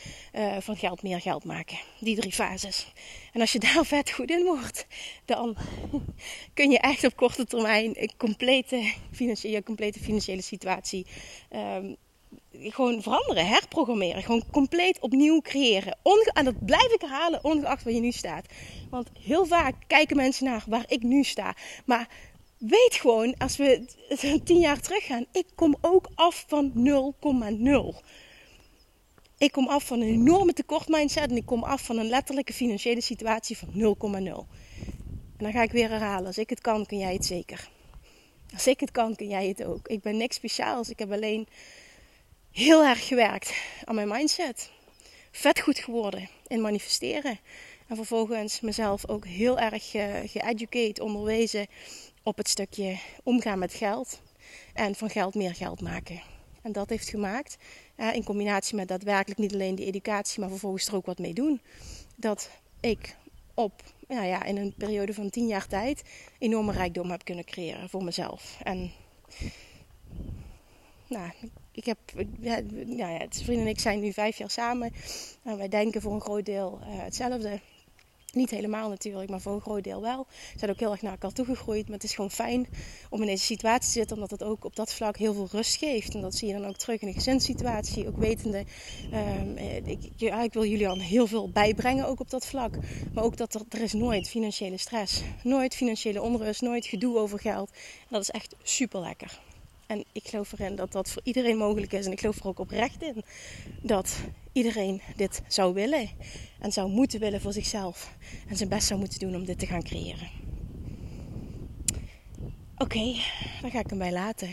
van 0.59 0.77
geld 0.77 1.03
meer 1.03 1.21
geld 1.21 1.45
maken. 1.45 1.79
Die 1.99 2.17
drie 2.17 2.33
fases. 2.33 2.93
En 3.35 3.41
als 3.41 3.53
je 3.53 3.59
daar 3.59 3.85
vet 3.95 4.11
goed 4.11 4.31
in 4.31 4.45
wordt, 4.45 4.87
dan 5.25 5.57
kun 6.55 6.71
je 6.71 6.79
echt 6.79 7.05
op 7.05 7.17
korte 7.17 7.45
termijn 7.45 8.03
een 8.03 8.13
complete 8.17 8.93
financiële, 9.13 9.63
complete 9.63 10.01
financiële 10.01 10.43
situatie 10.43 11.07
um, 11.53 11.97
gewoon 12.53 13.03
veranderen, 13.03 13.47
herprogrammeren. 13.47 14.23
Gewoon 14.23 14.45
compleet 14.51 15.01
opnieuw 15.01 15.41
creëren. 15.41 15.99
En 16.33 16.45
dat 16.45 16.65
blijf 16.65 16.93
ik 16.93 17.01
herhalen, 17.01 17.45
ongeacht 17.45 17.85
waar 17.85 17.93
je 17.93 18.01
nu 18.01 18.13
staat. 18.13 18.47
Want 18.91 19.11
heel 19.21 19.47
vaak 19.47 19.75
kijken 19.87 20.17
mensen 20.17 20.45
naar 20.45 20.65
waar 20.67 20.85
ik 20.87 21.03
nu 21.03 21.25
sta. 21.25 21.55
Maar 21.85 22.09
weet 22.59 22.95
gewoon, 22.95 23.35
als 23.39 23.57
we 23.57 23.87
tien 24.45 24.61
jaar 24.61 24.81
terug 24.81 25.05
gaan, 25.05 25.27
ik 25.33 25.47
kom 25.55 25.77
ook 25.81 26.09
af 26.15 26.45
van 26.49 26.73
0,0. 27.95 28.05
Ik 29.45 29.53
kom 29.53 29.69
af 29.69 29.87
van 29.87 30.01
een 30.01 30.09
enorme 30.09 30.53
tekortmindset 30.53 31.31
en 31.31 31.37
ik 31.37 31.47
kom 31.47 31.65
af 31.65 31.85
van 31.85 31.99
een 31.99 32.09
letterlijke 32.09 32.53
financiële 32.53 33.01
situatie 33.01 33.59
van 33.59 33.69
0,0. 33.73 33.77
En 33.77 34.47
dan 35.37 35.53
ga 35.53 35.63
ik 35.63 35.73
weer 35.73 35.89
herhalen. 35.89 36.27
Als 36.27 36.39
ik 36.39 36.51
het 36.51 36.61
kan, 36.61 36.87
kun 36.87 36.99
jij 36.99 37.13
het 37.13 37.25
zeker. 37.25 37.69
Als 38.53 38.67
ik 38.67 38.81
het 38.81 38.91
kan, 38.91 39.17
kun 39.17 39.29
jij 39.29 39.49
het 39.49 39.65
ook. 39.65 39.89
Ik 39.89 40.03
ben 40.03 40.17
niks 40.17 40.37
speciaals. 40.37 40.89
Ik 40.89 40.99
heb 40.99 41.13
alleen 41.13 41.47
heel 42.51 42.85
erg 42.85 43.07
gewerkt 43.07 43.55
aan 43.85 43.95
mijn 43.95 44.09
mindset. 44.09 44.71
Vet 45.31 45.61
goed 45.61 45.79
geworden 45.79 46.29
in 46.47 46.61
manifesteren. 46.61 47.39
En 47.87 47.97
vervolgens 47.97 48.61
mezelf 48.61 49.09
ook 49.09 49.27
heel 49.27 49.59
erg 49.59 49.91
geeducate, 50.25 51.03
onderwezen 51.03 51.67
op 52.23 52.37
het 52.37 52.49
stukje 52.49 52.99
omgaan 53.23 53.59
met 53.59 53.75
geld. 53.75 54.21
En 54.75 54.95
van 54.95 55.11
geld 55.11 55.35
meer 55.35 55.55
geld 55.55 55.81
maken. 55.81 56.23
En 56.63 56.73
dat 56.73 56.89
heeft 56.89 57.09
gemaakt 57.09 57.57
in 57.97 58.25
combinatie 58.25 58.77
met 58.77 58.89
daadwerkelijk 58.89 59.41
niet 59.41 59.53
alleen 59.55 59.75
die 59.75 59.87
educatie, 59.87 60.41
maar 60.41 60.49
vervolgens 60.49 60.87
er 60.87 60.95
ook 60.95 61.07
wat 61.07 61.19
mee 61.19 61.35
doen. 61.35 61.61
Dat 62.17 62.51
ik 62.81 63.17
op, 63.55 63.83
nou 64.09 64.27
ja, 64.27 64.45
in 64.45 64.57
een 64.57 64.75
periode 64.77 65.15
van 65.15 65.31
tien 65.31 65.47
jaar 65.47 65.67
tijd 65.67 66.03
enorme 66.39 66.73
rijkdom 66.73 67.11
heb 67.11 67.25
kunnen 67.25 67.45
creëren 67.45 67.89
voor 67.89 68.05
mezelf. 68.05 68.59
En 68.63 68.93
nou, 71.07 71.31
ik 71.73 71.85
heb, 71.85 71.99
ja, 72.41 72.61
ja, 72.87 73.27
vrienden 73.31 73.65
en 73.65 73.71
ik 73.71 73.81
zijn 73.81 74.01
nu 74.01 74.13
vijf 74.13 74.39
jaar 74.39 74.51
samen. 74.51 74.93
En 75.43 75.57
wij 75.57 75.69
denken 75.69 76.01
voor 76.01 76.13
een 76.15 76.21
groot 76.21 76.47
deel 76.47 76.79
uh, 76.81 76.87
hetzelfde. 77.03 77.61
Niet 78.35 78.51
helemaal 78.51 78.89
natuurlijk, 78.89 79.31
maar 79.31 79.41
voor 79.41 79.55
een 79.55 79.61
groot 79.61 79.85
deel 79.85 80.01
wel. 80.01 80.27
We 80.53 80.59
zijn 80.59 80.71
ook 80.71 80.79
heel 80.79 80.91
erg 80.91 81.03
naar 81.03 81.13
elkaar 81.13 81.33
toegegroeid. 81.33 81.85
Maar 81.85 81.95
het 81.95 82.05
is 82.05 82.15
gewoon 82.15 82.31
fijn 82.31 82.67
om 83.11 83.21
in 83.21 83.27
deze 83.27 83.45
situatie 83.45 83.87
te 83.87 83.93
zitten, 83.93 84.17
omdat 84.17 84.31
het 84.31 84.43
ook 84.43 84.65
op 84.65 84.77
dat 84.77 84.93
vlak 84.93 85.17
heel 85.17 85.35
veel 85.35 85.49
rust 85.51 85.77
geeft. 85.77 86.15
En 86.15 86.21
dat 86.21 86.35
zie 86.35 86.49
je 86.49 86.55
dan 86.55 86.67
ook 86.67 86.77
terug 86.77 87.01
in 87.01 87.07
de 87.07 87.15
gezinssituatie. 87.15 88.09
Ook 88.09 88.17
wetende, 88.17 88.65
um, 89.13 89.57
ik, 89.85 89.99
ja, 90.17 90.43
ik 90.43 90.53
wil 90.53 90.65
Julian 90.65 90.99
heel 90.99 91.27
veel 91.27 91.51
bijbrengen, 91.51 92.07
ook 92.07 92.21
op 92.21 92.31
dat 92.31 92.47
vlak. 92.47 92.77
Maar 93.13 93.25
ook 93.25 93.37
dat 93.37 93.55
er, 93.55 93.81
is 93.81 93.93
nooit 93.93 94.29
financiële 94.29 94.79
stress, 94.79 95.23
nooit 95.43 95.75
financiële 95.75 96.23
onrust, 96.23 96.61
nooit 96.61 96.87
gedoe 96.87 97.19
over 97.19 97.39
geld. 97.39 97.71
Dat 98.09 98.23
is 98.23 98.31
echt 98.31 98.55
super 98.63 99.01
lekker. 99.01 99.41
En 99.87 100.05
ik 100.13 100.29
geloof 100.29 100.53
erin 100.53 100.77
dat 100.77 100.93
dat 100.93 101.11
voor 101.11 101.23
iedereen 101.25 101.57
mogelijk 101.57 101.93
is. 101.93 102.07
En 102.07 102.13
ik 102.13 102.21
geloof 102.21 102.39
er 102.39 102.47
ook 102.47 102.59
oprecht 102.59 103.03
in 103.03 103.23
dat 103.83 104.17
iedereen 104.55 105.03
dit 105.17 105.43
zou 105.49 105.75
willen. 105.75 106.11
En 106.61 106.73
zou 106.73 106.91
moeten 106.91 107.21
willen 107.21 107.41
voor 107.41 107.53
zichzelf. 107.53 108.17
En 108.49 108.57
zijn 108.57 108.69
best 108.69 108.87
zou 108.87 109.01
moeten 109.01 109.19
doen 109.19 109.35
om 109.35 109.45
dit 109.45 109.59
te 109.59 109.67
gaan 109.67 109.83
creëren. 109.83 110.31
Oké, 112.75 112.99
okay, 112.99 113.21
dan 113.61 113.71
ga 113.71 113.79
ik 113.79 113.89
hem 113.89 113.99
bij 113.99 114.13
laten. 114.13 114.49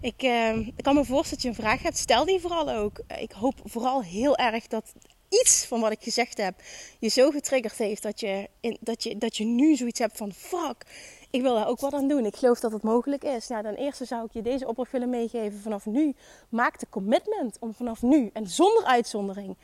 Ik, 0.00 0.22
uh, 0.22 0.56
ik 0.56 0.82
kan 0.82 0.94
me 0.94 1.04
voorstellen 1.04 1.30
dat 1.30 1.42
je 1.42 1.48
een 1.48 1.68
vraag 1.68 1.82
hebt. 1.82 1.98
Stel 1.98 2.24
die 2.24 2.40
vooral 2.40 2.70
ook. 2.70 3.02
Ik 3.20 3.32
hoop 3.32 3.60
vooral 3.64 4.02
heel 4.02 4.36
erg 4.36 4.66
dat 4.66 4.94
iets 5.28 5.64
van 5.64 5.80
wat 5.80 5.92
ik 5.92 6.02
gezegd 6.02 6.38
heb 6.38 6.62
je 6.98 7.08
zo 7.08 7.30
getriggerd 7.30 7.78
heeft 7.78 8.02
dat 8.02 8.20
je, 8.20 8.48
in, 8.60 8.76
dat 8.80 9.02
je, 9.02 9.18
dat 9.18 9.36
je 9.36 9.44
nu 9.44 9.76
zoiets 9.76 9.98
hebt 9.98 10.16
van 10.16 10.32
fuck 10.32 10.84
ik 11.30 11.42
wil 11.42 11.54
daar 11.54 11.68
ook 11.68 11.80
wat 11.80 11.92
aan 11.92 12.08
doen. 12.08 12.24
Ik 12.24 12.36
geloof 12.36 12.60
dat 12.60 12.72
het 12.72 12.82
mogelijk 12.82 13.24
is. 13.24 13.48
Nou, 13.48 13.62
dan 13.62 13.74
eerste 13.74 14.04
zou 14.04 14.24
ik 14.24 14.32
je 14.32 14.42
deze 14.42 14.66
opdracht 14.66 14.92
willen 14.92 15.10
meegeven. 15.10 15.60
Vanaf 15.60 15.86
nu 15.86 16.14
maak 16.48 16.78
de 16.78 16.86
commitment 16.90 17.56
om 17.60 17.74
vanaf 17.74 18.02
nu 18.02 18.30
en 18.32 18.46
zonder 18.46 18.84
uitzondering 18.84 19.56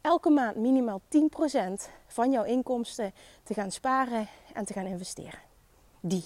elke 0.00 0.30
maand 0.30 0.56
minimaal 0.56 1.00
10% 1.08 1.18
van 2.06 2.30
jouw 2.30 2.44
inkomsten 2.44 3.12
te 3.42 3.54
gaan 3.54 3.70
sparen 3.70 4.28
en 4.54 4.64
te 4.64 4.72
gaan 4.72 4.86
investeren. 4.86 5.40
Die. 6.00 6.24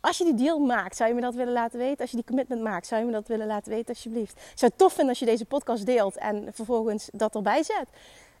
Als 0.00 0.18
je 0.18 0.24
die 0.24 0.34
deal 0.34 0.58
maakt, 0.58 0.96
zou 0.96 1.08
je 1.08 1.14
me 1.14 1.20
dat 1.20 1.34
willen 1.34 1.52
laten 1.52 1.78
weten? 1.78 2.00
Als 2.00 2.10
je 2.10 2.16
die 2.16 2.26
commitment 2.26 2.62
maakt, 2.62 2.86
zou 2.86 3.00
je 3.00 3.06
me 3.06 3.12
dat 3.12 3.28
willen 3.28 3.46
laten 3.46 3.72
weten 3.72 3.88
alsjeblieft? 3.88 4.32
Ik 4.32 4.58
zou 4.58 4.70
het 4.70 4.78
tof 4.78 4.92
vinden 4.92 5.08
als 5.08 5.18
je 5.18 5.26
deze 5.26 5.44
podcast 5.44 5.86
deelt 5.86 6.16
en 6.16 6.48
vervolgens 6.52 7.08
dat 7.12 7.34
erbij 7.34 7.62
zet. 7.62 7.88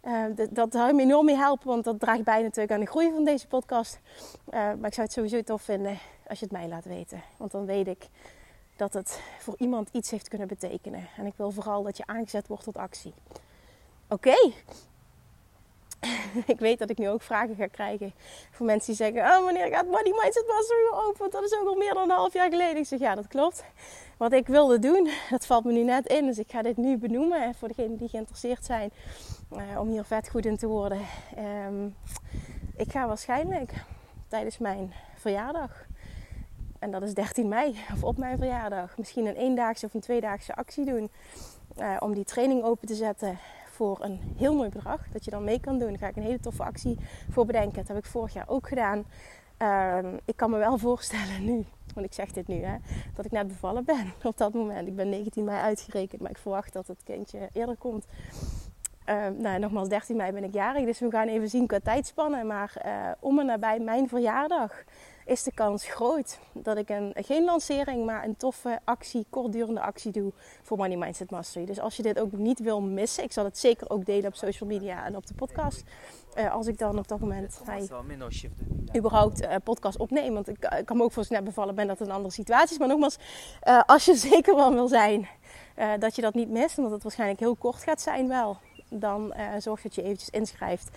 Uh, 0.06 0.24
dat, 0.50 0.72
zou 0.72 0.94
me 0.94 1.02
enorm 1.02 1.24
mee 1.24 1.36
helpen, 1.36 1.66
want 1.66 1.84
dat 1.84 2.00
draagt 2.00 2.24
bij 2.24 2.42
natuurlijk 2.42 2.72
aan 2.72 2.80
de 2.80 2.86
groei 2.86 3.10
van 3.12 3.24
deze 3.24 3.46
podcast. 3.46 4.00
Uh, 4.46 4.52
maar 4.52 4.86
ik 4.86 4.94
zou 4.94 5.06
het 5.06 5.12
sowieso 5.12 5.42
tof 5.42 5.62
vinden 5.62 5.98
als 6.26 6.38
je 6.38 6.44
het 6.44 6.54
mij 6.54 6.68
laat 6.68 6.84
weten. 6.84 7.22
Want 7.36 7.50
dan 7.50 7.66
weet 7.66 7.86
ik 7.86 8.08
dat 8.76 8.92
het 8.92 9.20
voor 9.38 9.54
iemand 9.58 9.88
iets 9.92 10.10
heeft 10.10 10.28
kunnen 10.28 10.48
betekenen. 10.48 11.08
En 11.16 11.26
ik 11.26 11.34
wil 11.36 11.50
vooral 11.50 11.82
dat 11.82 11.96
je 11.96 12.06
aangezet 12.06 12.46
wordt 12.46 12.64
tot 12.64 12.76
actie. 12.76 13.14
Oké. 14.08 14.52
ik 16.54 16.58
weet 16.58 16.78
dat 16.78 16.90
ik 16.90 16.98
nu 16.98 17.08
ook 17.08 17.22
vragen 17.22 17.54
ga 17.54 17.66
krijgen 17.66 18.12
van 18.50 18.66
mensen 18.66 18.86
die 18.86 18.96
zeggen: 18.96 19.20
Oh, 19.20 19.44
wanneer 19.44 19.68
gaat 19.68 19.86
Money 19.86 20.12
Mindset 20.22 20.46
Mastery 20.46 21.08
open? 21.08 21.30
Dat 21.30 21.44
is 21.44 21.58
ook 21.58 21.68
al 21.68 21.74
meer 21.74 21.94
dan 21.94 22.02
een 22.02 22.16
half 22.16 22.32
jaar 22.32 22.50
geleden. 22.50 22.76
Ik 22.76 22.86
zeg: 22.86 22.98
Ja, 22.98 23.14
dat 23.14 23.26
klopt. 23.26 23.64
Wat 24.16 24.32
ik 24.32 24.46
wilde 24.46 24.78
doen, 24.78 25.08
dat 25.30 25.46
valt 25.46 25.64
me 25.64 25.72
nu 25.72 25.82
net 25.82 26.06
in. 26.06 26.26
Dus 26.26 26.38
ik 26.38 26.50
ga 26.50 26.62
dit 26.62 26.76
nu 26.76 26.96
benoemen 26.96 27.54
voor 27.54 27.68
degenen 27.68 27.96
die 27.96 28.08
geïnteresseerd 28.08 28.64
zijn 28.64 28.90
uh, 29.52 29.80
om 29.80 29.88
hier 29.88 30.04
vet 30.04 30.30
goed 30.30 30.46
in 30.46 30.56
te 30.56 30.66
worden. 30.66 31.00
Um, 31.66 31.94
ik 32.76 32.90
ga 32.90 33.06
waarschijnlijk 33.06 33.72
tijdens 34.28 34.58
mijn 34.58 34.92
verjaardag, 35.16 35.84
en 36.78 36.90
dat 36.90 37.02
is 37.02 37.14
13 37.14 37.48
mei, 37.48 37.78
of 37.92 38.04
op 38.04 38.18
mijn 38.18 38.38
verjaardag, 38.38 38.98
misschien 38.98 39.26
een 39.26 39.36
eendaagse 39.36 39.86
of 39.86 39.94
een 39.94 40.00
tweedaagse 40.00 40.54
actie 40.54 40.84
doen. 40.84 41.10
Uh, 41.78 41.96
om 41.98 42.14
die 42.14 42.24
training 42.24 42.62
open 42.62 42.86
te 42.86 42.94
zetten 42.94 43.38
voor 43.74 43.98
een 44.00 44.20
heel 44.36 44.54
mooi 44.54 44.68
bedrag. 44.68 45.08
Dat 45.12 45.24
je 45.24 45.30
dan 45.30 45.44
mee 45.44 45.60
kan 45.60 45.78
doen. 45.78 45.88
Daar 45.88 45.98
ga 45.98 46.08
ik 46.08 46.16
een 46.16 46.22
hele 46.22 46.40
toffe 46.40 46.64
actie 46.64 46.98
voor 47.30 47.46
bedenken. 47.46 47.74
Dat 47.74 47.88
heb 47.88 47.96
ik 47.96 48.04
vorig 48.04 48.32
jaar 48.32 48.48
ook 48.48 48.68
gedaan. 48.68 49.04
Um, 49.58 50.18
ik 50.24 50.36
kan 50.36 50.50
me 50.50 50.58
wel 50.58 50.78
voorstellen 50.78 51.44
nu, 51.44 51.64
want 51.94 52.06
ik 52.06 52.12
zeg 52.12 52.32
dit 52.32 52.46
nu, 52.46 52.62
hè, 52.62 52.76
dat 53.14 53.24
ik 53.24 53.30
net 53.30 53.48
bevallen 53.48 53.84
ben 53.84 54.12
op 54.22 54.36
dat 54.36 54.54
moment. 54.54 54.88
Ik 54.88 54.96
ben 54.96 55.08
19 55.08 55.44
mei 55.44 55.60
uitgerekend, 55.62 56.20
maar 56.20 56.30
ik 56.30 56.38
verwacht 56.38 56.72
dat 56.72 56.86
het 56.86 57.02
kindje 57.04 57.48
eerder 57.52 57.76
komt. 57.76 58.06
Uh, 59.08 59.26
nou, 59.38 59.58
nogmaals, 59.58 59.88
13 59.88 60.16
mei 60.16 60.32
ben 60.32 60.44
ik 60.44 60.54
jarig, 60.54 60.84
dus 60.84 60.98
we 60.98 61.10
gaan 61.10 61.28
even 61.28 61.48
zien 61.48 61.66
qua 61.66 61.78
tijdspannen. 61.82 62.46
Maar 62.46 62.82
uh, 62.86 63.10
om 63.20 63.38
en 63.38 63.46
nabij 63.46 63.78
mijn 63.78 64.08
verjaardag 64.08 64.84
is 65.24 65.42
de 65.42 65.52
kans 65.52 65.86
groot 65.86 66.38
dat 66.52 66.76
ik 66.76 66.88
een, 66.88 67.12
geen 67.14 67.44
lancering, 67.44 68.04
maar 68.04 68.24
een 68.24 68.36
toffe 68.36 68.80
actie, 68.84 69.26
kortdurende 69.30 69.80
actie 69.80 70.12
doe 70.12 70.32
voor 70.62 70.76
Money 70.76 70.96
Mindset 70.96 71.30
Mastery. 71.30 71.64
Dus 71.64 71.80
als 71.80 71.96
je 71.96 72.02
dit 72.02 72.18
ook 72.18 72.32
niet 72.32 72.58
wil 72.58 72.80
missen, 72.80 73.24
ik 73.24 73.32
zal 73.32 73.44
het 73.44 73.58
zeker 73.58 73.90
ook 73.90 74.04
delen 74.04 74.26
op 74.26 74.34
social 74.34 74.68
media 74.68 75.04
en 75.04 75.16
op 75.16 75.26
de 75.26 75.34
podcast. 75.34 75.82
Uh, 76.38 76.52
als 76.52 76.66
ik 76.66 76.78
dan 76.78 76.98
op 76.98 77.08
dat 77.08 77.20
moment 77.20 77.60
hey, 77.64 77.88
überhaupt 78.96 79.42
uh, 79.42 79.54
podcast 79.64 79.98
opneem. 79.98 80.34
Want 80.34 80.48
ik, 80.48 80.64
ik 80.78 80.86
kan 80.86 80.96
me 80.96 81.02
ook 81.02 81.12
voor 81.12 81.26
net 81.28 81.44
bevallen 81.44 81.74
ben 81.74 81.86
dat 81.86 81.98
het 81.98 82.08
een 82.08 82.14
andere 82.14 82.34
situatie 82.34 82.72
is. 82.72 82.78
Maar 82.78 82.88
nogmaals, 82.88 83.18
uh, 83.64 83.80
als 83.86 84.04
je 84.04 84.14
zeker 84.30 84.56
wel 84.56 84.72
wil 84.72 84.88
zijn 84.88 85.28
dat 85.98 86.16
je 86.16 86.22
dat 86.22 86.34
niet 86.34 86.50
mist, 86.50 86.78
omdat 86.78 86.92
het 86.92 87.02
waarschijnlijk 87.02 87.40
heel 87.40 87.56
kort 87.56 87.82
gaat 87.82 88.00
zijn 88.00 88.28
wel 88.28 88.58
dan 88.88 89.34
zorg 89.58 89.82
dat 89.82 89.94
je 89.94 90.02
eventjes 90.02 90.30
inschrijft 90.30 90.90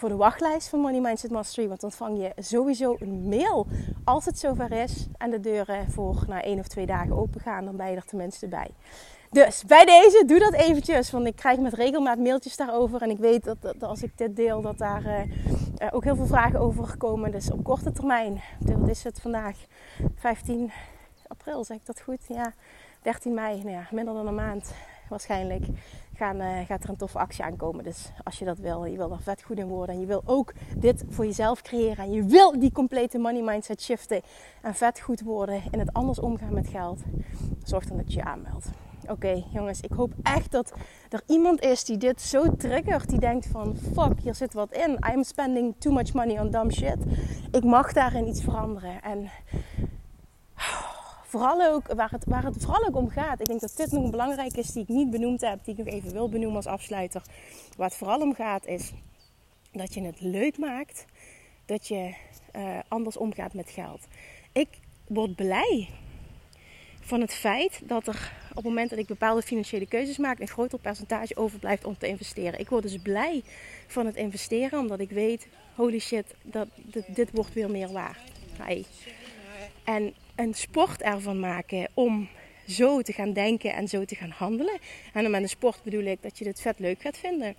voor 0.00 0.08
de 0.08 0.16
wachtlijst 0.16 0.68
van 0.68 0.80
Money 0.80 1.00
Mindset 1.00 1.30
Mastery. 1.30 1.68
Want 1.68 1.80
dan 1.80 1.90
ontvang 1.90 2.18
je 2.18 2.42
sowieso 2.42 2.96
een 2.98 3.28
mail 3.28 3.66
als 4.04 4.24
het 4.24 4.38
zover 4.38 4.72
is. 4.72 5.06
En 5.18 5.30
de 5.30 5.40
deuren 5.40 5.90
voor 5.90 6.24
na 6.28 6.42
één 6.42 6.58
of 6.58 6.68
twee 6.68 6.86
dagen 6.86 7.16
open 7.16 7.40
gaan. 7.40 7.64
Dan 7.64 7.76
ben 7.76 7.90
je 7.90 7.96
er 7.96 8.04
tenminste 8.04 8.48
bij. 8.48 8.70
Dus 9.30 9.64
bij 9.64 9.84
deze, 9.84 10.24
doe 10.26 10.38
dat 10.38 10.52
eventjes. 10.52 11.10
Want 11.10 11.26
ik 11.26 11.36
krijg 11.36 11.58
met 11.58 11.72
regelmaat 11.72 12.18
mailtjes 12.18 12.56
daarover. 12.56 13.02
En 13.02 13.10
ik 13.10 13.18
weet 13.18 13.44
dat, 13.44 13.82
als 13.82 14.02
ik 14.02 14.18
dit 14.18 14.36
deel, 14.36 14.60
dat 14.60 14.78
daar 14.78 15.04
uh, 15.04 15.24
uh, 15.24 15.88
ook 15.90 16.04
heel 16.04 16.16
veel 16.16 16.26
vragen 16.26 16.60
over 16.60 16.96
komen. 16.96 17.30
Dus 17.30 17.50
op 17.50 17.64
korte 17.64 17.92
termijn. 17.92 18.40
Wat 18.58 18.88
is 18.88 19.04
het 19.04 19.20
vandaag? 19.20 19.56
15 20.16 20.70
april, 21.26 21.64
zeg 21.64 21.76
ik 21.76 21.86
dat 21.86 22.00
goed? 22.00 22.24
Ja, 22.28 22.52
13 23.02 23.34
mei. 23.34 23.56
Nou 23.56 23.70
ja, 23.70 23.86
minder 23.90 24.14
dan 24.14 24.26
een 24.26 24.34
maand 24.34 24.72
waarschijnlijk 25.10 25.64
gaan, 26.14 26.40
uh, 26.40 26.58
gaat 26.66 26.82
er 26.82 26.88
een 26.88 26.96
toffe 26.96 27.18
actie 27.18 27.44
aankomen. 27.44 27.84
Dus 27.84 28.12
als 28.24 28.38
je 28.38 28.44
dat 28.44 28.58
wil, 28.58 28.84
je 28.84 28.96
wil 28.96 29.12
er 29.12 29.22
vet 29.22 29.42
goed 29.42 29.58
in 29.58 29.66
worden. 29.66 29.94
En 29.94 30.00
je 30.00 30.06
wil 30.06 30.22
ook 30.24 30.52
dit 30.76 31.04
voor 31.08 31.24
jezelf 31.24 31.62
creëren. 31.62 32.04
En 32.04 32.12
je 32.12 32.24
wil 32.24 32.58
die 32.58 32.72
complete 32.72 33.18
money 33.18 33.42
mindset 33.42 33.82
shiften. 33.82 34.20
En 34.62 34.74
vet 34.74 35.00
goed 35.00 35.20
worden 35.20 35.62
in 35.70 35.78
het 35.78 35.92
anders 35.92 36.18
omgaan 36.18 36.54
met 36.54 36.68
geld. 36.68 37.00
Zorg 37.64 37.84
dan 37.84 37.96
dat 37.96 38.12
je 38.12 38.18
je 38.18 38.24
aanmeldt. 38.24 38.70
Oké, 39.08 39.44
jongens, 39.52 39.80
ik 39.80 39.92
hoop 39.92 40.12
echt 40.22 40.50
dat 40.50 40.72
er 41.08 41.22
iemand 41.26 41.60
is 41.60 41.84
die 41.84 41.96
dit 41.96 42.20
zo 42.20 42.56
triggert. 42.56 43.08
Die 43.08 43.18
denkt 43.18 43.46
van, 43.46 43.76
fuck, 43.76 44.20
hier 44.22 44.34
zit 44.34 44.52
wat 44.52 44.72
in. 44.72 44.98
I'm 45.12 45.24
spending 45.24 45.74
too 45.78 45.92
much 45.92 46.12
money 46.12 46.40
on 46.40 46.50
dumb 46.50 46.72
shit. 46.72 46.96
Ik 47.50 47.64
mag 47.64 47.92
daarin 47.92 48.28
iets 48.28 48.42
veranderen. 48.42 49.02
En 49.02 49.30
vooral 51.30 51.72
ook 51.72 51.92
waar 51.92 52.10
het, 52.10 52.24
waar 52.24 52.44
het 52.44 52.56
vooral 52.64 52.86
ook 52.86 52.96
om 52.96 53.08
gaat. 53.08 53.40
Ik 53.40 53.46
denk 53.46 53.60
dat 53.60 53.76
dit 53.76 53.92
nog 53.92 54.04
een 54.04 54.10
belangrijk 54.10 54.56
is 54.56 54.72
die 54.72 54.82
ik 54.82 54.88
niet 54.88 55.10
benoemd 55.10 55.40
heb, 55.40 55.64
die 55.64 55.74
ik 55.74 55.84
nog 55.84 55.94
even 55.94 56.12
wil 56.12 56.28
benoemen 56.28 56.56
als 56.56 56.66
afsluiter. 56.66 57.22
Waar 57.76 57.88
het 57.88 57.96
vooral 57.96 58.20
om 58.20 58.34
gaat 58.34 58.66
is 58.66 58.92
dat 59.72 59.94
je 59.94 60.02
het 60.02 60.20
leuk 60.20 60.58
maakt 60.58 61.04
dat 61.66 61.88
je 61.88 62.14
uh, 62.56 62.78
anders 62.88 63.16
omgaat 63.16 63.54
met 63.54 63.70
geld. 63.70 64.06
Ik 64.52 64.68
word 65.06 65.34
blij 65.34 65.88
van 67.00 67.20
het 67.20 67.34
feit 67.34 67.80
dat 67.84 68.06
er 68.06 68.32
op 68.50 68.56
het 68.56 68.64
moment 68.64 68.90
dat 68.90 68.98
ik 68.98 69.06
bepaalde 69.06 69.42
financiële 69.42 69.86
keuzes 69.86 70.18
maak, 70.18 70.40
een 70.40 70.48
groter 70.48 70.78
percentage 70.78 71.36
overblijft 71.36 71.84
om 71.84 71.98
te 71.98 72.06
investeren. 72.06 72.60
Ik 72.60 72.68
word 72.68 72.82
dus 72.82 72.98
blij 72.98 73.42
van 73.86 74.06
het 74.06 74.16
investeren, 74.16 74.78
omdat 74.78 75.00
ik 75.00 75.10
weet, 75.10 75.48
holy 75.74 75.98
shit, 75.98 76.34
dat, 76.42 76.68
dit, 77.06 77.30
wordt 77.32 77.52
weer 77.52 77.70
meer 77.70 77.92
waard. 77.92 78.18
Hey. 78.56 78.84
En 79.84 80.14
een 80.40 80.54
sport 80.54 81.02
ervan 81.02 81.40
maken 81.40 81.88
om 81.94 82.28
zo 82.68 83.02
te 83.02 83.12
gaan 83.12 83.32
denken 83.32 83.72
en 83.72 83.88
zo 83.88 84.04
te 84.04 84.14
gaan 84.14 84.30
handelen. 84.30 84.78
En 85.12 85.22
dan 85.22 85.30
met 85.30 85.42
een 85.42 85.48
sport 85.48 85.82
bedoel 85.82 86.04
ik 86.04 86.22
dat 86.22 86.38
je 86.38 86.44
dit 86.44 86.60
vet 86.60 86.78
leuk 86.78 87.00
gaat 87.00 87.18
vinden. 87.18 87.54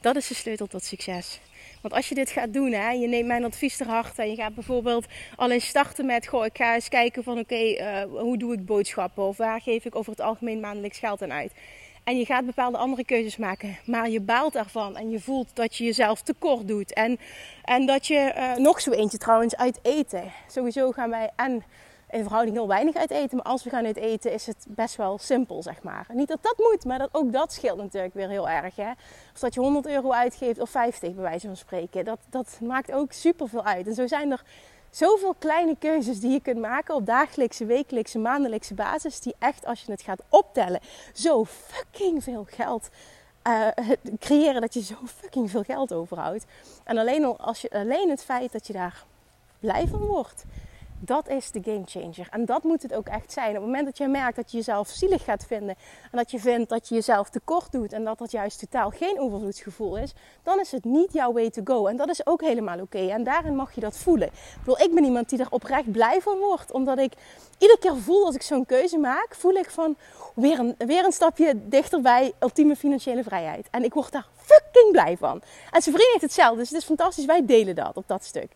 Dat 0.00 0.16
is 0.16 0.28
de 0.28 0.34
sleutel 0.34 0.66
tot 0.66 0.84
succes. 0.84 1.40
Want 1.80 1.94
als 1.94 2.08
je 2.08 2.14
dit 2.14 2.30
gaat 2.30 2.52
doen, 2.52 2.72
hè, 2.72 2.90
je 2.90 3.08
neemt 3.08 3.26
mijn 3.26 3.44
advies 3.44 3.76
ter 3.76 3.86
harte 3.86 4.22
en 4.22 4.30
je 4.30 4.36
gaat 4.36 4.54
bijvoorbeeld 4.54 5.06
alleen 5.36 5.60
starten 5.60 6.06
met: 6.06 6.26
goh, 6.26 6.44
ik 6.44 6.56
ga 6.56 6.74
eens 6.74 6.88
kijken 6.88 7.22
van 7.22 7.38
oké, 7.38 7.54
uh, 7.54 8.02
hoe 8.02 8.38
doe 8.38 8.52
ik 8.52 8.66
boodschappen 8.66 9.24
of 9.24 9.36
waar 9.36 9.60
geef 9.60 9.84
ik 9.84 9.96
over 9.96 10.10
het 10.10 10.20
algemeen 10.20 10.60
maandelijks 10.60 10.98
geld 10.98 11.22
aan 11.22 11.32
uit. 11.32 11.52
En 12.04 12.18
je 12.18 12.24
gaat 12.24 12.46
bepaalde 12.46 12.78
andere 12.78 13.04
keuzes 13.04 13.36
maken. 13.36 13.76
Maar 13.86 14.10
je 14.10 14.20
baalt 14.20 14.56
ervan. 14.56 14.96
En 14.96 15.10
je 15.10 15.20
voelt 15.20 15.56
dat 15.56 15.76
je 15.76 15.84
jezelf 15.84 16.22
tekort 16.22 16.68
doet. 16.68 16.92
En, 16.92 17.18
en 17.64 17.86
dat 17.86 18.06
je, 18.06 18.32
uh, 18.36 18.56
nog 18.56 18.80
zo 18.80 18.90
eentje 18.90 19.18
trouwens, 19.18 19.56
uit 19.56 19.78
eten. 19.82 20.32
Sowieso 20.46 20.90
gaan 20.90 21.10
wij 21.10 21.30
en 21.36 21.64
in 22.10 22.22
verhouding 22.22 22.56
heel 22.56 22.68
weinig 22.68 22.94
uit 22.94 23.10
eten. 23.10 23.36
Maar 23.36 23.46
als 23.46 23.64
we 23.64 23.70
gaan 23.70 23.84
uit 23.84 23.96
eten, 23.96 24.32
is 24.32 24.46
het 24.46 24.66
best 24.68 24.96
wel 24.96 25.18
simpel, 25.18 25.62
zeg 25.62 25.82
maar. 25.82 26.06
Niet 26.12 26.28
dat 26.28 26.42
dat 26.42 26.58
moet, 26.58 26.84
maar 26.84 26.98
dat, 26.98 27.08
ook 27.12 27.32
dat 27.32 27.52
scheelt 27.52 27.78
natuurlijk 27.78 28.14
weer 28.14 28.28
heel 28.28 28.48
erg. 28.48 28.76
Hè? 28.76 28.90
Of 29.32 29.38
dat 29.40 29.54
je 29.54 29.60
100 29.60 29.86
euro 29.86 30.12
uitgeeft 30.12 30.60
of 30.60 30.70
50, 30.70 31.14
bij 31.14 31.22
wijze 31.22 31.46
van 31.46 31.56
spreken. 31.56 32.04
Dat, 32.04 32.18
dat 32.30 32.58
maakt 32.62 32.92
ook 32.92 33.12
super 33.12 33.48
veel 33.48 33.64
uit. 33.64 33.86
En 33.86 33.94
zo 33.94 34.06
zijn 34.06 34.30
er 34.30 34.42
zoveel 34.96 35.34
kleine 35.38 35.76
keuzes 35.78 36.20
die 36.20 36.30
je 36.30 36.40
kunt 36.40 36.60
maken 36.60 36.94
op 36.94 37.06
dagelijkse, 37.06 37.64
wekelijkse, 37.64 38.18
maandelijkse 38.18 38.74
basis. 38.74 39.20
Die 39.20 39.34
echt, 39.38 39.66
als 39.66 39.82
je 39.82 39.92
het 39.92 40.02
gaat 40.02 40.22
optellen, 40.28 40.80
zo 41.12 41.44
fucking 41.44 42.22
veel 42.22 42.46
geld 42.50 42.88
uh, 43.48 43.68
creëren 44.18 44.60
dat 44.60 44.74
je 44.74 44.82
zo 44.82 44.94
fucking 45.20 45.50
veel 45.50 45.62
geld 45.62 45.92
overhoudt. 45.92 46.44
En 46.84 46.98
alleen, 46.98 47.24
al 47.24 47.38
als 47.38 47.60
je, 47.60 47.70
alleen 47.70 48.10
het 48.10 48.24
feit 48.24 48.52
dat 48.52 48.66
je 48.66 48.72
daar 48.72 49.04
blij 49.60 49.86
van 49.86 50.00
wordt. 50.00 50.44
Dat 51.04 51.28
is 51.28 51.50
de 51.50 51.60
game 51.62 51.82
changer. 51.84 52.28
En 52.30 52.44
dat 52.44 52.62
moet 52.62 52.82
het 52.82 52.94
ook 52.94 53.06
echt 53.06 53.32
zijn. 53.32 53.48
Op 53.48 53.54
het 53.54 53.64
moment 53.64 53.84
dat 53.84 53.98
je 53.98 54.08
merkt 54.08 54.36
dat 54.36 54.50
je 54.50 54.56
jezelf 54.56 54.88
zielig 54.88 55.24
gaat 55.24 55.44
vinden. 55.46 55.76
En 56.10 56.18
dat 56.18 56.30
je 56.30 56.38
vindt 56.38 56.68
dat 56.68 56.88
je 56.88 56.94
jezelf 56.94 57.30
tekort 57.30 57.72
doet. 57.72 57.92
En 57.92 58.04
dat 58.04 58.18
dat 58.18 58.30
juist 58.30 58.58
totaal 58.58 58.90
geen 58.90 59.20
overvloedsgevoel 59.20 59.98
is. 59.98 60.12
Dan 60.42 60.60
is 60.60 60.70
het 60.70 60.84
niet 60.84 61.12
jouw 61.12 61.32
way 61.32 61.50
to 61.50 61.62
go. 61.64 61.86
En 61.86 61.96
dat 61.96 62.08
is 62.08 62.26
ook 62.26 62.40
helemaal 62.40 62.80
oké. 62.80 62.98
En 62.98 63.24
daarin 63.24 63.56
mag 63.56 63.74
je 63.74 63.80
dat 63.80 63.96
voelen. 63.96 64.28
Ik 64.28 64.58
bedoel, 64.58 64.80
ik 64.80 64.94
ben 64.94 65.04
iemand 65.04 65.28
die 65.28 65.38
er 65.38 65.50
oprecht 65.50 65.92
blij 65.92 66.20
van 66.20 66.38
wordt. 66.38 66.72
Omdat 66.72 66.98
ik 66.98 67.12
iedere 67.58 67.78
keer 67.78 67.96
voel 67.96 68.26
als 68.26 68.34
ik 68.34 68.42
zo'n 68.42 68.66
keuze 68.66 68.98
maak. 68.98 69.34
Voel 69.34 69.54
ik 69.54 69.70
van 69.70 69.96
weer 70.34 70.58
een, 70.58 70.74
weer 70.78 71.04
een 71.04 71.12
stapje 71.12 71.68
dichter 71.68 72.00
bij 72.00 72.32
ultieme 72.40 72.76
financiële 72.76 73.22
vrijheid. 73.22 73.66
En 73.70 73.84
ik 73.84 73.94
word 73.94 74.12
daar 74.12 74.26
fucking 74.36 74.92
blij 74.92 75.16
van. 75.16 75.42
En 75.70 75.82
zijn 75.82 75.94
vriend 75.94 76.10
heeft 76.10 76.22
hetzelfde. 76.22 76.58
Dus 76.58 76.68
het 76.68 76.78
is 76.78 76.84
fantastisch. 76.84 77.24
Wij 77.24 77.46
delen 77.46 77.74
dat 77.74 77.96
op 77.96 78.08
dat 78.08 78.24
stuk. 78.24 78.52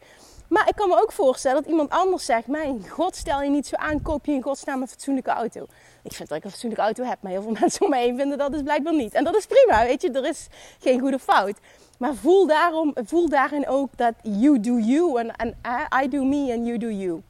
Maar 0.49 0.69
ik 0.69 0.75
kan 0.75 0.89
me 0.89 1.03
ook 1.03 1.13
voorstellen 1.13 1.63
dat 1.63 1.71
iemand 1.71 1.91
anders 1.91 2.25
zegt: 2.25 2.47
Mijn 2.47 2.89
god, 2.89 3.17
stel 3.17 3.43
je 3.43 3.51
niet 3.51 3.67
zo 3.67 3.77
aan, 3.77 4.03
koop 4.03 4.27
je 4.27 4.33
in 4.33 4.43
godsnaam 4.43 4.83
een 4.83 4.89
fatsoenlijke 4.89 5.31
auto. 5.31 5.67
Ik 6.03 6.13
vind 6.13 6.29
dat 6.29 6.39
ik 6.39 6.45
een 6.45 6.51
fatsoenlijke 6.51 6.85
auto 6.85 7.05
heb, 7.05 7.19
maar 7.21 7.33
heel 7.33 7.43
veel 7.43 7.57
mensen 7.61 7.83
om 7.85 7.91
me 7.91 7.97
heen 7.97 8.17
vinden 8.17 8.39
dat 8.39 8.53
dus 8.53 8.63
blijkbaar 8.63 8.95
niet. 8.95 9.15
En 9.15 9.25
dat 9.25 9.37
is 9.37 9.47
prima, 9.47 9.85
weet 9.85 10.03
je, 10.03 10.11
er 10.11 10.27
is 10.27 10.47
geen 10.79 11.01
goede 11.01 11.19
fout. 11.19 11.59
Maar 11.99 12.15
voel, 12.15 12.47
daarom, 12.47 12.95
voel 12.95 13.29
daarin 13.29 13.69
ook 13.69 13.97
dat 13.97 14.15
you 14.23 14.61
do 14.61 14.79
you 14.79 15.19
en, 15.21 15.35
en 15.37 15.57
I 16.05 16.09
do 16.09 16.25
me 16.25 16.53
and 16.53 16.67
you 16.67 16.79
do 16.79 16.89
you. 16.89 17.23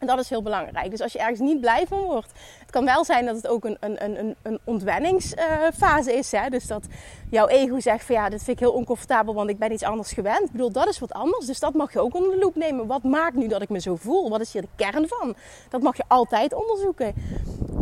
En 0.00 0.06
dat 0.06 0.18
is 0.18 0.28
heel 0.28 0.42
belangrijk. 0.42 0.90
Dus 0.90 1.00
als 1.00 1.12
je 1.12 1.18
ergens 1.18 1.38
niet 1.38 1.60
blij 1.60 1.86
van 1.86 2.02
wordt. 2.02 2.32
Het 2.60 2.70
kan 2.70 2.84
wel 2.84 3.04
zijn 3.04 3.26
dat 3.26 3.36
het 3.36 3.46
ook 3.46 3.64
een, 3.64 3.76
een, 3.80 4.18
een, 4.18 4.36
een 4.42 4.58
ontwenningsfase 4.64 6.12
is. 6.12 6.32
Hè? 6.32 6.48
Dus 6.48 6.66
dat 6.66 6.86
jouw 7.30 7.46
ego 7.46 7.80
zegt 7.80 8.04
van 8.04 8.14
ja, 8.14 8.28
dit 8.28 8.42
vind 8.42 8.56
ik 8.56 8.66
heel 8.66 8.74
oncomfortabel, 8.74 9.34
want 9.34 9.50
ik 9.50 9.58
ben 9.58 9.72
iets 9.72 9.82
anders 9.82 10.12
gewend. 10.12 10.44
Ik 10.44 10.52
bedoel, 10.52 10.72
dat 10.72 10.88
is 10.88 10.98
wat 10.98 11.12
anders. 11.12 11.46
Dus 11.46 11.60
dat 11.60 11.74
mag 11.74 11.92
je 11.92 12.00
ook 12.00 12.14
onder 12.14 12.30
de 12.30 12.38
loep 12.38 12.54
nemen. 12.54 12.86
Wat 12.86 13.02
maakt 13.02 13.36
nu 13.36 13.48
dat 13.48 13.62
ik 13.62 13.68
me 13.68 13.80
zo 13.80 13.96
voel? 13.96 14.30
Wat 14.30 14.40
is 14.40 14.52
hier 14.52 14.62
de 14.62 14.68
kern 14.76 15.08
van? 15.08 15.34
Dat 15.68 15.82
mag 15.82 15.96
je 15.96 16.04
altijd 16.08 16.54
onderzoeken. 16.54 17.14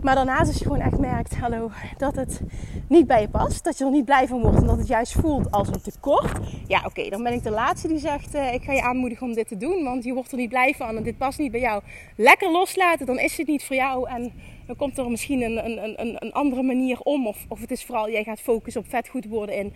Maar 0.03 0.15
daarnaast 0.15 0.49
als 0.49 0.59
je 0.59 0.65
gewoon 0.65 0.81
echt 0.81 0.99
merkt, 0.99 1.37
hallo, 1.37 1.71
dat 1.97 2.17
het 2.17 2.41
niet 2.89 3.07
bij 3.07 3.21
je 3.21 3.29
past. 3.29 3.65
Dat 3.65 3.79
je 3.79 3.85
er 3.85 3.91
niet 3.91 4.05
blij 4.05 4.27
van 4.27 4.41
wordt 4.41 4.57
en 4.57 4.67
dat 4.67 4.79
het 4.79 4.87
juist 4.87 5.13
voelt 5.13 5.51
als 5.51 5.69
een 5.69 5.81
tekort. 5.81 6.39
Ja, 6.67 6.83
oké, 6.85 7.09
dan 7.09 7.23
ben 7.23 7.33
ik 7.33 7.43
de 7.43 7.51
laatste 7.51 7.89
die 7.89 7.99
zegt, 7.99 8.35
uh, 8.35 8.55
ik 8.55 8.63
ga 8.63 8.73
je 8.73 8.83
aanmoedigen 8.83 9.27
om 9.27 9.35
dit 9.35 9.49
te 9.49 9.57
doen. 9.57 9.85
Want 9.85 10.05
je 10.05 10.13
wordt 10.13 10.31
er 10.31 10.39
niet 10.39 10.49
blij 10.49 10.75
van 10.77 10.97
en 10.97 11.03
dit 11.03 11.19
past 11.19 11.39
niet 11.39 11.51
bij 11.51 11.61
jou. 11.61 11.83
Lekker 12.17 12.51
loslaten, 12.51 13.07
dan 13.07 13.19
is 13.19 13.37
het 13.37 13.47
niet 13.47 13.65
voor 13.65 13.77
jou. 13.77 14.09
En 14.09 14.33
dan 14.69 14.77
komt 14.77 14.99
er 14.99 15.11
misschien 15.11 15.43
een, 15.43 15.65
een, 15.65 16.01
een, 16.01 16.17
een 16.19 16.33
andere 16.33 16.63
manier 16.63 17.01
om. 17.01 17.27
Of, 17.27 17.45
of 17.49 17.61
het 17.61 17.71
is 17.71 17.85
vooral, 17.85 18.11
jij 18.11 18.25
gaat 18.25 18.41
focussen 18.41 18.83
op 18.83 18.89
vet 18.89 19.09
goed 19.09 19.25
worden 19.25 19.55
en 19.55 19.73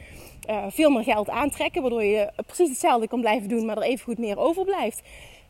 uh, 0.50 0.66
veel 0.68 0.90
meer 0.90 1.02
geld 1.02 1.30
aantrekken. 1.30 1.82
Waardoor 1.82 2.04
je 2.04 2.30
precies 2.46 2.68
hetzelfde 2.68 3.08
kan 3.08 3.20
blijven 3.20 3.48
doen, 3.48 3.66
maar 3.66 3.76
er 3.76 3.82
even 3.82 4.04
goed 4.04 4.18
meer 4.18 4.38
overblijft. 4.38 5.02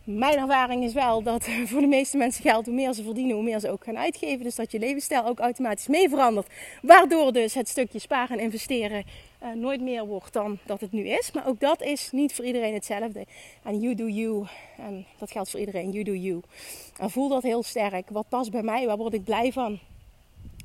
Mijn 0.05 0.39
ervaring 0.39 0.85
is 0.85 0.93
wel 0.93 1.23
dat 1.23 1.49
voor 1.65 1.81
de 1.81 1.87
meeste 1.87 2.17
mensen 2.17 2.43
geld, 2.43 2.67
hoe 2.67 2.75
meer 2.75 2.93
ze 2.93 3.03
verdienen, 3.03 3.35
hoe 3.35 3.45
meer 3.45 3.61
ze 3.61 3.71
ook 3.71 3.85
gaan 3.85 3.99
uitgeven. 3.99 4.43
Dus 4.43 4.55
dat 4.55 4.73
je 4.73 4.79
levensstijl 4.79 5.27
ook 5.27 5.39
automatisch 5.39 5.89
mee 5.89 6.09
verandert. 6.09 6.47
Waardoor 6.83 7.33
dus 7.33 7.55
het 7.55 7.69
stukje 7.69 7.99
sparen 7.99 8.39
en 8.39 8.45
investeren 8.45 9.05
uh, 9.43 9.53
nooit 9.53 9.81
meer 9.81 10.07
wordt 10.07 10.33
dan 10.33 10.59
dat 10.67 10.81
het 10.81 10.93
nu 10.93 11.09
is. 11.09 11.33
Maar 11.33 11.47
ook 11.47 11.61
dat 11.61 11.83
is 11.83 12.11
niet 12.13 12.35
voor 12.35 12.45
iedereen 12.45 12.75
hetzelfde. 12.75 13.27
En 13.63 13.81
you 13.81 13.95
do 13.95 14.07
you. 14.09 14.47
En 14.77 15.07
dat 15.19 15.31
geldt 15.31 15.51
voor 15.51 15.61
iedereen. 15.61 15.91
You 15.91 16.05
do 16.05 16.13
you. 16.13 16.41
En 16.99 17.11
voel 17.11 17.29
dat 17.29 17.43
heel 17.43 17.63
sterk. 17.63 18.11
Wat 18.11 18.29
past 18.29 18.51
bij 18.51 18.63
mij? 18.63 18.87
Waar 18.87 18.97
word 18.97 19.15
ik 19.15 19.25
blij 19.25 19.53
van? 19.53 19.79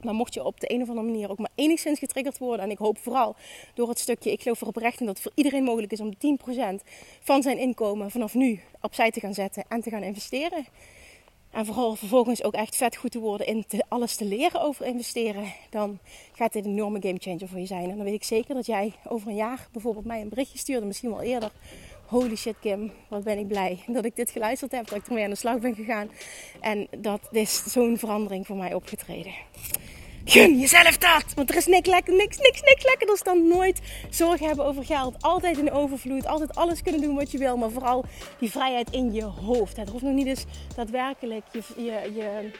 Maar 0.04 0.14
mocht 0.14 0.34
je 0.34 0.44
op 0.44 0.60
de 0.60 0.74
een 0.74 0.82
of 0.82 0.90
andere 0.90 1.08
manier 1.08 1.30
ook 1.30 1.38
maar 1.38 1.50
enigszins 1.56 2.00
getriggerd 2.00 2.38
worden. 2.38 2.66
En 2.66 2.72
ik 2.72 2.78
hoop 2.78 2.98
vooral 2.98 3.36
door 3.74 3.90
het 3.90 4.00
stukje, 4.00 4.32
ik 4.32 4.42
geloof 4.42 4.62
er 4.62 4.68
in 4.68 4.92
dat 5.06 5.08
het 5.08 5.22
voor 5.22 5.32
iedereen 5.36 5.64
mogelijk 5.64 5.92
is 5.92 6.00
om 6.00 6.14
10% 6.14 6.84
van 7.20 7.42
zijn 7.42 7.58
inkomen 7.58 8.12
vanaf 8.12 8.34
nu 8.34 8.60
opzij 8.82 9.12
te 9.12 9.20
gaan 9.20 9.34
zetten 9.34 9.64
en 9.68 9.82
te 9.82 9.90
gaan 9.90 10.04
investeren. 10.04 10.66
En 11.52 11.66
vooral 11.66 11.96
vervolgens 11.96 12.44
ook 12.44 12.54
echt 12.54 12.76
vet 12.76 12.96
goed 12.96 13.12
te 13.12 13.20
worden 13.20 13.48
in 13.48 13.66
alles 13.88 14.16
te 14.16 14.26
leren 14.26 14.62
over 14.62 14.86
investeren. 14.86 15.54
Dan 15.70 16.00
gaat 16.34 16.54
dit 16.54 16.66
een 16.66 16.72
enorme 16.72 17.02
game 17.02 17.18
changer 17.20 17.48
voor 17.48 17.60
je 17.60 17.66
zijn. 17.66 17.90
En 17.90 17.96
dan 17.96 18.06
weet 18.06 18.14
ik 18.14 18.24
zeker 18.24 18.56
dat 18.56 18.66
jij 18.66 18.94
over 19.08 19.28
een 19.28 19.36
jaar 19.36 19.68
bijvoorbeeld 19.72 20.06
mij 20.06 20.22
een 20.22 20.30
berichtje 20.30 20.58
stuurde, 20.58 20.86
misschien 20.86 21.10
wel 21.10 21.22
eerder. 21.22 21.52
Holy 22.06 22.36
shit 22.36 22.56
Kim, 22.60 22.92
wat 23.08 23.24
ben 23.24 23.38
ik 23.38 23.48
blij 23.48 23.80
dat 23.88 24.06
ik 24.06 24.16
dit 24.16 24.32
geluisterd 24.32 24.72
heb, 24.72 24.88
dat 24.88 24.98
ik 24.98 25.08
ermee 25.08 25.24
aan 25.24 25.30
de 25.30 25.36
slag 25.36 25.60
ben 25.60 25.76
gegaan. 25.76 26.10
En 26.62 26.88
dat 26.98 27.28
is 27.32 27.64
zo'n 27.64 27.98
verandering 27.98 28.46
voor 28.46 28.58
mij 28.58 28.74
opgetreden. 28.74 29.34
Gun 30.30 30.60
jezelf 30.60 30.98
dat. 30.98 31.24
Want 31.36 31.50
er 31.50 31.56
is 31.56 31.66
niks, 31.66 31.90
lekker, 31.90 32.14
niks, 32.14 32.38
niks, 32.38 32.62
niks 32.62 32.84
lekkerder 32.84 33.20
dan 33.24 33.48
nooit 33.48 33.82
zorgen 34.10 34.48
hebben 34.48 34.66
over 34.66 34.86
geld. 34.86 35.16
Altijd 35.22 35.58
in 35.58 35.72
overvloed. 35.72 36.26
Altijd 36.26 36.56
alles 36.56 36.82
kunnen 36.82 37.02
doen 37.02 37.16
wat 37.16 37.32
je 37.32 37.38
wil. 37.38 37.58
Maar 37.58 37.70
vooral 37.70 38.06
die 38.40 38.52
vrijheid 38.52 38.92
in 38.92 39.14
je 39.14 39.24
hoofd. 39.24 39.78
Het 39.78 39.90
hoeft 39.90 40.04
nog 40.04 40.14
niet 40.14 40.28
eens 40.28 40.46
daadwerkelijk 40.76 41.46
je, 41.52 41.62
je, 41.76 42.12
je, 42.16 42.52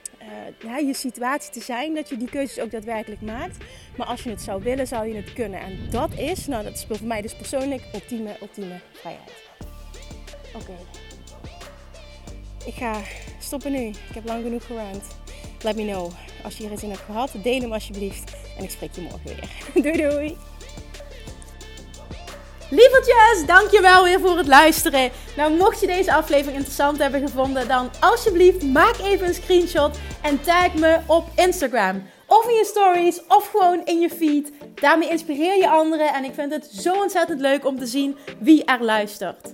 uh, 0.66 0.88
je 0.88 0.94
situatie 0.94 1.52
te 1.52 1.62
zijn. 1.62 1.96
Dat 1.96 2.10
je 2.10 2.18
die 2.18 2.30
keuzes 2.30 2.60
ook 2.60 2.72
daadwerkelijk 2.72 3.22
maakt. 3.22 3.58
Maar 3.98 4.08
als 4.08 4.24
je 4.24 4.30
het 4.30 4.42
zou 4.42 4.64
willen, 4.64 4.88
zou 4.88 5.08
je 5.08 5.16
het 5.16 5.34
kunnen. 5.34 5.60
En 5.60 5.78
dat 5.90 6.14
is, 6.18 6.48
nou 6.48 6.64
dat 6.64 6.74
is 6.74 6.86
voor 6.88 7.08
mij 7.08 7.22
dus 7.22 7.36
persoonlijk, 7.36 7.84
ultieme, 7.94 8.36
ultieme 8.42 8.80
vrijheid. 8.94 9.32
Oké. 10.56 11.07
Ik 12.68 12.74
ga 12.74 13.02
stoppen 13.40 13.72
nu. 13.72 13.88
Ik 13.88 14.14
heb 14.14 14.26
lang 14.26 14.44
genoeg 14.44 14.66
gerand. 14.66 15.04
Let 15.62 15.76
me 15.76 15.86
know 15.86 16.12
als 16.44 16.58
je 16.58 16.64
hier 16.64 16.72
iets 16.72 16.84
in 16.84 16.90
hebt 16.90 17.02
gehad. 17.02 17.32
Deel 17.44 17.62
hem 17.62 17.74
alsjeblieft. 17.74 18.36
En 18.58 18.64
ik 18.64 18.70
spreek 18.70 18.96
je 18.96 19.02
morgen 19.02 19.22
weer. 19.24 19.50
doei 19.84 20.10
doei. 20.10 20.38
Lievertjes, 22.70 23.46
dankjewel 23.46 24.04
weer 24.04 24.20
voor 24.20 24.38
het 24.38 24.48
luisteren. 24.48 25.12
Nou, 25.38 25.54
mocht 25.58 25.80
je 25.80 25.88
deze 25.88 26.14
aflevering 26.14 26.56
interessant 26.56 26.98
hebben 26.98 27.22
gevonden, 27.22 27.68
dan 27.68 27.90
alsjeblieft 28.00 28.64
maak 28.64 28.98
even 28.98 29.28
een 29.28 29.34
screenshot 29.34 29.98
en 30.22 30.42
tag 30.42 30.74
me 30.74 31.00
op 31.06 31.26
Instagram. 31.36 32.04
Of 32.26 32.48
in 32.48 32.56
je 32.56 32.66
stories, 32.66 33.22
of 33.28 33.50
gewoon 33.50 33.82
in 33.86 34.00
je 34.00 34.10
feed. 34.10 34.52
Daarmee 34.76 35.10
inspireer 35.10 35.58
je 35.58 35.70
anderen 35.70 36.14
en 36.14 36.24
ik 36.24 36.34
vind 36.34 36.52
het 36.52 36.66
zo 36.66 36.94
ontzettend 36.94 37.40
leuk 37.40 37.66
om 37.66 37.80
te 37.80 37.86
zien 37.86 38.18
wie 38.40 38.66
er 38.66 38.84
luistert. 38.84 39.54